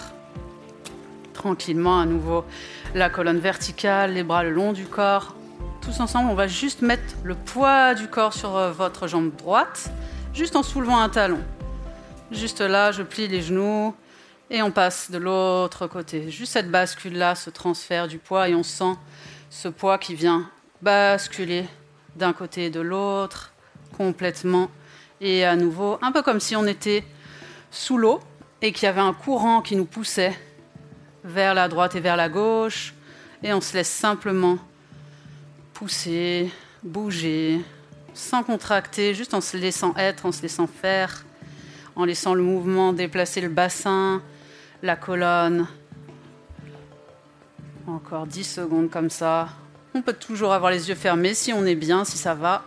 Tranquillement, 1.33 1.99
à 1.99 2.05
nouveau, 2.05 2.45
la 2.93 3.09
colonne 3.09 3.39
verticale, 3.39 4.13
les 4.13 4.23
bras 4.23 4.43
le 4.43 4.51
long 4.51 4.73
du 4.73 4.85
corps. 4.85 5.35
Tous 5.81 5.99
ensemble, 5.99 6.29
on 6.29 6.35
va 6.35 6.47
juste 6.47 6.81
mettre 6.81 7.15
le 7.23 7.33
poids 7.33 7.95
du 7.95 8.07
corps 8.07 8.33
sur 8.33 8.55
euh, 8.55 8.71
votre 8.71 9.07
jambe 9.07 9.35
droite, 9.35 9.89
juste 10.33 10.55
en 10.55 10.61
soulevant 10.61 10.99
un 10.99 11.09
talon. 11.09 11.39
Juste 12.31 12.61
là, 12.61 12.91
je 12.91 13.01
plie 13.01 13.27
les 13.27 13.41
genoux 13.41 13.95
et 14.51 14.61
on 14.61 14.69
passe 14.69 15.09
de 15.09 15.17
l'autre 15.17 15.87
côté. 15.87 16.29
Juste 16.29 16.53
cette 16.53 16.69
bascule-là, 16.69 17.33
ce 17.35 17.49
transfert 17.49 18.07
du 18.07 18.19
poids, 18.19 18.49
et 18.49 18.53
on 18.53 18.63
sent 18.63 18.93
ce 19.51 19.67
poids 19.67 19.97
qui 19.97 20.15
vient 20.15 20.49
basculer 20.81 21.65
d'un 22.15 22.31
côté 22.33 22.65
et 22.65 22.69
de 22.69 22.79
l'autre, 22.79 23.51
complètement. 23.95 24.71
Et 25.19 25.45
à 25.45 25.55
nouveau, 25.55 25.99
un 26.01 26.11
peu 26.11 26.23
comme 26.23 26.39
si 26.39 26.55
on 26.55 26.65
était 26.65 27.03
sous 27.69 27.97
l'eau 27.97 28.21
et 28.61 28.71
qu'il 28.71 28.85
y 28.85 28.87
avait 28.87 29.01
un 29.01 29.13
courant 29.13 29.61
qui 29.61 29.75
nous 29.75 29.85
poussait 29.85 30.39
vers 31.25 31.53
la 31.53 31.67
droite 31.67 31.95
et 31.95 31.99
vers 31.99 32.15
la 32.15 32.29
gauche. 32.29 32.93
Et 33.43 33.53
on 33.53 33.59
se 33.59 33.73
laisse 33.73 33.89
simplement 33.89 34.57
pousser, 35.73 36.49
bouger, 36.81 37.59
sans 38.13 38.43
contracter, 38.43 39.13
juste 39.13 39.33
en 39.33 39.41
se 39.41 39.57
laissant 39.57 39.93
être, 39.97 40.25
en 40.25 40.31
se 40.31 40.41
laissant 40.41 40.67
faire, 40.67 41.25
en 41.97 42.05
laissant 42.05 42.33
le 42.33 42.41
mouvement 42.41 42.93
déplacer 42.93 43.41
le 43.41 43.49
bassin, 43.49 44.21
la 44.81 44.95
colonne. 44.95 45.67
Encore 47.87 48.27
10 48.27 48.43
secondes 48.43 48.89
comme 48.89 49.09
ça. 49.09 49.49
On 49.93 50.01
peut 50.01 50.13
toujours 50.13 50.53
avoir 50.53 50.71
les 50.71 50.89
yeux 50.89 50.95
fermés 50.95 51.33
si 51.33 51.51
on 51.51 51.65
est 51.65 51.75
bien, 51.75 52.05
si 52.05 52.17
ça 52.17 52.33
va. 52.33 52.63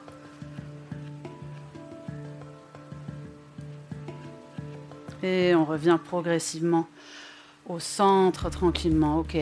Et 5.22 5.54
on 5.54 5.64
revient 5.64 5.98
progressivement 6.04 6.86
au 7.66 7.78
centre 7.78 8.50
tranquillement. 8.50 9.20
Ok. 9.20 9.38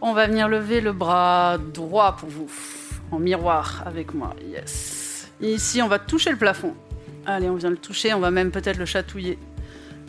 On 0.00 0.14
va 0.14 0.26
venir 0.26 0.48
lever 0.48 0.80
le 0.80 0.92
bras 0.92 1.58
droit 1.58 2.16
pour 2.16 2.30
vous, 2.30 2.50
en 3.10 3.18
miroir 3.18 3.82
avec 3.84 4.14
moi. 4.14 4.34
Yes. 4.48 5.30
ici, 5.42 5.82
on 5.82 5.88
va 5.88 5.98
toucher 5.98 6.30
le 6.30 6.38
plafond. 6.38 6.74
Allez, 7.26 7.50
on 7.50 7.56
vient 7.56 7.68
le 7.68 7.76
toucher, 7.76 8.14
on 8.14 8.20
va 8.20 8.30
même 8.30 8.50
peut-être 8.50 8.78
le 8.78 8.86
chatouiller. 8.86 9.38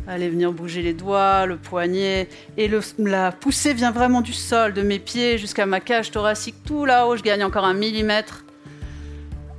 Allez 0.07 0.29
venir 0.29 0.51
bouger 0.51 0.81
les 0.81 0.93
doigts, 0.93 1.45
le 1.45 1.57
poignet. 1.57 2.27
Et 2.57 2.69
la 2.97 3.31
poussée 3.31 3.73
vient 3.73 3.91
vraiment 3.91 4.21
du 4.21 4.33
sol, 4.33 4.73
de 4.73 4.81
mes 4.81 4.99
pieds 4.99 5.37
jusqu'à 5.37 5.65
ma 5.65 5.79
cage 5.79 6.11
thoracique. 6.11 6.55
Tout 6.65 6.85
là-haut, 6.85 7.15
je 7.15 7.23
gagne 7.23 7.43
encore 7.43 7.65
un 7.65 7.73
millimètre. 7.73 8.43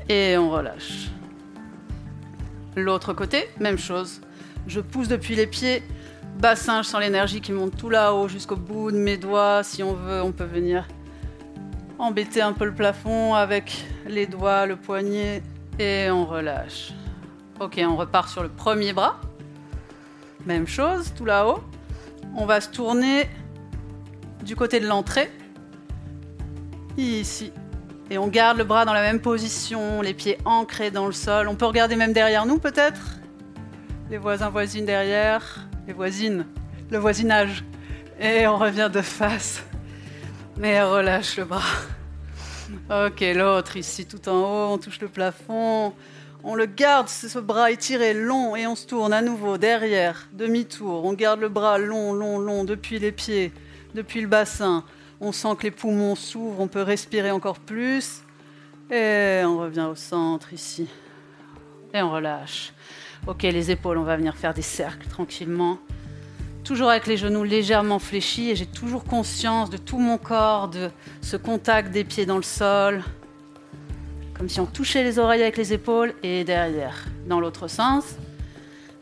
Et 0.08 0.36
on 0.36 0.50
relâche. 0.50 1.10
L'autre 2.74 3.12
côté, 3.12 3.48
même 3.60 3.78
chose. 3.78 4.20
Je 4.66 4.80
pousse 4.80 5.08
depuis 5.08 5.34
les 5.36 5.46
pieds. 5.46 5.82
Bassin, 6.38 6.82
je 6.82 6.88
sens 6.88 7.00
l'énergie 7.00 7.40
qui 7.40 7.52
monte 7.52 7.76
tout 7.76 7.90
là-haut 7.90 8.28
jusqu'au 8.28 8.56
bout 8.56 8.90
de 8.90 8.96
mes 8.96 9.16
doigts. 9.16 9.62
Si 9.62 9.82
on 9.82 9.94
veut, 9.94 10.22
on 10.22 10.32
peut 10.32 10.44
venir 10.44 10.88
embêter 11.98 12.42
un 12.42 12.52
peu 12.52 12.64
le 12.64 12.74
plafond 12.74 13.34
avec 13.34 13.84
les 14.06 14.26
doigts, 14.26 14.66
le 14.66 14.76
poignet. 14.76 15.42
Et 15.78 16.10
on 16.10 16.24
relâche. 16.24 16.92
Ok, 17.60 17.80
on 17.86 17.96
repart 17.96 18.28
sur 18.28 18.42
le 18.42 18.48
premier 18.48 18.92
bras. 18.92 19.20
Même 20.46 20.66
chose, 20.66 21.12
tout 21.16 21.24
là-haut. 21.24 21.62
On 22.36 22.46
va 22.46 22.60
se 22.60 22.68
tourner 22.68 23.28
du 24.44 24.56
côté 24.56 24.80
de 24.80 24.86
l'entrée. 24.86 25.30
Ici. 26.96 27.52
Et 28.10 28.18
on 28.18 28.28
garde 28.28 28.58
le 28.58 28.64
bras 28.64 28.84
dans 28.84 28.92
la 28.92 29.02
même 29.02 29.20
position, 29.20 30.02
les 30.02 30.14
pieds 30.14 30.38
ancrés 30.44 30.90
dans 30.90 31.06
le 31.06 31.12
sol. 31.12 31.48
On 31.48 31.54
peut 31.54 31.66
regarder 31.66 31.96
même 31.96 32.12
derrière 32.12 32.44
nous 32.44 32.58
peut-être? 32.58 33.18
Les 34.10 34.18
voisins, 34.18 34.50
voisines 34.50 34.84
derrière. 34.84 35.66
Les 35.86 35.92
voisines. 35.92 36.46
Le 36.90 36.98
voisinage. 36.98 37.64
Et 38.20 38.46
on 38.46 38.58
revient 38.58 38.90
de 38.92 39.00
face. 39.00 39.62
Mais 40.58 40.82
relâche 40.82 41.38
le 41.38 41.44
bras. 41.44 41.62
Ok, 42.90 43.24
l'autre 43.34 43.76
ici 43.76 44.06
tout 44.06 44.28
en 44.28 44.36
haut, 44.36 44.74
on 44.74 44.78
touche 44.78 45.00
le 45.00 45.08
plafond. 45.08 45.94
On 46.44 46.56
le 46.56 46.66
garde, 46.66 47.08
ce 47.08 47.38
bras 47.38 47.70
étiré 47.70 48.14
long 48.14 48.56
et 48.56 48.66
on 48.66 48.74
se 48.74 48.84
tourne 48.84 49.12
à 49.12 49.22
nouveau 49.22 49.58
derrière, 49.58 50.28
demi-tour. 50.32 51.04
On 51.04 51.12
garde 51.12 51.38
le 51.38 51.48
bras 51.48 51.78
long, 51.78 52.12
long, 52.12 52.38
long 52.40 52.64
depuis 52.64 52.98
les 52.98 53.12
pieds, 53.12 53.52
depuis 53.94 54.20
le 54.20 54.26
bassin. 54.26 54.82
On 55.20 55.30
sent 55.30 55.54
que 55.56 55.62
les 55.62 55.70
poumons 55.70 56.16
s'ouvrent, 56.16 56.60
on 56.60 56.66
peut 56.66 56.82
respirer 56.82 57.30
encore 57.30 57.60
plus. 57.60 58.22
Et 58.90 59.42
on 59.44 59.58
revient 59.58 59.86
au 59.88 59.94
centre 59.94 60.52
ici. 60.52 60.88
Et 61.94 62.02
on 62.02 62.10
relâche. 62.10 62.72
Ok, 63.28 63.44
les 63.44 63.70
épaules, 63.70 63.98
on 63.98 64.02
va 64.02 64.16
venir 64.16 64.36
faire 64.36 64.52
des 64.52 64.62
cercles 64.62 65.06
tranquillement. 65.06 65.78
Toujours 66.64 66.90
avec 66.90 67.06
les 67.06 67.16
genoux 67.16 67.44
légèrement 67.44 68.00
fléchis 68.00 68.50
et 68.50 68.56
j'ai 68.56 68.66
toujours 68.66 69.04
conscience 69.04 69.70
de 69.70 69.76
tout 69.76 69.98
mon 69.98 70.18
corps, 70.18 70.68
de 70.68 70.90
ce 71.20 71.36
contact 71.36 71.92
des 71.92 72.02
pieds 72.02 72.26
dans 72.26 72.36
le 72.36 72.42
sol, 72.42 73.04
comme 74.42 74.48
si 74.48 74.58
on 74.58 74.66
touchait 74.66 75.04
les 75.04 75.20
oreilles 75.20 75.42
avec 75.42 75.56
les 75.56 75.72
épaules 75.72 76.14
et 76.24 76.42
derrière, 76.42 77.04
dans 77.28 77.38
l'autre 77.38 77.68
sens, 77.68 78.16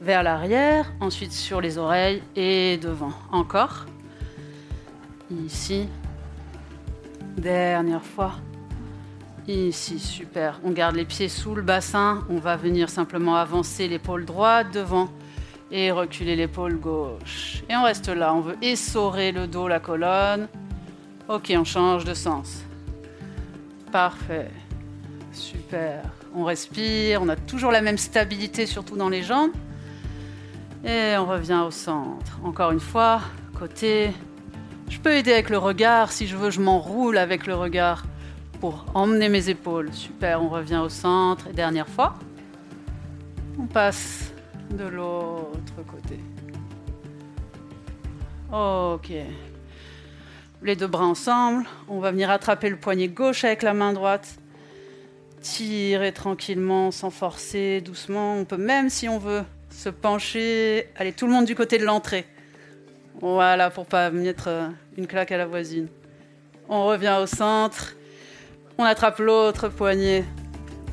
vers 0.02 0.22
l'arrière, 0.22 0.92
ensuite 1.00 1.32
sur 1.32 1.62
les 1.62 1.78
oreilles 1.78 2.22
et 2.36 2.76
devant. 2.76 3.14
Encore. 3.32 3.86
Ici. 5.30 5.88
Dernière 7.38 8.04
fois. 8.04 8.32
Ici, 9.48 9.98
super. 9.98 10.60
On 10.62 10.72
garde 10.72 10.96
les 10.96 11.06
pieds 11.06 11.30
sous 11.30 11.54
le 11.54 11.62
bassin. 11.62 12.22
On 12.28 12.36
va 12.36 12.56
venir 12.58 12.90
simplement 12.90 13.36
avancer 13.36 13.88
l'épaule 13.88 14.26
droite 14.26 14.66
devant 14.74 15.08
et 15.70 15.90
reculer 15.90 16.36
l'épaule 16.36 16.78
gauche. 16.78 17.62
Et 17.70 17.76
on 17.76 17.84
reste 17.84 18.10
là. 18.10 18.34
On 18.34 18.42
veut 18.42 18.58
essorer 18.60 19.32
le 19.32 19.46
dos, 19.46 19.68
la 19.68 19.80
colonne. 19.80 20.48
Ok, 21.28 21.50
on 21.56 21.64
change 21.64 22.04
de 22.04 22.12
sens. 22.12 22.62
Parfait. 23.90 24.50
Super. 25.32 26.02
On 26.34 26.44
respire, 26.44 27.22
on 27.22 27.28
a 27.28 27.36
toujours 27.36 27.70
la 27.70 27.80
même 27.80 27.98
stabilité, 27.98 28.66
surtout 28.66 28.96
dans 28.96 29.08
les 29.08 29.22
jambes. 29.22 29.52
Et 30.84 31.14
on 31.18 31.26
revient 31.26 31.62
au 31.66 31.70
centre. 31.70 32.38
Encore 32.44 32.70
une 32.72 32.80
fois, 32.80 33.20
côté. 33.58 34.12
Je 34.88 34.98
peux 34.98 35.14
aider 35.14 35.32
avec 35.32 35.50
le 35.50 35.58
regard. 35.58 36.10
Si 36.10 36.26
je 36.26 36.36
veux, 36.36 36.50
je 36.50 36.60
m'enroule 36.60 37.18
avec 37.18 37.46
le 37.46 37.54
regard 37.54 38.04
pour 38.60 38.86
emmener 38.94 39.28
mes 39.28 39.48
épaules. 39.48 39.92
Super, 39.92 40.42
on 40.42 40.48
revient 40.48 40.78
au 40.78 40.88
centre. 40.88 41.46
Et 41.48 41.52
dernière 41.52 41.88
fois, 41.88 42.14
on 43.58 43.66
passe 43.66 44.32
de 44.70 44.84
l'autre 44.84 45.76
côté. 45.86 46.18
Ok. 48.52 49.12
Les 50.62 50.76
deux 50.76 50.86
bras 50.86 51.06
ensemble. 51.06 51.66
On 51.88 52.00
va 52.00 52.10
venir 52.10 52.30
attraper 52.30 52.68
le 52.68 52.76
poignet 52.76 53.08
gauche 53.08 53.44
avec 53.44 53.62
la 53.62 53.74
main 53.74 53.92
droite 53.92 54.39
tirer 55.40 56.12
tranquillement, 56.12 56.90
sans 56.90 57.10
forcer, 57.10 57.80
doucement. 57.80 58.36
On 58.36 58.44
peut 58.44 58.56
même, 58.56 58.90
si 58.90 59.08
on 59.08 59.18
veut, 59.18 59.42
se 59.70 59.88
pencher, 59.88 60.88
aller 60.96 61.12
tout 61.12 61.26
le 61.26 61.32
monde 61.32 61.46
du 61.46 61.54
côté 61.54 61.78
de 61.78 61.84
l'entrée. 61.84 62.26
Voilà, 63.20 63.70
pour 63.70 63.86
pas 63.86 64.10
mettre 64.10 64.48
euh, 64.48 64.68
une 64.96 65.06
claque 65.06 65.32
à 65.32 65.36
la 65.36 65.46
voisine. 65.46 65.88
On 66.68 66.86
revient 66.86 67.18
au 67.20 67.26
centre, 67.26 67.96
on 68.78 68.84
attrape 68.84 69.18
l'autre 69.18 69.68
poignet, 69.68 70.24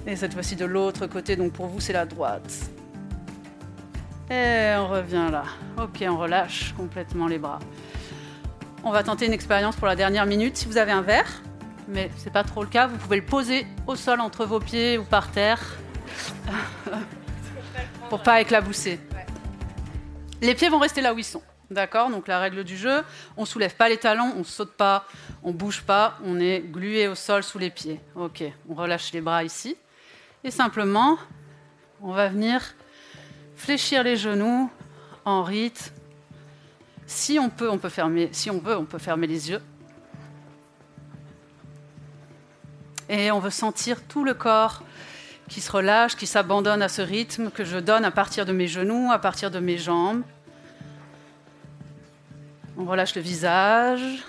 et 0.06 0.16
cette 0.16 0.34
fois-ci 0.34 0.56
de 0.56 0.66
l'autre 0.66 1.08
côté, 1.08 1.36
donc 1.36 1.54
pour 1.54 1.68
vous 1.68 1.80
c'est 1.80 1.94
la 1.94 2.06
droite. 2.06 2.52
Et 4.30 4.74
on 4.78 4.88
revient 4.88 5.28
là. 5.32 5.44
Ok, 5.82 6.04
on 6.10 6.18
relâche 6.18 6.74
complètement 6.76 7.28
les 7.28 7.38
bras. 7.38 7.60
on 8.84 8.92
va 8.92 9.04
tenter 9.04 9.26
une 9.26 9.34
expérience 9.34 9.76
pour 9.76 9.88
la 9.88 9.96
dernière 9.96 10.26
minute. 10.26 10.58
Si 10.58 10.66
vous 10.66 10.78
avez 10.78 10.92
un 10.92 11.02
verre, 11.02 11.42
mais 11.88 12.12
c'est 12.18 12.32
pas 12.32 12.44
trop 12.44 12.64
le 12.64 12.70
cas, 12.70 12.88
vous 12.88 12.98
pouvez 12.98 13.18
le 13.18 13.26
poser 13.26 13.66
au 13.86 13.96
sol 13.96 14.20
entre 14.20 14.46
vos 14.46 14.60
pieds 14.60 14.98
ou 14.98 15.04
par 15.04 15.32
terre 15.32 15.62
pour 18.10 18.22
pas 18.24 18.42
éclabousser. 18.42 19.00
Les 20.42 20.56
pieds 20.56 20.70
vont 20.70 20.80
rester 20.80 21.02
là 21.02 21.14
où 21.14 21.18
ils 21.18 21.24
sont. 21.24 21.42
D'accord? 21.70 22.10
Donc 22.10 22.28
la 22.28 22.40
règle 22.40 22.64
du 22.64 22.78
jeu, 22.78 23.04
on 23.36 23.46
soulève 23.46 23.76
pas 23.76 23.90
les 23.90 23.98
talons, 23.98 24.34
on 24.38 24.44
saute 24.44 24.72
pas, 24.74 25.06
on 25.44 25.52
bouge 25.52 25.82
pas, 25.82 26.18
on 26.24 26.40
est 26.40 26.62
glué 26.62 27.08
au 27.08 27.16
sol 27.16 27.44
sous 27.44 27.60
les 27.60 27.70
pieds. 27.70 28.00
Ok, 28.16 28.44
on 28.70 28.74
relâche 28.74 29.12
les 29.12 29.20
bras 29.20 29.44
ici. 29.44 29.76
Et 30.44 30.52
simplement, 30.52 31.18
on 32.02 32.12
va 32.12 32.30
venir 32.30 32.62
fléchir 33.58 34.04
les 34.04 34.16
genoux 34.16 34.70
en 35.26 35.44
rythme. 35.44 35.92
Si 37.06 37.40
on 37.40 37.50
peut, 37.50 37.70
on 37.70 37.78
peut 37.78 37.90
fermer, 37.90 38.30
si 38.32 38.50
on 38.50 38.60
veut, 38.60 38.78
on 38.78 38.86
peut 38.86 38.98
fermer 38.98 39.28
les 39.28 39.50
yeux. 39.50 39.62
Et 43.10 43.32
on 43.32 43.40
veut 43.40 43.50
sentir 43.50 44.02
tout 44.04 44.24
le 44.24 44.34
corps 44.34 44.84
qui 45.50 45.62
se 45.62 45.72
relâche, 45.72 46.16
qui 46.16 46.28
s'abandonne 46.28 46.82
à 46.82 46.90
ce 46.90 47.02
rythme 47.02 47.50
que 47.52 47.64
je 47.64 47.78
donne 47.78 48.04
à 48.04 48.12
partir 48.12 48.46
de 48.46 48.52
mes 48.52 48.68
genoux, 48.68 49.12
à 49.12 49.20
partir 49.20 49.50
de 49.50 49.60
mes 49.60 49.78
jambes. 49.78 50.24
On 52.78 52.86
relâche 52.86 53.16
le 53.16 53.22
visage. 53.22 54.24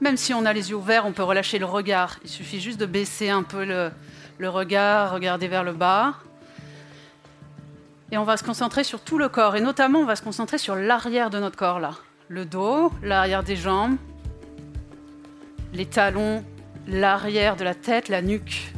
Même 0.00 0.16
si 0.16 0.34
on 0.34 0.44
a 0.44 0.52
les 0.52 0.70
yeux 0.70 0.76
ouverts, 0.76 1.06
on 1.06 1.12
peut 1.12 1.22
relâcher 1.22 1.58
le 1.58 1.64
regard. 1.64 2.18
Il 2.22 2.30
suffit 2.30 2.60
juste 2.60 2.78
de 2.78 2.86
baisser 2.86 3.30
un 3.30 3.42
peu 3.42 3.64
le, 3.64 4.48
regard, 4.48 5.12
regarder 5.12 5.48
vers 5.48 5.64
le 5.64 5.72
bas. 5.72 6.14
Et 8.10 8.18
on 8.18 8.24
va 8.24 8.36
se 8.36 8.44
concentrer 8.44 8.84
sur 8.84 9.00
tout 9.00 9.18
le 9.18 9.28
corps. 9.28 9.56
Et 9.56 9.60
notamment, 9.60 10.00
on 10.00 10.04
va 10.04 10.16
se 10.16 10.22
concentrer 10.22 10.58
sur 10.58 10.76
l'arrière 10.76 11.30
de 11.30 11.38
notre 11.38 11.56
corps 11.56 11.80
là. 11.80 11.92
Le 12.28 12.44
dos, 12.44 12.92
l'arrière 13.02 13.42
des 13.42 13.56
jambes, 13.56 13.96
les 15.72 15.86
talons, 15.86 16.44
l'arrière 16.88 17.56
de 17.56 17.64
la 17.64 17.74
tête, 17.74 18.08
la 18.08 18.22
nuque. 18.22 18.72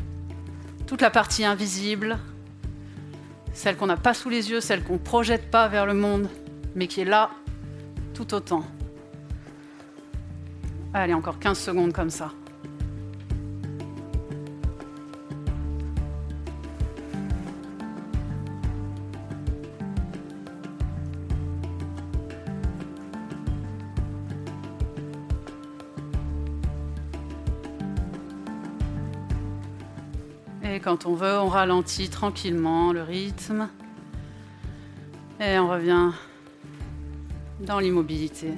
Toute 0.87 1.01
la 1.01 1.11
partie 1.11 1.45
invisible, 1.45 2.19
celle 3.53 3.77
qu'on 3.77 3.87
n'a 3.87 3.97
pas 3.97 4.15
sous 4.15 4.29
les 4.29 4.51
yeux, 4.51 4.61
celle 4.61 4.83
qu'on 4.83 4.95
ne 4.95 4.99
projette 4.99 5.51
pas 5.51 5.69
vers 5.69 5.87
le 5.87 5.95
monde, 5.95 6.29
mais 6.75 6.89
qui 6.89 7.01
est 7.01 7.05
là 7.05 7.31
tout 8.13 8.35
autant. 8.35 8.65
Allez, 10.93 11.15
encore 11.15 11.39
15 11.39 11.59
secondes 11.59 11.93
comme 11.93 12.11
ça. 12.11 12.33
Quand 30.83 31.05
on 31.05 31.15
veut, 31.15 31.39
on 31.39 31.49
ralentit 31.49 32.09
tranquillement 32.09 32.93
le 32.93 33.03
rythme. 33.03 33.69
Et 35.39 35.59
on 35.59 35.69
revient 35.69 36.11
dans 37.61 37.79
l'immobilité. 37.79 38.55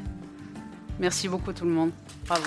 Merci 1.00 1.28
beaucoup 1.28 1.52
tout 1.52 1.64
le 1.64 1.72
monde. 1.72 1.90
Bravo. 2.26 2.44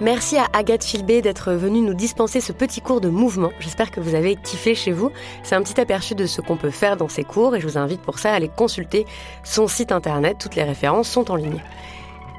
Merci 0.00 0.36
à 0.36 0.46
Agathe 0.52 0.84
Filbé 0.84 1.22
d'être 1.22 1.52
venue 1.52 1.80
nous 1.80 1.94
dispenser 1.94 2.40
ce 2.40 2.52
petit 2.52 2.80
cours 2.80 3.00
de 3.00 3.08
mouvement. 3.08 3.52
J'espère 3.58 3.90
que 3.90 4.00
vous 4.00 4.14
avez 4.14 4.36
kiffé 4.36 4.74
chez 4.74 4.92
vous. 4.92 5.10
C'est 5.42 5.54
un 5.54 5.62
petit 5.62 5.80
aperçu 5.80 6.14
de 6.14 6.26
ce 6.26 6.40
qu'on 6.40 6.56
peut 6.56 6.70
faire 6.70 6.96
dans 6.96 7.08
ces 7.08 7.24
cours 7.24 7.56
et 7.56 7.60
je 7.60 7.66
vous 7.66 7.78
invite 7.78 8.02
pour 8.02 8.18
ça 8.18 8.32
à 8.32 8.34
aller 8.34 8.50
consulter 8.54 9.06
son 9.44 9.66
site 9.66 9.92
internet. 9.92 10.36
Toutes 10.38 10.56
les 10.56 10.64
références 10.64 11.08
sont 11.08 11.30
en 11.30 11.36
ligne. 11.36 11.62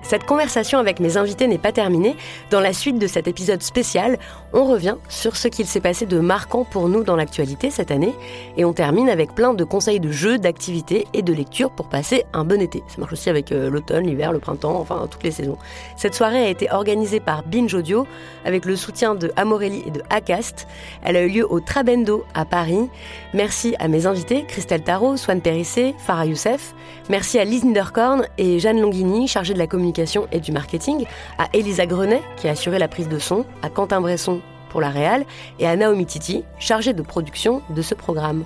Cette 0.07 0.25
conversation 0.25 0.77
avec 0.77 0.99
mes 0.99 1.17
invités 1.17 1.47
n'est 1.47 1.57
pas 1.57 1.71
terminée. 1.71 2.15
Dans 2.51 2.59
la 2.59 2.73
suite 2.73 2.99
de 2.99 3.07
cet 3.07 3.27
épisode 3.27 3.63
spécial, 3.63 4.19
on 4.53 4.63
revient 4.65 4.97
sur 5.09 5.35
ce 5.35 5.47
qu'il 5.47 5.65
s'est 5.65 5.79
passé 5.79 6.05
de 6.05 6.19
marquant 6.19 6.63
pour 6.63 6.89
nous 6.89 7.03
dans 7.03 7.15
l'actualité 7.15 7.71
cette 7.71 7.89
année 7.89 8.13
et 8.55 8.65
on 8.65 8.73
termine 8.73 9.09
avec 9.09 9.33
plein 9.33 9.55
de 9.55 9.63
conseils 9.63 9.99
de 9.99 10.11
jeux, 10.11 10.37
d'activités 10.37 11.07
et 11.13 11.23
de 11.23 11.33
lectures 11.33 11.71
pour 11.71 11.89
passer 11.89 12.23
un 12.33 12.43
bon 12.43 12.61
été. 12.61 12.83
Ça 12.87 12.97
marche 12.99 13.13
aussi 13.13 13.31
avec 13.31 13.51
euh, 13.51 13.71
l'automne, 13.71 14.05
l'hiver, 14.05 14.31
le 14.31 14.37
printemps, 14.37 14.79
enfin 14.79 15.07
toutes 15.09 15.23
les 15.23 15.31
saisons. 15.31 15.57
Cette 15.97 16.13
soirée 16.13 16.45
a 16.45 16.49
été 16.49 16.71
organisée 16.71 17.19
par 17.19 17.41
Binge 17.41 17.73
Audio 17.73 18.05
avec 18.45 18.65
le 18.65 18.75
soutien 18.75 19.15
de 19.15 19.31
Amorelli 19.35 19.83
et 19.87 19.91
de 19.91 20.03
Acast. 20.11 20.67
Elle 21.03 21.15
a 21.15 21.23
eu 21.23 21.29
lieu 21.29 21.51
au 21.51 21.59
Trabendo 21.61 22.25
à 22.35 22.45
Paris. 22.45 22.89
Merci 23.33 23.75
à 23.79 23.87
mes 23.87 24.05
invités, 24.05 24.45
Christelle 24.47 24.83
Tarot, 24.83 25.17
Swan 25.17 25.41
Périssé, 25.41 25.95
Farah 25.97 26.27
Youssef. 26.27 26.75
Merci 27.09 27.39
à 27.39 27.43
Lise 27.43 27.65
Niederkorn 27.65 28.27
et 28.37 28.59
Jeanne 28.59 28.79
Longhini, 28.79 29.27
chargée 29.27 29.53
de 29.53 29.59
la 29.59 29.67
communication 29.95 30.27
et 30.31 30.39
du 30.39 30.51
marketing, 30.51 31.05
à 31.37 31.47
Elisa 31.53 31.85
Grenet, 31.85 32.21
qui 32.37 32.47
a 32.47 32.51
assuré 32.51 32.79
la 32.79 32.87
prise 32.87 33.07
de 33.07 33.19
son, 33.19 33.45
à 33.61 33.69
Quentin 33.69 34.01
Bresson 34.01 34.41
pour 34.69 34.81
la 34.81 34.89
réal, 34.89 35.25
et 35.59 35.67
à 35.67 35.75
Naomi 35.75 36.05
Titi, 36.05 36.43
chargée 36.59 36.93
de 36.93 37.01
production 37.01 37.61
de 37.69 37.81
ce 37.81 37.95
programme. 37.95 38.43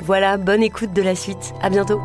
Voilà, 0.00 0.36
bonne 0.36 0.62
écoute 0.62 0.92
de 0.92 1.02
la 1.02 1.14
suite. 1.14 1.52
À 1.62 1.70
bientôt. 1.70 2.00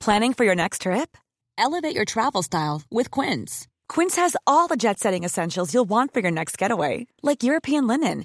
Planning 0.00 0.34
for 0.34 0.44
your 0.44 0.56
next 0.56 0.82
trip? 0.82 1.16
Elevate 1.56 1.94
your 1.94 2.04
travel 2.04 2.42
style 2.42 2.82
with 2.90 3.08
Quince. 3.08 3.68
Quince 3.88 4.16
has 4.16 4.36
all 4.48 4.66
the 4.66 4.76
jet 4.76 4.98
setting 4.98 5.22
essentials 5.22 5.72
you'll 5.72 5.88
want 5.88 6.12
for 6.12 6.20
your 6.20 6.32
next 6.32 6.58
getaway, 6.58 7.06
like 7.22 7.44
European 7.44 7.86
linen 7.86 8.24